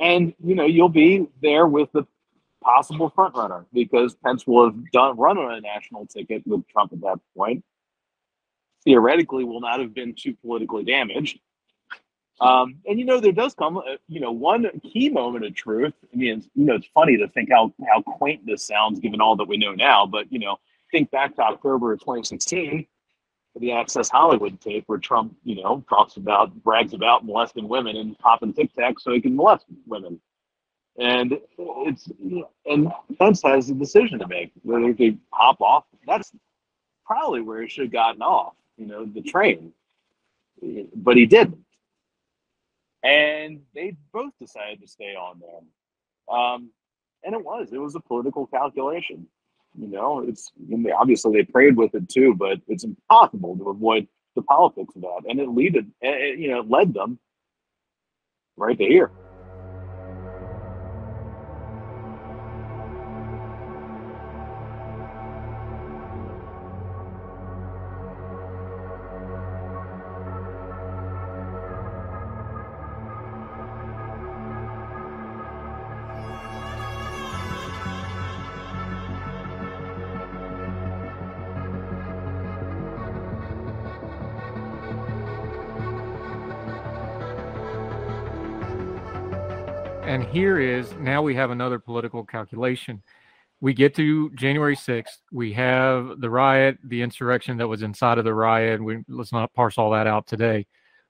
and 0.00 0.34
you 0.42 0.56
know 0.56 0.66
you'll 0.66 0.88
be 0.88 1.28
there 1.40 1.68
with 1.68 1.92
the 1.92 2.04
possible 2.66 3.12
frontrunner 3.16 3.64
because 3.72 4.16
Pence 4.16 4.44
will 4.46 4.66
have 4.66 4.90
done 4.90 5.16
run 5.16 5.38
on 5.38 5.54
a 5.54 5.60
national 5.60 6.04
ticket 6.06 6.42
with 6.46 6.66
Trump 6.66 6.92
at 6.92 7.00
that 7.02 7.20
point. 7.36 7.64
Theoretically, 8.84 9.44
will 9.44 9.60
not 9.60 9.78
have 9.78 9.94
been 9.94 10.14
too 10.14 10.34
politically 10.42 10.84
damaged. 10.84 11.38
Um, 12.40 12.76
and 12.86 12.98
you 12.98 13.04
know, 13.04 13.20
there 13.20 13.32
does 13.32 13.54
come, 13.54 13.78
uh, 13.78 13.96
you 14.08 14.20
know, 14.20 14.32
one 14.32 14.68
key 14.80 15.08
moment 15.08 15.44
of 15.44 15.54
truth. 15.54 15.94
I 16.12 16.16
mean, 16.16 16.44
you 16.54 16.64
know, 16.66 16.74
it's 16.74 16.88
funny 16.92 17.16
to 17.16 17.28
think 17.28 17.50
how 17.50 17.72
how 17.88 18.02
quaint 18.02 18.44
this 18.44 18.66
sounds 18.66 19.00
given 19.00 19.20
all 19.20 19.36
that 19.36 19.48
we 19.48 19.56
know 19.56 19.72
now. 19.72 20.04
But 20.04 20.30
you 20.30 20.40
know, 20.40 20.58
think 20.90 21.10
back 21.10 21.36
to 21.36 21.42
October 21.42 21.92
of 21.92 22.00
2016, 22.00 22.86
the 23.58 23.72
Access 23.72 24.08
Hollywood 24.08 24.60
tape 24.60 24.84
where 24.86 24.98
Trump, 24.98 25.34
you 25.44 25.62
know, 25.62 25.84
talks 25.88 26.16
about 26.16 26.52
brags 26.62 26.92
about 26.92 27.24
molesting 27.24 27.68
women 27.68 27.96
and 27.96 28.18
popping 28.18 28.52
Tic 28.52 28.74
Tac 28.74 28.98
so 29.00 29.12
he 29.12 29.20
can 29.20 29.34
molest 29.36 29.66
women. 29.86 30.20
And 30.98 31.38
it's 31.58 32.08
and 32.64 32.92
Pence 33.18 33.42
has 33.42 33.68
a 33.68 33.74
decision 33.74 34.18
to 34.18 34.28
make 34.28 34.52
whether 34.62 34.94
to 34.94 35.18
hop 35.30 35.60
off. 35.60 35.84
That's 36.06 36.32
probably 37.04 37.42
where 37.42 37.62
he 37.62 37.68
should 37.68 37.84
have 37.84 37.92
gotten 37.92 38.22
off, 38.22 38.54
you 38.76 38.86
know, 38.86 39.04
the 39.04 39.22
train. 39.22 39.72
But 40.94 41.16
he 41.16 41.26
didn't. 41.26 41.58
And 43.02 43.60
they 43.74 43.96
both 44.12 44.32
decided 44.40 44.80
to 44.80 44.88
stay 44.88 45.14
on 45.14 45.40
there. 45.40 46.36
Um, 46.36 46.70
and 47.22 47.34
it 47.34 47.44
was, 47.44 47.68
it 47.72 47.78
was 47.78 47.94
a 47.94 48.00
political 48.00 48.46
calculation. 48.46 49.26
You 49.78 49.88
know, 49.88 50.20
it's 50.20 50.50
obviously 50.98 51.32
they 51.32 51.44
prayed 51.44 51.76
with 51.76 51.94
it 51.94 52.08
too, 52.08 52.34
but 52.34 52.58
it's 52.66 52.84
impossible 52.84 53.56
to 53.58 53.68
avoid 53.68 54.08
the 54.34 54.42
politics 54.42 54.96
of 54.96 55.02
that. 55.02 55.22
And 55.28 55.38
it 55.38 55.48
led, 55.48 55.92
you 56.38 56.50
know, 56.50 56.62
led 56.62 56.94
them 56.94 57.18
right 58.56 58.78
to 58.78 58.84
here. 58.84 59.10
Now 91.06 91.22
we 91.22 91.34
have 91.36 91.50
another 91.50 91.78
political 91.78 92.24
calculation. 92.24 93.02
We 93.60 93.72
get 93.72 93.94
to 93.94 94.28
January 94.30 94.76
6th. 94.76 95.18
We 95.32 95.54
have 95.54 96.20
the 96.20 96.28
riot, 96.28 96.78
the 96.84 97.00
insurrection 97.00 97.56
that 97.56 97.68
was 97.68 97.80
inside 97.80 98.18
of 98.18 98.24
the 98.24 98.34
riot. 98.34 98.84
We, 98.84 99.02
let's 99.08 99.32
not 99.32 99.54
parse 99.54 99.78
all 99.78 99.92
that 99.92 100.06
out 100.06 100.26
today. 100.26 100.66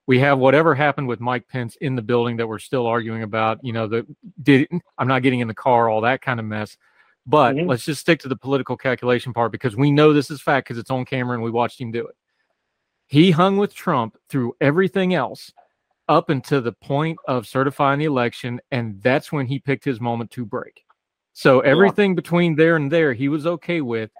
We 0.07 0.21
have 0.21 0.39
whatever 0.39 0.77
happened 0.77 1.09
with 1.09 1.19
Mike 1.19 1.49
Pence 1.49 1.77
in 1.81 1.97
the 1.97 2.03
building 2.03 2.37
that 2.37 2.47
we're 2.47 2.61
still 2.61 2.87
arguing 2.87 3.25
about. 3.25 3.59
You 3.65 3.73
know, 3.73 3.89
the 3.89 4.07
did 4.41 4.69
I'm 4.97 5.09
not 5.09 5.23
getting 5.23 5.41
in 5.41 5.49
the 5.49 5.55
car, 5.55 5.89
all 5.89 6.03
that 6.03 6.23
kind 6.23 6.39
of 6.39 6.47
mess. 6.47 6.77
But 7.27 7.57
mm-hmm. 7.57 7.69
let's 7.69 7.85
just 7.85 8.03
stick 8.03 8.21
to 8.21 8.29
the 8.29 8.37
political 8.37 8.77
calculation 8.77 9.33
part 9.33 9.51
because 9.51 9.75
we 9.75 9.91
know 9.91 10.13
this 10.13 10.31
is 10.31 10.41
fact 10.41 10.69
because 10.69 10.79
it's 10.79 10.93
on 10.93 11.05
camera 11.05 11.35
and 11.35 11.43
we 11.43 11.51
watched 11.51 11.81
him 11.81 11.91
do 11.91 12.07
it. 12.07 12.15
He 13.09 13.33
hung 13.33 13.57
with 13.57 13.75
Trump 13.75 14.17
through 14.29 14.55
everything 14.61 15.13
else 15.13 15.53
up 16.09 16.31
until 16.31 16.63
the 16.63 16.73
point 16.73 17.19
of 17.27 17.47
certifying 17.47 17.99
the 17.99 18.05
election, 18.05 18.61
and 18.71 19.03
that's 19.03 19.33
when 19.33 19.47
he 19.47 19.59
picked 19.59 19.85
his 19.85 20.01
moment 20.01 20.31
to 20.33 20.45
break. 20.45 20.85
So 21.33 21.61
everything 21.61 22.15
between 22.15 22.57
there 22.57 22.77
and 22.77 22.91
there, 22.91 23.13
he 23.13 23.29
was 23.29 23.47
okay 23.47 23.81
with. 23.81 24.11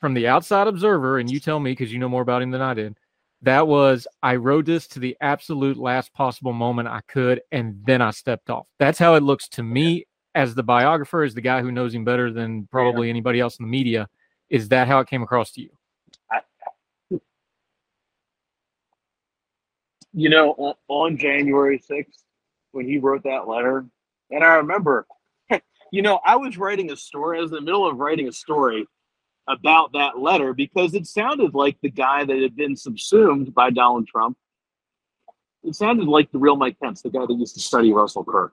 From 0.00 0.14
the 0.14 0.28
outside 0.28 0.66
observer, 0.66 1.18
and 1.18 1.30
you 1.30 1.40
tell 1.40 1.60
me 1.60 1.72
because 1.72 1.92
you 1.92 1.98
know 1.98 2.08
more 2.08 2.22
about 2.22 2.40
him 2.40 2.50
than 2.50 2.62
I 2.62 2.72
did, 2.72 2.96
that 3.42 3.66
was 3.66 4.06
I 4.22 4.36
rode 4.36 4.64
this 4.64 4.86
to 4.88 4.98
the 4.98 5.16
absolute 5.20 5.76
last 5.76 6.12
possible 6.14 6.52
moment 6.52 6.88
I 6.88 7.00
could, 7.08 7.42
and 7.52 7.80
then 7.84 8.00
I 8.00 8.10
stepped 8.10 8.48
off. 8.48 8.66
That's 8.78 8.98
how 8.98 9.14
it 9.14 9.22
looks 9.22 9.48
to 9.50 9.62
me 9.62 10.06
as 10.34 10.54
the 10.54 10.62
biographer, 10.62 11.22
as 11.22 11.34
the 11.34 11.40
guy 11.40 11.60
who 11.60 11.72
knows 11.72 11.94
him 11.94 12.04
better 12.04 12.32
than 12.32 12.66
probably 12.70 13.08
yeah. 13.08 13.10
anybody 13.10 13.40
else 13.40 13.58
in 13.58 13.66
the 13.66 13.70
media. 13.70 14.08
Is 14.48 14.68
that 14.68 14.88
how 14.88 15.00
it 15.00 15.08
came 15.08 15.22
across 15.22 15.52
to 15.52 15.62
you? 15.62 15.70
You 20.12 20.28
know, 20.28 20.76
on, 20.88 21.16
January 21.16 21.78
6th, 21.78 22.24
when 22.72 22.86
he 22.86 22.98
wrote 22.98 23.24
that 23.24 23.48
letter, 23.48 23.86
and 24.30 24.44
I 24.44 24.54
remember, 24.56 25.06
you 25.92 26.02
know, 26.02 26.20
I 26.24 26.36
was 26.36 26.56
writing 26.56 26.90
a 26.90 26.96
story, 26.96 27.38
I 27.38 27.42
was 27.42 27.50
in 27.50 27.56
the 27.56 27.60
middle 27.62 27.88
of 27.88 27.98
writing 27.98 28.28
a 28.28 28.32
story 28.32 28.86
about 29.48 29.92
that 29.92 30.18
letter 30.18 30.54
because 30.54 30.94
it 30.94 31.06
sounded 31.06 31.54
like 31.54 31.76
the 31.82 31.90
guy 31.90 32.24
that 32.24 32.38
had 32.40 32.56
been 32.56 32.76
subsumed 32.76 33.54
by 33.54 33.70
Donald 33.70 34.06
Trump. 34.06 34.36
It 35.62 35.74
sounded 35.74 36.06
like 36.06 36.30
the 36.30 36.38
real 36.38 36.56
Mike 36.56 36.78
Pence, 36.80 37.02
the 37.02 37.10
guy 37.10 37.26
that 37.26 37.34
used 37.34 37.54
to 37.54 37.60
study 37.60 37.92
Russell 37.92 38.24
Kirk. 38.24 38.52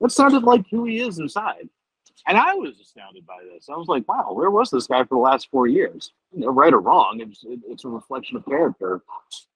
It 0.00 0.12
sounded 0.12 0.44
like 0.44 0.64
who 0.70 0.84
he 0.84 1.00
is 1.00 1.18
inside. 1.18 1.68
And 2.26 2.36
I 2.36 2.54
was 2.54 2.80
astounded 2.80 3.26
by 3.26 3.38
this. 3.52 3.68
I 3.68 3.76
was 3.76 3.88
like, 3.88 4.08
wow, 4.08 4.32
where 4.32 4.50
was 4.50 4.70
this 4.70 4.86
guy 4.86 5.02
for 5.04 5.16
the 5.16 5.20
last 5.20 5.48
four 5.50 5.66
years? 5.66 6.12
You 6.32 6.40
know, 6.40 6.48
right 6.48 6.72
or 6.72 6.80
wrong, 6.80 7.20
it's, 7.20 7.44
it's 7.46 7.84
a 7.84 7.88
reflection 7.88 8.36
of 8.36 8.44
character, 8.46 9.02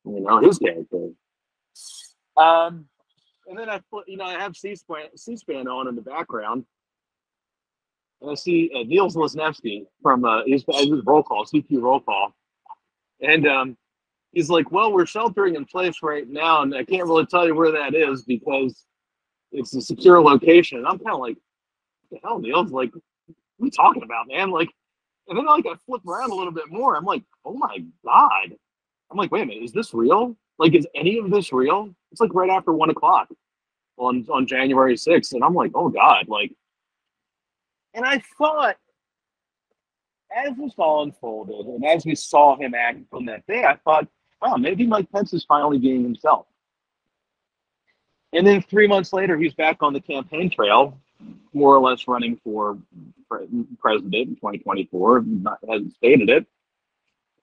you 0.05 0.21
know, 0.21 0.41
his 0.41 0.59
character. 0.59 1.11
Um, 2.37 2.87
and 3.49 3.59
then 3.59 3.69
I, 3.69 3.81
you 4.07 4.17
know, 4.17 4.25
I 4.25 4.39
have 4.39 4.57
C-SPAN, 4.57 5.17
C-SPAN 5.17 5.67
on 5.67 5.89
in 5.89 5.97
the 5.97 6.03
background. 6.03 6.65
And 8.21 8.31
I 8.31 8.35
see 8.35 8.71
uh, 8.75 8.83
Niels 8.85 9.17
Lesniewski 9.17 9.87
from 10.03 10.25
uh, 10.25 10.43
his, 10.47 10.65
his 10.69 11.03
roll 11.05 11.23
call, 11.23 11.45
CQ 11.45 11.83
roll 11.83 12.01
call. 12.01 12.35
And 13.21 13.47
um, 13.49 13.77
he's 14.33 14.51
like, 14.51 14.71
well, 14.71 14.93
we're 14.93 15.07
sheltering 15.07 15.57
in 15.57 15.65
place 15.65 15.97
right 16.03 16.29
now. 16.29 16.63
And 16.63 16.75
I 16.75 16.85
can't 16.85 17.09
really 17.09 17.27
tell 17.27 17.47
you 17.47 17.55
where 17.55 17.73
that 17.73 17.95
is 17.95 18.23
because 18.23 18.85
it's 19.53 19.75
a 19.75 19.81
secure 19.81 20.23
location. 20.23 20.79
And 20.79 20.87
I'm 20.87 20.99
kind 20.99 21.15
of 21.15 21.21
like, 21.21 21.37
the 22.11 22.19
hell, 22.23 22.39
Neil? 22.39 22.65
Like, 22.65 22.93
you 23.59 23.71
talking 23.71 24.03
about, 24.03 24.29
man? 24.29 24.51
Like, 24.51 24.71
and 25.29 25.39
then 25.39 25.47
like 25.47 25.67
I 25.67 25.75
flip 25.87 26.03
around 26.07 26.31
a 26.31 26.35
little 26.35 26.53
bit 26.53 26.71
more. 26.71 26.97
I'm 26.97 27.05
like, 27.05 27.23
oh 27.45 27.55
my 27.55 27.85
god. 28.05 28.57
I'm 29.11 29.17
like, 29.17 29.31
wait 29.31 29.43
a 29.43 29.47
minute, 29.47 29.65
is 29.65 29.73
this 29.73 29.95
real? 29.95 30.37
Like, 30.59 30.75
is 30.75 30.87
any 30.95 31.19
of 31.19 31.31
this 31.31 31.53
real? 31.53 31.95
It's 32.13 32.21
like 32.21 32.35
right 32.35 32.51
after 32.51 32.73
one 32.73 32.91
o'clock 32.91 33.29
on 33.97 34.27
on 34.31 34.47
January 34.47 34.95
6th, 34.95 35.33
and 35.33 35.45
I'm 35.45 35.55
like, 35.55 35.73
oh 35.75 35.89
god, 35.89 36.29
like. 36.29 36.53
And 37.93 38.05
I 38.05 38.23
thought, 38.39 38.77
as 40.35 40.57
this 40.57 40.75
all 40.79 41.03
unfolded, 41.03 41.67
and 41.67 41.85
as 41.85 42.05
we 42.05 42.15
saw 42.15 42.57
him 42.57 42.73
act 42.75 43.01
on 43.13 43.27
that 43.27 43.45
day, 43.47 43.65
I 43.65 43.77
thought, 43.85 44.07
wow, 44.41 44.57
maybe 44.57 44.87
Mike 44.87 45.11
Pence 45.11 45.33
is 45.33 45.45
finally 45.45 45.79
being 45.79 46.05
himself. 46.05 46.47
And 48.33 48.47
then 48.47 48.63
three 48.63 48.87
months 48.87 49.13
later, 49.13 49.37
he's 49.37 49.55
back 49.55 49.83
on 49.83 49.93
the 49.93 50.01
campaign 50.01 50.51
trail, 50.51 51.01
more 51.53 51.75
or 51.75 51.81
less 51.81 52.07
running 52.07 52.39
for 52.43 52.79
president 53.79 54.15
in 54.15 54.37
2024, 54.37 55.23
not, 55.23 55.59
hasn't 55.69 55.95
stated 55.95 56.29
it, 56.29 56.47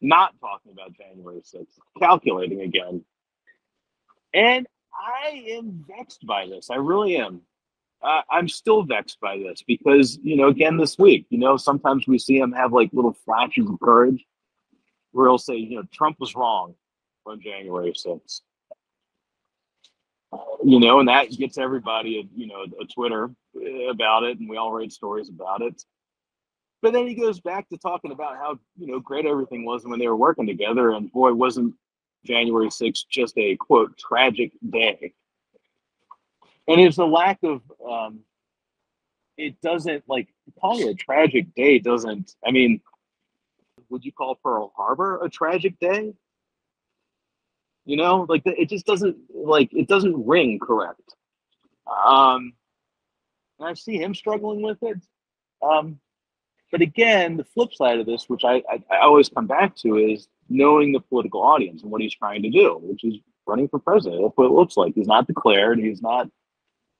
not 0.01 0.33
talking 0.39 0.71
about 0.71 0.93
January 0.93 1.41
6th, 1.41 1.65
calculating 1.99 2.61
again. 2.61 3.03
And 4.33 4.67
I 4.93 5.45
am 5.51 5.85
vexed 5.87 6.25
by 6.25 6.47
this. 6.47 6.69
I 6.69 6.75
really 6.75 7.17
am. 7.17 7.41
Uh, 8.01 8.21
I'm 8.29 8.47
still 8.47 8.83
vexed 8.83 9.19
by 9.19 9.37
this 9.37 9.63
because, 9.65 10.19
you 10.21 10.35
know, 10.35 10.47
again, 10.47 10.77
this 10.77 10.97
week, 10.97 11.25
you 11.29 11.39
know, 11.39 11.57
sometimes 11.57 12.07
we 12.07 12.19
see 12.19 12.37
him 12.37 12.51
have 12.51 12.71
like 12.71 12.89
little 12.93 13.13
flashes 13.25 13.67
of 13.67 13.79
courage 13.79 14.23
where 15.11 15.27
he'll 15.27 15.37
say, 15.37 15.55
you 15.55 15.77
know, 15.77 15.83
Trump 15.91 16.17
was 16.19 16.35
wrong 16.35 16.75
on 17.25 17.41
January 17.41 17.91
6th 17.91 18.41
you 20.63 20.79
know, 20.79 20.99
and 20.99 21.07
that 21.07 21.31
gets 21.31 21.57
everybody, 21.57 22.29
you 22.35 22.47
know, 22.47 22.65
a 22.81 22.85
Twitter 22.85 23.29
about 23.89 24.23
it, 24.23 24.39
and 24.39 24.49
we 24.49 24.57
all 24.57 24.71
read 24.71 24.91
stories 24.91 25.29
about 25.29 25.61
it. 25.61 25.83
But 26.81 26.93
then 26.93 27.07
he 27.07 27.15
goes 27.15 27.39
back 27.39 27.67
to 27.69 27.77
talking 27.77 28.11
about 28.11 28.37
how 28.37 28.59
you 28.77 28.87
know 28.87 28.99
great 28.99 29.25
everything 29.25 29.65
was 29.65 29.85
when 29.85 29.99
they 29.99 30.07
were 30.07 30.15
working 30.15 30.45
together, 30.45 30.91
and 30.91 31.11
boy, 31.11 31.33
wasn't 31.33 31.73
January 32.25 32.67
6th 32.67 33.07
just 33.09 33.37
a 33.37 33.55
quote 33.55 33.97
tragic 33.97 34.51
day. 34.69 35.13
And 36.67 36.81
it's 36.81 36.97
a 36.97 37.05
lack 37.05 37.39
of, 37.43 37.61
um, 37.89 38.19
it 39.37 39.59
doesn't 39.61 40.03
like 40.07 40.27
calling 40.59 40.89
a 40.89 40.93
tragic 40.93 41.53
day 41.55 41.79
doesn't. 41.79 42.35
I 42.45 42.51
mean, 42.51 42.81
would 43.89 44.03
you 44.03 44.11
call 44.11 44.35
Pearl 44.35 44.73
Harbor 44.75 45.23
a 45.23 45.29
tragic 45.29 45.79
day? 45.79 46.13
You 47.87 47.95
know, 47.95 48.25
like 48.27 48.41
it 48.45 48.67
just 48.67 48.85
doesn't 48.85 49.15
like 49.33 49.69
it 49.71 49.87
doesn't 49.87 50.27
ring 50.27 50.59
correct. 50.59 51.15
Um, 52.05 52.51
and 53.59 53.69
I 53.69 53.73
see 53.75 53.97
him 53.97 54.13
struggling 54.13 54.61
with 54.61 54.77
it. 54.81 54.97
Um, 55.61 55.97
but 56.69 56.81
again, 56.81 57.37
the 57.37 57.45
flip 57.45 57.73
side 57.73 57.97
of 57.99 58.05
this, 58.05 58.25
which 58.27 58.43
I, 58.43 58.61
I, 58.69 58.83
I 58.91 58.97
always 58.97 59.29
come 59.29 59.47
back 59.47 59.73
to, 59.77 59.95
is 59.95 60.27
knowing 60.49 60.91
the 60.91 60.99
political 60.99 61.41
audience 61.41 61.81
and 61.81 61.89
what 61.89 62.01
he's 62.01 62.13
trying 62.13 62.43
to 62.43 62.49
do, 62.49 62.77
which 62.83 63.05
is 63.05 63.19
running 63.45 63.69
for 63.69 63.79
president. 63.79 64.21
That's 64.21 64.35
what 64.35 64.47
it 64.47 64.51
looks 64.51 64.75
like. 64.75 64.93
He's 64.93 65.07
not 65.07 65.25
declared. 65.25 65.79
He's 65.79 66.01
not, 66.01 66.29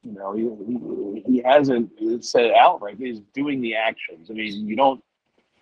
You 0.04 0.14
know, 0.14 0.32
he, 0.34 1.24
he, 1.26 1.34
he 1.34 1.44
hasn't 1.44 1.92
said 2.24 2.52
outright. 2.54 2.96
He's 2.98 3.20
doing 3.34 3.60
the 3.60 3.76
actions. 3.76 4.32
I 4.32 4.36
mean, 4.36 4.66
you 4.66 4.78
don't 4.78 5.04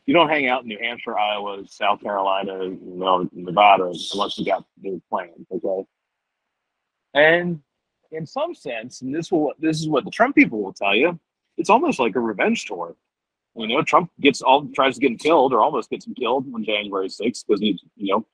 you 0.05 0.13
don't 0.13 0.29
hang 0.29 0.47
out 0.47 0.63
in 0.63 0.67
New 0.67 0.79
Hampshire, 0.79 1.17
Iowa, 1.17 1.63
South 1.67 2.01
Carolina, 2.01 2.65
you 2.65 2.79
know, 2.83 3.27
Nevada 3.33 3.91
unless 4.13 4.37
you 4.37 4.45
got 4.45 4.65
big 4.81 5.01
plans. 5.09 5.47
Okay. 5.51 5.87
And 7.13 7.61
in 8.11 8.25
some 8.25 8.53
sense, 8.53 9.01
and 9.01 9.13
this 9.13 9.31
will 9.31 9.53
this 9.59 9.79
is 9.79 9.87
what 9.87 10.05
the 10.05 10.11
Trump 10.11 10.35
people 10.35 10.61
will 10.61 10.73
tell 10.73 10.95
you, 10.95 11.19
it's 11.57 11.69
almost 11.69 11.99
like 11.99 12.15
a 12.15 12.19
revenge 12.19 12.65
tour. 12.65 12.95
You 13.55 13.67
know, 13.67 13.81
Trump 13.81 14.11
gets 14.19 14.41
all 14.41 14.67
tries 14.75 14.95
to 14.95 15.01
get 15.01 15.11
him 15.11 15.17
killed 15.17 15.53
or 15.53 15.61
almost 15.61 15.89
gets 15.89 16.05
him 16.05 16.13
killed 16.13 16.45
on 16.53 16.63
January 16.63 17.07
6th 17.07 17.45
because 17.47 17.61
he's, 17.61 17.79
you 17.95 18.13
know, 18.13 18.25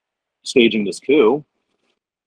staging 0.43 0.83
this 0.83 0.99
coup. 0.99 1.45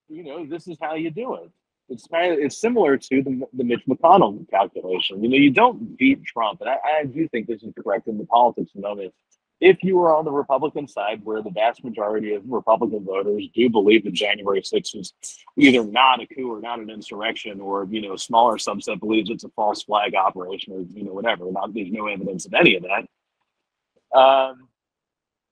You 0.08 0.22
know, 0.22 0.46
this 0.46 0.68
is 0.68 0.78
how 0.80 0.94
you 0.94 1.10
do 1.10 1.34
it. 1.34 1.50
It's 1.88 2.06
kind 2.06 2.32
of 2.32 2.38
it's 2.38 2.58
similar 2.58 2.96
to 2.96 3.22
the, 3.22 3.42
the 3.52 3.64
Mitch 3.64 3.82
McConnell 3.86 4.48
calculation. 4.50 5.22
You 5.22 5.28
know, 5.28 5.36
you 5.36 5.50
don't 5.50 5.96
beat 5.98 6.24
Trump, 6.24 6.60
and 6.60 6.70
I, 6.70 6.76
I 7.00 7.04
do 7.04 7.28
think 7.28 7.46
this 7.46 7.62
is 7.62 7.72
correct 7.78 8.08
in 8.08 8.18
the 8.18 8.24
politics 8.24 8.70
moment 8.74 9.12
if 9.60 9.82
you 9.82 9.98
are 10.00 10.14
on 10.14 10.24
the 10.24 10.32
Republican 10.32 10.86
side, 10.88 11.20
where 11.24 11.42
the 11.42 11.50
vast 11.50 11.84
majority 11.84 12.34
of 12.34 12.42
Republican 12.46 13.04
voters 13.04 13.48
do 13.54 13.70
believe 13.70 14.04
that 14.04 14.12
January 14.12 14.60
6th 14.60 14.96
was 14.96 15.14
either 15.56 15.84
not 15.84 16.20
a 16.20 16.26
coup 16.26 16.52
or 16.52 16.60
not 16.60 16.80
an 16.80 16.90
insurrection, 16.90 17.60
or 17.60 17.86
you 17.90 18.02
know, 18.02 18.14
a 18.14 18.18
smaller 18.18 18.56
subset 18.56 19.00
believes 19.00 19.30
it's 19.30 19.44
a 19.44 19.48
false 19.50 19.82
flag 19.82 20.14
operation, 20.14 20.74
or 20.74 20.80
you 20.92 21.04
know, 21.04 21.12
whatever. 21.12 21.50
Not 21.50 21.72
there's 21.72 21.90
no 21.90 22.08
evidence 22.08 22.46
of 22.46 22.54
any 22.54 22.76
of 22.76 22.82
that. 22.82 24.18
Um, 24.18 24.68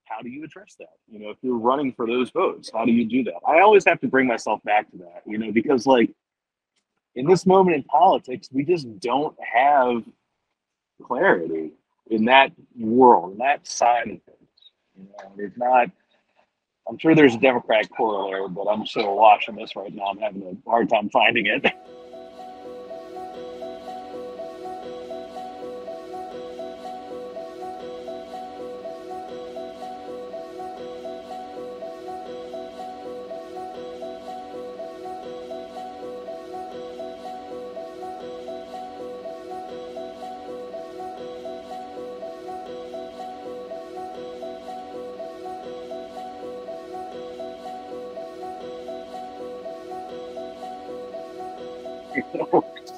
how 0.04 0.20
do 0.22 0.28
you 0.28 0.44
address 0.44 0.74
that? 0.78 0.88
You 1.08 1.20
know, 1.20 1.30
if 1.30 1.38
you're 1.40 1.58
running 1.58 1.92
for 1.92 2.06
those 2.06 2.30
votes, 2.30 2.70
how 2.72 2.84
do 2.84 2.92
you 2.92 3.06
do 3.08 3.24
that? 3.24 3.40
I 3.46 3.60
always 3.60 3.84
have 3.86 4.00
to 4.00 4.08
bring 4.08 4.26
myself 4.26 4.62
back 4.62 4.90
to 4.90 4.98
that, 4.98 5.22
you 5.26 5.38
know, 5.38 5.52
because 5.52 5.86
like 5.86 6.10
in 7.14 7.26
this 7.26 7.46
moment 7.46 7.76
in 7.76 7.82
politics, 7.84 8.48
we 8.52 8.64
just 8.64 8.98
don't 9.00 9.36
have 9.40 10.02
clarity 11.02 11.72
in 12.10 12.24
that 12.26 12.52
world, 12.78 13.32
in 13.32 13.38
that 13.38 13.66
side 13.66 14.08
of 14.08 14.22
things. 14.22 14.48
You 14.96 15.04
know, 15.04 15.32
there's 15.36 15.56
not. 15.56 15.90
I'm 16.88 16.98
sure 16.98 17.14
there's 17.14 17.34
a 17.34 17.38
Democratic 17.38 17.94
corollary, 17.96 18.48
but 18.48 18.64
I'm 18.64 18.86
still 18.86 19.14
watching 19.14 19.54
this 19.54 19.76
right 19.76 19.94
now. 19.94 20.06
I'm 20.06 20.18
having 20.18 20.42
a 20.42 20.70
hard 20.70 20.88
time 20.88 21.10
finding 21.10 21.46
it. 21.46 21.64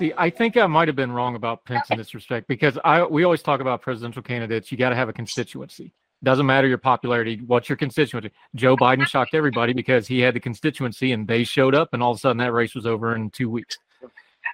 See, 0.05 0.13
I 0.19 0.29
think 0.29 0.59
I 0.59 0.67
might 0.67 0.87
have 0.87 0.97
been 0.97 1.13
wrong 1.13 1.35
about 1.35 1.65
Pence 1.65 1.89
in 1.91 1.97
this 1.97 2.13
respect 2.13 2.47
because 2.47 2.79
I 2.85 3.05
we 3.05 3.25
always 3.25 3.41
talk 3.41 3.61
about 3.61 3.81
presidential 3.81 4.21
candidates. 4.21 4.71
You 4.71 4.77
got 4.77 4.91
to 4.91 4.97
have 4.97 5.09
a 5.09 5.15
constituency. 5.15 5.95
Doesn't 6.23 6.45
matter 6.45 6.69
your 6.69 6.77
popularity. 6.77 7.41
What's 7.47 7.71
your 7.71 7.77
constituency? 7.77 8.31
Joe 8.55 8.77
Biden 8.77 9.07
shocked 9.07 9.33
everybody 9.33 9.73
because 9.73 10.07
he 10.07 10.21
had 10.21 10.35
the 10.35 10.41
constituency 10.41 11.13
and 11.13 11.27
they 11.27 11.43
showed 11.43 11.75
up, 11.75 11.95
and 11.95 12.03
all 12.03 12.11
of 12.11 12.19
a 12.19 12.21
sudden 12.21 12.37
that 12.37 12.53
race 12.53 12.75
was 12.75 12.85
over 12.85 13.17
in 13.17 13.31
two 13.31 13.49
weeks. 13.49 13.79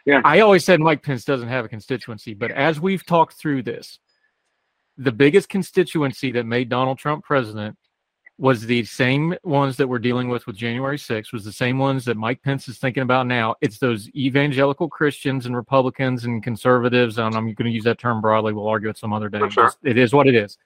Yeah. 0.07 0.21
I 0.25 0.39
always 0.39 0.65
said 0.65 0.79
Mike 0.79 1.03
Pence 1.03 1.25
doesn't 1.25 1.49
have 1.49 1.65
a 1.65 1.69
constituency, 1.69 2.33
but 2.33 2.53
as 2.53 2.79
we've 2.79 3.05
talked 3.05 3.35
through 3.35 3.65
this, 3.65 3.99
the 4.99 5.11
biggest 5.11 5.49
constituency 5.49 6.31
that 6.31 6.47
made 6.47 6.69
Donald 6.69 6.99
Trump 6.99 7.25
president 7.25 7.77
was 8.41 8.65
the 8.65 8.83
same 8.85 9.35
ones 9.45 9.77
that 9.77 9.87
we're 9.87 9.99
dealing 9.99 10.31
with 10.31 10.47
with 10.47 10.57
January 10.57 10.97
6th, 10.97 11.31
was 11.31 11.45
the 11.45 11.53
same 11.53 11.79
ones 11.79 12.07
that 12.07 12.17
Mike 12.17 12.43
Pence 12.43 12.69
is 12.69 12.79
thinking 12.79 13.03
about 13.03 13.27
now. 13.27 13.55
It's 13.61 13.77
those 13.77 14.09
evangelical 14.17 14.89
Christians 14.89 15.45
and 15.45 15.55
Republicans 15.55 16.25
and 16.25 16.43
conservatives, 16.43 17.19
and 17.19 17.35
I'm 17.35 17.53
going 17.53 17.67
to 17.67 17.71
use 17.71 17.85
that 17.85 17.99
term 17.99 18.23
broadly. 18.23 18.55
We'll 18.55 18.67
argue 18.67 18.89
it 18.89 18.97
some 18.97 19.13
other 19.13 19.29
day. 19.29 19.47
sure. 19.51 19.71
It 19.85 19.99
is 19.99 20.15
what 20.15 20.27
it 20.27 20.35
is. 20.35 20.57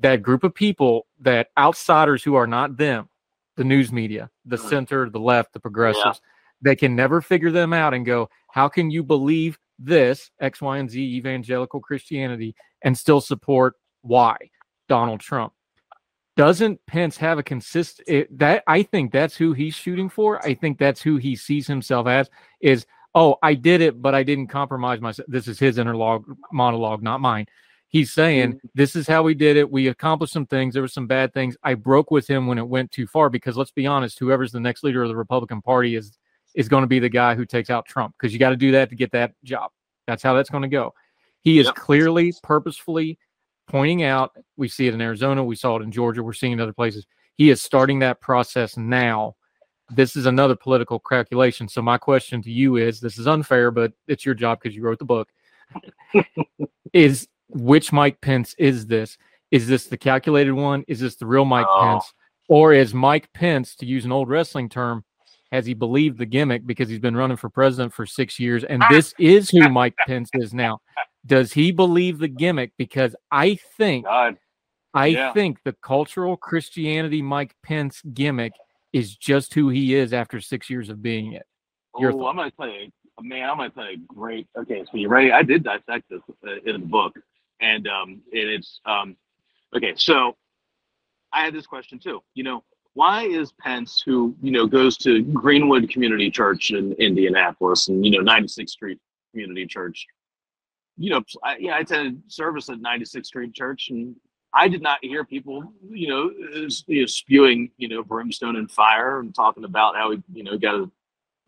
That 0.00 0.22
group 0.22 0.42
of 0.42 0.54
people, 0.54 1.06
that 1.20 1.48
outsiders 1.58 2.22
who 2.22 2.34
are 2.34 2.46
not 2.46 2.78
them, 2.78 3.10
the 3.56 3.64
news 3.64 3.92
media, 3.92 4.30
the 4.46 4.56
Mhm. 4.56 4.68
center, 4.68 5.10
the 5.10 5.20
left, 5.20 5.52
the 5.52 5.60
progressives, 5.60 6.22
they 6.62 6.76
can 6.76 6.96
never 6.96 7.20
figure 7.20 7.50
them 7.50 7.74
out 7.74 7.92
and 7.92 8.06
go, 8.06 8.30
how 8.52 8.68
can 8.68 8.90
you 8.90 9.02
believe 9.02 9.58
this 9.78 10.30
X, 10.40 10.62
Y, 10.62 10.78
and 10.78 10.90
Z 10.90 10.98
evangelical 10.98 11.78
Christianity 11.80 12.54
and 12.80 12.96
still 12.96 13.20
support 13.20 13.74
Y, 14.02 14.34
Donald 14.88 15.20
Trump? 15.20 15.52
Doesn't 16.36 16.84
Pence 16.86 17.16
have 17.16 17.38
a 17.38 17.42
consistent 17.42 18.38
that 18.38 18.62
I 18.66 18.82
think 18.82 19.10
that's 19.10 19.36
who 19.36 19.52
he's 19.52 19.74
shooting 19.74 20.08
for. 20.08 20.44
I 20.44 20.54
think 20.54 20.78
that's 20.78 21.00
who 21.00 21.16
he 21.16 21.34
sees 21.34 21.66
himself 21.66 22.06
as 22.06 22.30
is 22.60 22.86
oh, 23.14 23.36
I 23.42 23.54
did 23.54 23.80
it, 23.80 24.02
but 24.02 24.14
I 24.14 24.22
didn't 24.22 24.48
compromise 24.48 25.00
myself. 25.00 25.26
This 25.26 25.48
is 25.48 25.58
his 25.58 25.78
interlog 25.78 26.24
monologue, 26.52 27.02
not 27.02 27.22
mine. 27.22 27.46
He's 27.88 28.12
saying 28.12 28.54
mm-hmm. 28.54 28.66
this 28.74 28.94
is 28.94 29.08
how 29.08 29.22
we 29.22 29.32
did 29.32 29.56
it. 29.56 29.70
We 29.70 29.88
accomplished 29.88 30.34
some 30.34 30.44
things. 30.44 30.74
There 30.74 30.82
were 30.82 30.88
some 30.88 31.06
bad 31.06 31.32
things. 31.32 31.56
I 31.62 31.74
broke 31.74 32.10
with 32.10 32.28
him 32.28 32.46
when 32.46 32.58
it 32.58 32.68
went 32.68 32.90
too 32.90 33.06
far 33.06 33.30
because 33.30 33.56
let's 33.56 33.70
be 33.70 33.86
honest, 33.86 34.18
whoever's 34.18 34.52
the 34.52 34.60
next 34.60 34.84
leader 34.84 35.02
of 35.02 35.08
the 35.08 35.16
Republican 35.16 35.62
Party 35.62 35.96
is 35.96 36.18
is 36.54 36.68
going 36.68 36.82
to 36.82 36.88
be 36.88 36.98
the 36.98 37.08
guy 37.08 37.34
who 37.34 37.46
takes 37.46 37.70
out 37.70 37.86
Trump 37.86 38.14
because 38.18 38.32
you 38.32 38.38
got 38.38 38.50
to 38.50 38.56
do 38.56 38.72
that 38.72 38.90
to 38.90 38.96
get 38.96 39.12
that 39.12 39.32
job. 39.44 39.70
That's 40.06 40.22
how 40.22 40.34
that's 40.34 40.50
going 40.50 40.62
to 40.62 40.68
go. 40.68 40.92
He 41.40 41.58
is 41.58 41.66
Yep. 41.66 41.74
clearly, 41.76 42.34
purposefully 42.42 43.18
pointing 43.66 44.02
out. 44.02 44.32
We 44.56 44.68
see 44.68 44.86
it 44.86 44.94
in 44.94 45.00
Arizona. 45.00 45.44
We 45.44 45.56
saw 45.56 45.76
it 45.76 45.82
in 45.82 45.90
Georgia. 45.92 46.22
We're 46.22 46.32
seeing 46.32 46.52
it 46.52 46.56
in 46.56 46.60
other 46.60 46.72
places. 46.72 47.06
He 47.34 47.50
is 47.50 47.62
starting 47.62 47.98
that 48.00 48.20
process 48.20 48.76
now. 48.76 49.36
This 49.90 50.16
is 50.16 50.26
another 50.26 50.56
political 50.56 50.98
calculation. 50.98 51.68
So 51.68 51.82
my 51.82 51.98
question 51.98 52.42
to 52.42 52.50
you 52.50 52.76
is: 52.76 53.00
This 53.00 53.18
is 53.18 53.26
unfair, 53.26 53.70
but 53.70 53.92
it's 54.08 54.24
your 54.24 54.34
job 54.34 54.58
because 54.60 54.74
you 54.74 54.82
wrote 54.82 54.98
the 54.98 55.04
book. 55.04 55.28
is 56.92 57.28
which 57.48 57.92
Mike 57.92 58.20
Pence 58.20 58.54
is 58.58 58.86
this? 58.86 59.16
Is 59.50 59.68
this 59.68 59.86
the 59.86 59.96
calculated 59.96 60.52
one? 60.52 60.84
Is 60.88 61.00
this 61.00 61.16
the 61.16 61.26
real 61.26 61.44
Mike 61.44 61.66
Oh. 61.68 61.80
Pence? 61.82 62.12
Or 62.48 62.72
is 62.72 62.94
Mike 62.94 63.32
Pence, 63.32 63.74
to 63.76 63.86
use 63.86 64.04
an 64.04 64.12
old 64.12 64.28
wrestling 64.28 64.68
term, 64.68 65.04
has 65.52 65.66
he 65.66 65.74
believed 65.74 66.18
the 66.18 66.26
gimmick 66.26 66.66
because 66.66 66.88
he's 66.88 66.98
been 66.98 67.16
running 67.16 67.36
for 67.36 67.48
president 67.48 67.92
for 67.92 68.06
six 68.06 68.38
years 68.38 68.64
and 68.64 68.82
this 68.90 69.14
is 69.18 69.50
who 69.50 69.68
Mike 69.70 69.94
Pence 70.06 70.30
is 70.34 70.52
now? 70.52 70.80
Does 71.26 71.52
he 71.52 71.72
believe 71.72 72.18
the 72.18 72.28
gimmick? 72.28 72.72
Because 72.78 73.16
I 73.30 73.56
think 73.76 74.04
God, 74.04 74.38
I 74.94 75.08
Yeah. 75.08 75.32
think 75.32 75.62
the 75.64 75.72
cultural 75.72 76.36
Christianity 76.36 77.20
Mike 77.20 77.54
Pence 77.62 78.00
gimmick 78.14 78.52
is 78.92 79.16
just 79.16 79.54
who 79.54 79.68
he 79.68 79.94
is 79.94 80.12
after 80.12 80.40
six 80.40 80.70
years 80.70 80.88
of 80.88 81.02
being 81.02 81.32
it. 81.32 81.46
Your 81.98 82.12
oh, 82.12 82.26
I'm 82.26 82.36
gonna 82.36 82.50
tell 82.50 82.68
you, 82.68 82.90
man, 83.20 83.48
I'm 83.48 83.56
gonna 83.56 83.70
tell 83.70 83.90
you, 83.90 83.98
great. 84.06 84.46
Okay, 84.56 84.84
so 84.84 84.96
you 84.96 85.08
ready? 85.08 85.32
I 85.32 85.42
did 85.42 85.64
dissect 85.64 86.08
this 86.08 86.22
uh, 86.46 86.56
in 86.64 86.80
the 86.80 86.86
book, 86.86 87.18
and 87.60 87.86
um, 87.88 88.22
and 88.32 88.48
it's 88.48 88.80
um, 88.86 89.16
okay. 89.74 89.94
So 89.96 90.36
I 91.32 91.44
had 91.44 91.54
this 91.54 91.66
question 91.66 91.98
too. 91.98 92.22
You 92.34 92.44
know, 92.44 92.64
why 92.94 93.24
is 93.24 93.52
Pence, 93.60 94.02
who 94.04 94.34
you 94.40 94.50
know 94.50 94.66
goes 94.66 94.96
to 94.98 95.22
Greenwood 95.22 95.90
Community 95.90 96.30
Church 96.30 96.70
in 96.70 96.92
Indianapolis, 96.94 97.88
and 97.88 98.04
you 98.04 98.10
know 98.12 98.20
96th 98.20 98.70
Street 98.70 98.98
Community 99.32 99.66
Church, 99.66 100.06
you 100.96 101.10
know, 101.10 101.22
I, 101.44 101.56
yeah, 101.58 101.76
I 101.76 101.80
attended 101.80 102.22
service 102.28 102.68
at 102.70 102.78
96th 102.78 103.26
Street 103.26 103.54
Church, 103.54 103.88
and 103.90 104.16
I 104.54 104.68
did 104.68 104.82
not 104.82 104.98
hear 105.02 105.24
people, 105.24 105.72
you 105.90 106.08
know, 106.08 106.30
you 106.86 107.00
know, 107.00 107.06
spewing, 107.06 107.70
you 107.76 107.88
know, 107.88 108.02
brimstone 108.02 108.56
and 108.56 108.70
fire 108.70 109.20
and 109.20 109.34
talking 109.34 109.64
about 109.64 109.96
how 109.96 110.12
he, 110.12 110.22
you 110.32 110.42
know, 110.42 110.56
got 110.56 110.74
a 110.74 110.90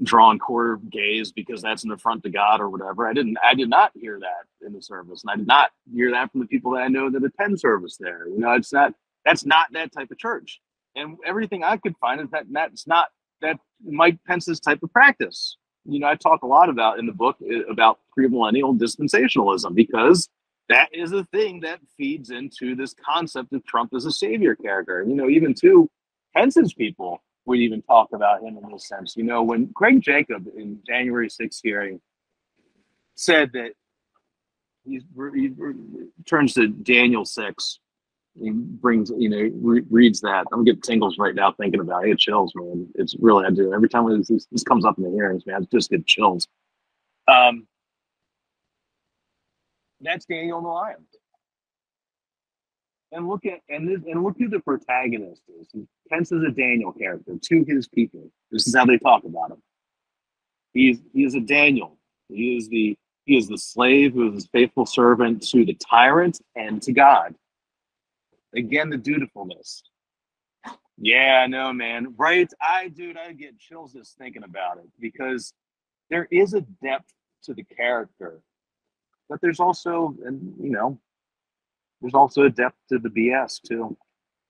drawn 0.02 0.38
quarter 0.38 0.78
gaze 0.90 1.32
because 1.32 1.62
that's 1.62 1.84
an 1.84 1.90
affront 1.90 2.22
to 2.24 2.30
God 2.30 2.60
or 2.60 2.68
whatever. 2.68 3.06
I 3.08 3.12
didn't, 3.14 3.38
I 3.42 3.54
did 3.54 3.70
not 3.70 3.92
hear 3.94 4.20
that 4.20 4.66
in 4.66 4.72
the 4.72 4.82
service, 4.82 5.22
and 5.22 5.30
I 5.30 5.36
did 5.36 5.46
not 5.46 5.70
hear 5.92 6.10
that 6.10 6.30
from 6.30 6.40
the 6.40 6.46
people 6.46 6.72
that 6.72 6.82
I 6.82 6.88
know 6.88 7.10
that 7.10 7.24
attend 7.24 7.58
service 7.58 7.96
there. 7.98 8.28
You 8.28 8.38
know, 8.38 8.52
it's 8.52 8.72
not, 8.72 8.92
that's 9.24 9.46
not 9.46 9.68
that 9.72 9.92
type 9.92 10.10
of 10.10 10.18
church, 10.18 10.60
and 10.94 11.16
everything 11.24 11.64
I 11.64 11.78
could 11.78 11.96
find 11.96 12.20
is 12.20 12.30
that 12.30 12.44
that's 12.50 12.86
not 12.86 13.08
that 13.40 13.58
Mike 13.84 14.18
Pence's 14.26 14.60
type 14.60 14.82
of 14.82 14.92
practice. 14.92 15.56
You 15.84 16.00
know, 16.00 16.08
I 16.08 16.16
talk 16.16 16.42
a 16.42 16.46
lot 16.46 16.68
about 16.68 16.98
in 16.98 17.06
the 17.06 17.12
book 17.12 17.36
uh, 17.42 17.64
about 17.70 17.98
premillennial 18.16 18.78
dispensationalism 18.78 19.74
because 19.74 20.28
that 20.68 20.88
is 20.92 21.12
a 21.12 21.24
thing 21.24 21.60
that 21.60 21.80
feeds 21.96 22.30
into 22.30 22.74
this 22.74 22.94
concept 22.94 23.52
of 23.52 23.64
Trump 23.64 23.94
as 23.94 24.04
a 24.04 24.12
savior 24.12 24.54
character. 24.54 25.04
You 25.06 25.14
know, 25.14 25.28
even 25.28 25.54
to 25.62 25.88
Pence's 26.36 26.74
people 26.74 27.22
would 27.46 27.58
even 27.58 27.82
talk 27.82 28.10
about 28.12 28.42
him 28.42 28.58
in 28.62 28.70
this 28.70 28.86
sense. 28.86 29.16
You 29.16 29.24
know, 29.24 29.42
when 29.42 29.66
Greg 29.66 30.02
Jacob 30.02 30.46
in 30.54 30.80
January 30.86 31.28
6th 31.28 31.60
hearing 31.62 32.00
said 33.14 33.50
that 33.54 33.72
he's, 34.84 35.02
he 35.34 35.50
turns 36.26 36.54
to 36.54 36.68
Daniel 36.68 37.24
6, 37.24 37.80
he 38.40 38.50
brings, 38.50 39.10
you 39.16 39.28
know, 39.28 39.50
re- 39.60 39.84
reads 39.90 40.20
that. 40.20 40.46
I'm 40.52 40.64
getting 40.64 40.80
tingles 40.80 41.18
right 41.18 41.34
now 41.34 41.52
thinking 41.52 41.80
about 41.80 42.02
it. 42.02 42.06
I 42.06 42.08
get 42.08 42.18
chills, 42.18 42.52
man. 42.54 42.88
It's 42.94 43.14
really, 43.18 43.46
I 43.46 43.50
do. 43.50 43.72
Every 43.72 43.88
time 43.88 44.06
this, 44.18 44.46
this 44.50 44.62
comes 44.62 44.84
up 44.84 44.98
in 44.98 45.04
the 45.04 45.10
hearings, 45.10 45.46
man, 45.46 45.62
I 45.62 45.66
just 45.70 45.90
get 45.90 46.06
chills. 46.06 46.46
Um, 47.26 47.66
that's 50.00 50.24
Daniel 50.26 50.62
the 50.62 50.68
Lion. 50.68 51.06
And 53.10 53.26
look 53.26 53.46
at 53.46 53.60
and 53.68 53.88
this, 53.88 54.00
and 54.06 54.22
look 54.22 54.36
who 54.38 54.48
the 54.48 54.60
protagonist 54.60 55.42
is. 55.58 55.68
Pence 56.10 56.30
is 56.30 56.42
a 56.42 56.50
Daniel 56.50 56.92
character 56.92 57.34
to 57.40 57.64
his 57.66 57.88
people. 57.88 58.30
This 58.50 58.66
is 58.66 58.76
how 58.76 58.84
they 58.84 58.98
talk 58.98 59.24
about 59.24 59.50
him. 59.50 59.62
He's 60.74 61.00
he 61.14 61.24
is 61.24 61.34
a 61.34 61.40
Daniel. 61.40 61.96
He 62.28 62.56
is 62.56 62.68
the 62.68 62.96
he 63.24 63.36
is 63.36 63.48
the 63.48 63.56
slave 63.58 64.12
who 64.12 64.28
is 64.28 64.34
his 64.34 64.48
faithful 64.52 64.84
servant 64.84 65.42
to 65.48 65.64
the 65.64 65.74
tyrant 65.74 66.38
and 66.54 66.82
to 66.82 66.92
God. 66.92 67.34
Again, 68.58 68.90
the 68.90 68.96
dutifulness. 68.96 69.84
Yeah, 71.00 71.42
I 71.44 71.46
know, 71.46 71.72
man. 71.72 72.14
Right? 72.16 72.50
I, 72.60 72.88
dude, 72.88 73.16
I 73.16 73.32
get 73.32 73.56
chills 73.58 73.92
just 73.92 74.18
thinking 74.18 74.42
about 74.42 74.78
it 74.78 74.88
because 74.98 75.54
there 76.10 76.26
is 76.32 76.54
a 76.54 76.62
depth 76.82 77.14
to 77.44 77.54
the 77.54 77.62
character, 77.62 78.40
but 79.28 79.40
there's 79.40 79.60
also, 79.60 80.12
and 80.24 80.54
you 80.60 80.70
know, 80.70 80.98
there's 82.00 82.14
also 82.14 82.42
a 82.42 82.50
depth 82.50 82.76
to 82.88 82.98
the 82.98 83.08
BS 83.08 83.62
too. 83.62 83.96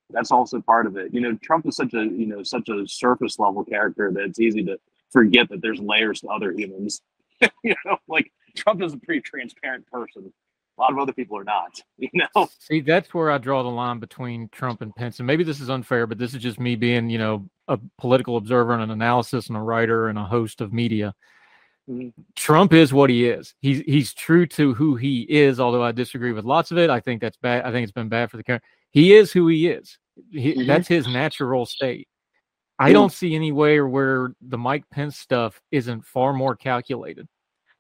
That's 0.09 0.31
also 0.31 0.63
part 0.63 0.87
of 0.87 0.97
it. 0.97 1.13
You 1.13 1.21
know, 1.21 1.37
Trump 1.43 1.67
is 1.67 1.77
such 1.77 1.93
a, 1.93 2.03
you 2.03 2.25
know, 2.25 2.43
such 2.43 2.71
a 2.71 2.89
surface 2.89 3.39
level 3.39 3.63
character 3.63 4.11
that 4.11 4.25
it's 4.25 4.41
easy 4.41 4.65
to 4.65 4.79
forget 5.11 5.51
that 5.51 5.61
there's 5.61 5.81
layers 5.81 6.23
to 6.23 6.29
other 6.29 6.51
humans. 6.53 7.03
you 7.63 7.75
know, 7.85 7.99
like 8.09 8.33
Trump 8.57 8.83
is 8.83 8.95
a 8.95 8.99
pretty 8.99 9.21
transparent 9.21 9.87
person 9.87 10.33
a 10.79 10.81
lot 10.81 10.93
of 10.93 10.99
other 10.99 11.13
people 11.13 11.37
are 11.37 11.45
not. 11.45 11.83
You 11.99 12.09
know. 12.15 12.49
See, 12.61 12.81
that's 12.81 13.13
where 13.13 13.31
I 13.31 13.39
draw 13.39 13.63
the 13.63 13.69
line 13.69 13.99
between 13.99 14.49
Trump 14.51 14.83
and 14.83 14.95
Pence, 14.95 15.19
and 15.19 15.27
maybe 15.27 15.43
this 15.43 15.61
is 15.61 15.69
unfair, 15.69 16.07
but 16.07 16.17
this 16.17 16.33
is 16.33 16.41
just 16.41 16.61
me 16.61 16.77
being, 16.77 17.11
you 17.11 17.19
know, 17.19 17.49
a 17.67 17.79
political 17.99 18.37
observer 18.37 18.73
and 18.73 18.83
an 18.83 18.91
analysis 18.91 19.49
and 19.49 19.57
a 19.57 19.61
writer 19.61 20.09
and 20.09 20.19
a 20.19 20.25
host 20.25 20.61
of 20.61 20.73
media. 20.73 21.15
Mm-hmm. 21.91 22.09
Trump 22.37 22.73
is 22.73 22.93
what 22.93 23.11
he 23.11 23.27
is. 23.27 23.55
He's 23.61 23.81
he's 23.81 24.15
true 24.15 24.47
to 24.47 24.75
who 24.75 24.97
he 24.97 25.23
is. 25.23 25.59
Although 25.59 25.83
I 25.83 25.93
disagree 25.93 26.33
with 26.33 26.45
lots 26.45 26.71
of 26.71 26.79
it, 26.79 26.89
I 26.89 27.01
think 27.01 27.21
that's 27.21 27.37
bad. 27.37 27.65
I 27.65 27.73
think 27.73 27.83
it's 27.83 27.93
been 27.93 28.09
bad 28.09 28.31
for 28.31 28.37
the 28.37 28.45
country. 28.45 28.67
He 28.91 29.15
is 29.15 29.33
who 29.33 29.49
he 29.49 29.69
is. 29.69 29.99
He, 30.31 30.53
mm-hmm. 30.53 30.67
That's 30.67 30.89
his 30.89 31.09
natural 31.09 31.67
state. 31.67 32.09
I 32.79 32.93
don't 32.93 33.13
see 33.13 33.35
any 33.35 33.51
way 33.51 33.81
where 33.81 34.35
the 34.41 34.59
Mike 34.59 34.85
Pence 34.91 35.19
stuff 35.19 35.61
isn't 35.73 36.05
far 36.05 36.33
more 36.33 36.55
calculated. 36.55 37.27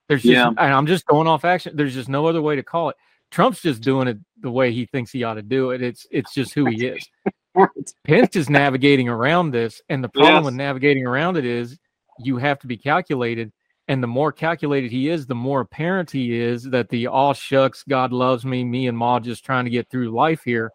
There's 0.08 0.22
just, 0.22 0.32
yeah. 0.32 0.50
I'm 0.56 0.86
just 0.86 1.06
going 1.06 1.26
off 1.26 1.44
action. 1.44 1.76
There's 1.76 1.94
just 1.94 2.08
no 2.08 2.26
other 2.26 2.40
way 2.40 2.56
to 2.56 2.62
call 2.62 2.88
it. 2.90 2.96
Trump's 3.30 3.60
just 3.60 3.82
doing 3.82 4.08
it 4.08 4.18
the 4.40 4.50
way 4.50 4.72
he 4.72 4.86
thinks 4.86 5.10
he 5.10 5.22
ought 5.22 5.34
to 5.34 5.42
do 5.42 5.70
it. 5.70 5.82
It's 5.82 6.06
it's 6.10 6.32
just 6.32 6.54
who 6.54 6.64
he 6.66 6.86
is. 6.86 7.06
Pence 8.06 8.36
is 8.36 8.48
navigating 8.48 9.08
around 9.08 9.50
this, 9.50 9.82
and 9.88 10.02
the 10.02 10.08
problem 10.08 10.36
yes. 10.36 10.44
with 10.44 10.54
navigating 10.54 11.06
around 11.06 11.36
it 11.36 11.44
is 11.44 11.78
you 12.18 12.38
have 12.38 12.58
to 12.60 12.66
be 12.66 12.76
calculated. 12.76 13.52
And 13.86 14.02
the 14.02 14.08
more 14.08 14.32
calculated 14.32 14.90
he 14.90 15.08
is, 15.08 15.26
the 15.26 15.34
more 15.34 15.62
apparent 15.62 16.10
he 16.10 16.38
is 16.38 16.64
that 16.64 16.90
the 16.90 17.06
all 17.06 17.32
shucks, 17.32 17.84
God 17.88 18.12
loves 18.12 18.44
me, 18.44 18.62
me 18.62 18.86
and 18.86 18.96
Ma 18.96 19.18
just 19.18 19.46
trying 19.46 19.64
to 19.64 19.70
get 19.70 19.90
through 19.90 20.10
life 20.10 20.42
here. 20.44 20.72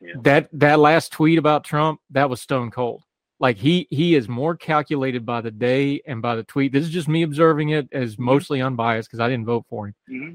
Yeah. 0.00 0.14
That 0.22 0.48
that 0.52 0.78
last 0.78 1.12
tweet 1.12 1.38
about 1.38 1.64
Trump, 1.64 2.00
that 2.10 2.30
was 2.30 2.40
stone 2.40 2.70
cold. 2.70 3.02
Like 3.38 3.58
he 3.58 3.86
he 3.90 4.14
is 4.14 4.28
more 4.28 4.56
calculated 4.56 5.26
by 5.26 5.42
the 5.42 5.50
day 5.50 6.00
and 6.06 6.22
by 6.22 6.36
the 6.36 6.44
tweet. 6.44 6.72
This 6.72 6.84
is 6.84 6.90
just 6.90 7.08
me 7.08 7.22
observing 7.22 7.70
it 7.70 7.88
as 7.92 8.14
mm-hmm. 8.14 8.24
mostly 8.24 8.62
unbiased 8.62 9.08
because 9.08 9.20
I 9.20 9.28
didn't 9.28 9.46
vote 9.46 9.66
for 9.68 9.88
him. 9.88 9.94
Mm-hmm. 10.10 10.34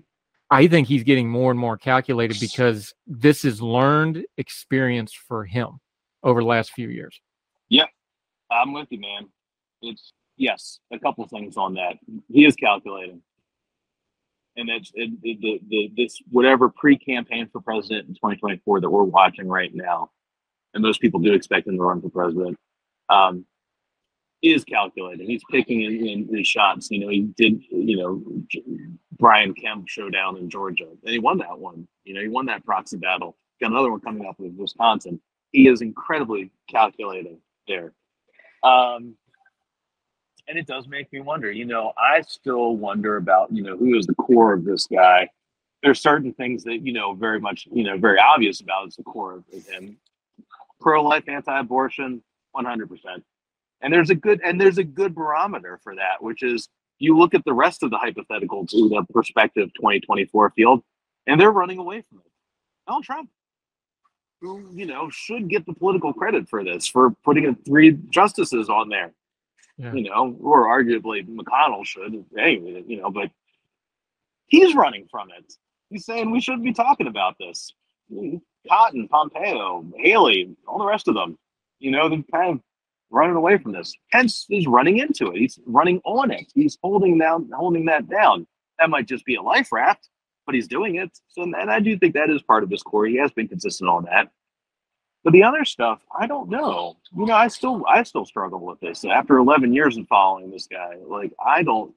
I 0.52 0.68
think 0.68 0.88
he's 0.88 1.04
getting 1.04 1.30
more 1.30 1.50
and 1.50 1.60
more 1.60 1.78
calculated 1.78 2.40
because 2.40 2.94
this 3.08 3.46
is 3.46 3.62
learned 3.62 4.26
experience 4.38 5.14
for 5.14 5.46
him 5.46 5.80
over 6.24 6.42
the 6.42 6.48
last 6.48 6.74
few 6.74 6.90
years. 6.90 7.20
Yeah, 7.70 7.86
I'm 8.52 8.74
with 8.74 8.88
you, 8.92 9.00
man. 9.00 9.30
It's 9.82 10.12
yes, 10.38 10.80
a 10.92 11.00
couple 11.00 11.26
things 11.28 11.58
on 11.58 11.74
that. 11.76 11.94
He 12.30 12.46
is 12.46 12.56
calculating, 12.56 13.22
and 14.58 14.70
it's 14.70 14.92
it, 14.94 15.10
it, 15.24 15.42
the, 15.42 15.62
the 15.70 15.92
this 15.96 16.22
whatever 16.30 16.70
pre-campaign 16.70 17.50
for 17.52 17.62
president 17.62 18.10
in 18.10 18.14
2024 18.14 18.82
that 18.82 18.90
we're 18.90 19.04
watching 19.04 19.48
right 19.48 19.74
now, 19.74 20.12
and 20.76 20.84
most 20.84 21.02
people 21.02 21.20
do 21.20 21.34
expect 21.34 21.68
him 21.68 21.78
to 21.78 21.84
run 21.84 22.00
for 22.00 22.10
president 22.10 22.60
um, 23.12 23.46
is 24.42 24.64
calculating. 24.64 25.28
He's 25.28 25.44
picking 25.52 25.82
in, 25.82 26.08
in 26.08 26.36
his 26.36 26.48
shots. 26.48 26.90
You 26.90 27.00
know, 27.00 27.10
he 27.10 27.22
did, 27.38 27.62
you 27.70 27.98
know, 27.98 28.24
Brian 29.20 29.54
Kemp 29.54 29.88
showdown 29.88 30.38
in 30.38 30.50
Georgia, 30.50 30.88
and 30.88 31.12
he 31.12 31.20
won 31.20 31.38
that 31.40 31.60
one. 31.60 31.88
You 32.04 32.16
know, 32.16 32.22
he 32.22 32.28
won 32.28 32.48
that 32.48 32.66
proxy 32.66 32.98
battle. 32.98 33.38
Got 33.60 33.72
another 33.72 33.92
one 33.92 34.00
coming 34.00 34.26
up 34.28 34.40
with 34.40 34.54
Wisconsin. 34.54 35.22
He 35.52 35.68
is 35.68 35.82
incredibly 35.82 36.50
calculating 36.70 37.38
there. 37.68 37.94
Um, 38.64 39.16
and 40.48 40.58
it 40.58 40.66
does 40.66 40.88
make 40.88 41.12
me 41.14 41.22
wonder. 41.22 41.52
You 41.52 41.66
know, 41.66 41.94
I 41.98 42.22
still 42.22 42.76
wonder 42.76 43.18
about, 43.18 43.52
you 43.52 43.62
know, 43.62 43.78
who 43.78 43.96
is 43.98 44.08
the 44.08 44.16
core 44.16 44.54
of 44.54 44.66
this 44.66 44.88
guy. 44.88 45.30
There's 45.84 46.02
certain 46.02 46.34
things 46.34 46.64
that, 46.64 46.80
you 46.84 46.94
know, 46.94 47.14
very 47.14 47.40
much, 47.40 47.68
you 47.72 47.84
know, 47.84 47.98
very 47.98 48.20
obvious 48.20 48.62
about 48.62 48.88
is 48.88 48.96
the 48.96 49.04
core 49.04 49.36
of 49.36 49.68
him. 49.68 49.98
Pro 50.80 51.04
life, 51.04 51.28
anti 51.28 51.60
abortion, 51.60 52.24
100%. 52.56 52.88
And 53.82 53.94
there's 53.94 54.10
a 54.10 54.16
good 54.16 54.42
and 54.44 54.62
there's 54.62 54.78
a 54.78 54.84
good 54.84 55.16
barometer 55.16 55.80
for 55.84 55.96
that, 55.96 56.22
which 56.22 56.44
is 56.44 56.70
you 57.00 57.18
look 57.18 57.34
at 57.34 57.44
the 57.46 57.54
rest 57.54 57.82
of 57.82 57.90
the 57.90 57.98
hypothetical 57.98 58.66
to 58.68 58.90
the 58.90 59.04
prospective 59.12 59.74
2024 59.74 60.52
field, 60.52 60.84
and 61.26 61.42
they're 61.42 61.52
running 61.52 61.80
away 61.80 62.04
from 62.08 62.20
it. 62.20 62.32
Donald 62.88 63.04
Trump, 63.04 63.30
who 64.40 64.70
you 64.74 64.86
know 64.86 65.10
should 65.10 65.50
get 65.50 65.66
the 65.66 65.74
political 65.74 66.14
credit 66.14 66.48
for 66.48 66.64
this, 66.64 66.88
for 66.88 67.12
putting 67.26 67.56
three 67.66 67.98
justices 68.10 68.70
on 68.70 68.90
there. 68.90 69.12
Yeah. 69.78 69.94
You 69.94 70.10
know, 70.10 70.38
or 70.42 70.68
arguably 70.68 71.28
McConnell 71.28 71.86
should, 71.86 72.24
anyway, 72.38 72.84
you 72.86 73.02
know, 73.02 73.10
but 73.10 73.32
he's 74.46 74.76
running 74.76 75.08
from 75.10 75.30
it. 75.36 75.52
He's 75.90 76.06
saying 76.06 76.30
we 76.30 76.40
shouldn't 76.40 76.64
be 76.64 76.74
talking 76.74 77.08
about 77.08 77.36
this. 77.40 77.74
Cotton, 78.70 79.08
Pompeo, 79.08 79.86
Haley, 79.98 80.56
all 80.68 80.78
the 80.78 80.86
rest 80.86 81.08
of 81.08 81.16
them 81.16 81.38
you 81.82 81.92
know, 81.92 82.08
they're 82.08 82.24
kind 82.32 82.56
of 82.56 82.62
running 83.10 83.36
away 83.36 83.58
from 83.58 83.74
this. 83.74 83.94
Pence 84.12 84.46
is 84.50 84.68
running 84.68 85.00
into 85.00 85.28
it. 85.32 85.38
He's 85.38 85.60
running 85.66 86.00
on 86.06 86.32
it. 86.32 86.52
He's 86.54 86.78
holding 86.82 87.18
down, 87.18 87.50
holding 87.54 87.86
that 87.86 88.08
down. 88.10 88.48
That 88.80 88.90
might 88.90 89.08
just 89.08 89.26
be 89.26 89.36
a 89.36 89.42
life 89.42 89.72
raft, 89.72 90.08
but 90.46 90.56
he's 90.56 90.68
doing 90.68 90.96
it. 90.96 91.18
So, 91.28 91.44
and 91.44 91.72
I 91.72 91.80
do 91.80 91.98
think 91.98 92.14
that 92.14 92.30
is 92.30 92.42
part 92.42 92.64
of 92.64 92.70
his 92.70 92.84
core. 92.84 93.06
He 93.06 93.18
has 93.18 93.32
been 93.32 93.48
consistent 93.48 93.90
on 93.90 94.06
that. 94.06 94.32
But 95.24 95.34
the 95.34 95.44
other 95.44 95.66
stuff, 95.66 96.02
I 96.18 96.26
don't 96.26 96.50
know. 96.50 96.98
You 97.16 97.26
know, 97.26 97.36
I 97.36 97.48
still, 97.48 97.84
I 97.88 98.02
still 98.04 98.26
struggle 98.26 98.60
with 98.60 98.80
this 98.80 99.06
after 99.06 99.38
11 99.38 99.74
years 99.74 99.98
of 99.98 100.08
following 100.08 100.50
this 100.50 100.68
guy. 100.68 100.96
Like, 101.06 101.32
I 101.44 101.62
don't, 101.64 101.94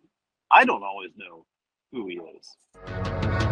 I 0.51 0.65
don't 0.65 0.83
always 0.83 1.11
know 1.17 1.47
who 1.93 2.07
he 2.07 2.17
is. 2.17 3.44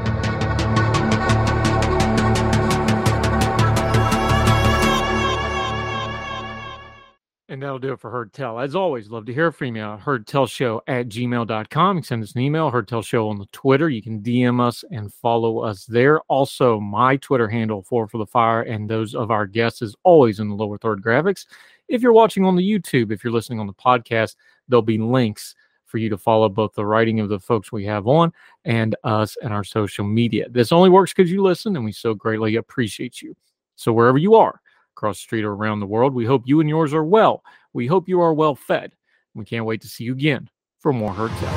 And 7.52 7.62
that'll 7.62 7.78
do 7.78 7.92
it 7.92 8.00
for 8.00 8.10
Heard 8.10 8.32
Tell. 8.32 8.58
As 8.58 8.74
always, 8.74 9.10
love 9.10 9.26
to 9.26 9.34
hear 9.34 9.52
from 9.52 9.76
you. 9.76 9.82
HeardTellShow 9.82 10.80
at 10.86 11.10
gmail.com. 11.10 11.96
You 11.98 12.02
send 12.02 12.22
us 12.22 12.32
an 12.32 12.40
email, 12.40 12.70
Heard 12.70 12.88
Tell 12.88 13.02
Show 13.02 13.28
on 13.28 13.38
the 13.38 13.44
Twitter. 13.52 13.90
You 13.90 14.00
can 14.00 14.22
DM 14.22 14.58
us 14.58 14.86
and 14.90 15.12
follow 15.12 15.58
us 15.58 15.84
there. 15.84 16.20
Also, 16.28 16.80
my 16.80 17.18
Twitter 17.18 17.46
handle, 17.46 17.82
Four 17.82 18.08
for 18.08 18.16
the 18.16 18.24
Fire, 18.24 18.62
and 18.62 18.88
those 18.88 19.14
of 19.14 19.30
our 19.30 19.46
guests 19.46 19.82
is 19.82 19.94
always 20.02 20.40
in 20.40 20.48
the 20.48 20.54
lower 20.54 20.78
third 20.78 21.02
graphics. 21.02 21.44
If 21.88 22.00
you're 22.00 22.14
watching 22.14 22.46
on 22.46 22.56
the 22.56 22.66
YouTube, 22.66 23.12
if 23.12 23.22
you're 23.22 23.34
listening 23.34 23.60
on 23.60 23.66
the 23.66 23.74
podcast, 23.74 24.36
there'll 24.66 24.80
be 24.80 24.96
links 24.96 25.54
for 25.84 25.98
you 25.98 26.08
to 26.08 26.16
follow 26.16 26.48
both 26.48 26.72
the 26.72 26.86
writing 26.86 27.20
of 27.20 27.28
the 27.28 27.38
folks 27.38 27.70
we 27.70 27.84
have 27.84 28.06
on 28.06 28.32
and 28.64 28.96
us 29.04 29.36
and 29.42 29.52
our 29.52 29.62
social 29.62 30.06
media. 30.06 30.48
This 30.48 30.72
only 30.72 30.88
works 30.88 31.12
because 31.12 31.30
you 31.30 31.42
listen, 31.42 31.76
and 31.76 31.84
we 31.84 31.92
so 31.92 32.14
greatly 32.14 32.56
appreciate 32.56 33.20
you. 33.20 33.36
So, 33.76 33.92
wherever 33.92 34.16
you 34.16 34.36
are, 34.36 34.62
across 34.96 35.18
the 35.18 35.22
street 35.22 35.44
or 35.44 35.52
around 35.52 35.80
the 35.80 35.86
world. 35.86 36.14
We 36.14 36.24
hope 36.24 36.42
you 36.46 36.60
and 36.60 36.68
yours 36.68 36.94
are 36.94 37.04
well. 37.04 37.42
We 37.72 37.86
hope 37.86 38.08
you 38.08 38.20
are 38.20 38.34
well 38.34 38.54
fed. 38.54 38.92
We 39.34 39.44
can't 39.44 39.64
wait 39.64 39.80
to 39.82 39.88
see 39.88 40.04
you 40.04 40.12
again 40.12 40.48
for 40.80 40.92
more 40.92 41.12
Heard 41.12 41.30
Tell. 41.32 41.54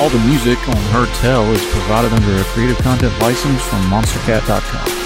All 0.00 0.08
the 0.08 0.18
music 0.26 0.58
on 0.68 0.76
Heard 0.92 1.08
Tell 1.16 1.44
is 1.52 1.64
provided 1.72 2.12
under 2.12 2.40
a 2.40 2.44
creative 2.44 2.78
content 2.78 3.18
license 3.20 3.62
from 3.62 3.80
monstercat.com. 3.82 5.00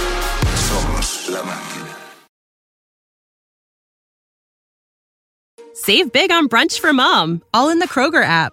Save 5.75 6.12
big 6.12 6.33
on 6.33 6.49
brunch 6.49 6.79
for 6.79 6.93
mom, 6.93 7.43
all 7.53 7.68
in 7.68 7.79
the 7.79 7.89
Kroger 7.89 8.25
app. 8.25 8.53